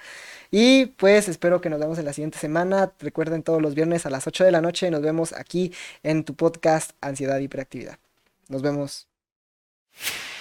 [0.52, 2.92] Y pues espero que nos vemos en la siguiente semana.
[3.00, 4.88] Recuerden todos los viernes a las 8 de la noche.
[4.92, 5.72] Nos vemos aquí
[6.04, 7.98] en tu podcast Ansiedad y Hiperactividad.
[8.48, 9.08] Nos vemos.
[10.00, 10.33] you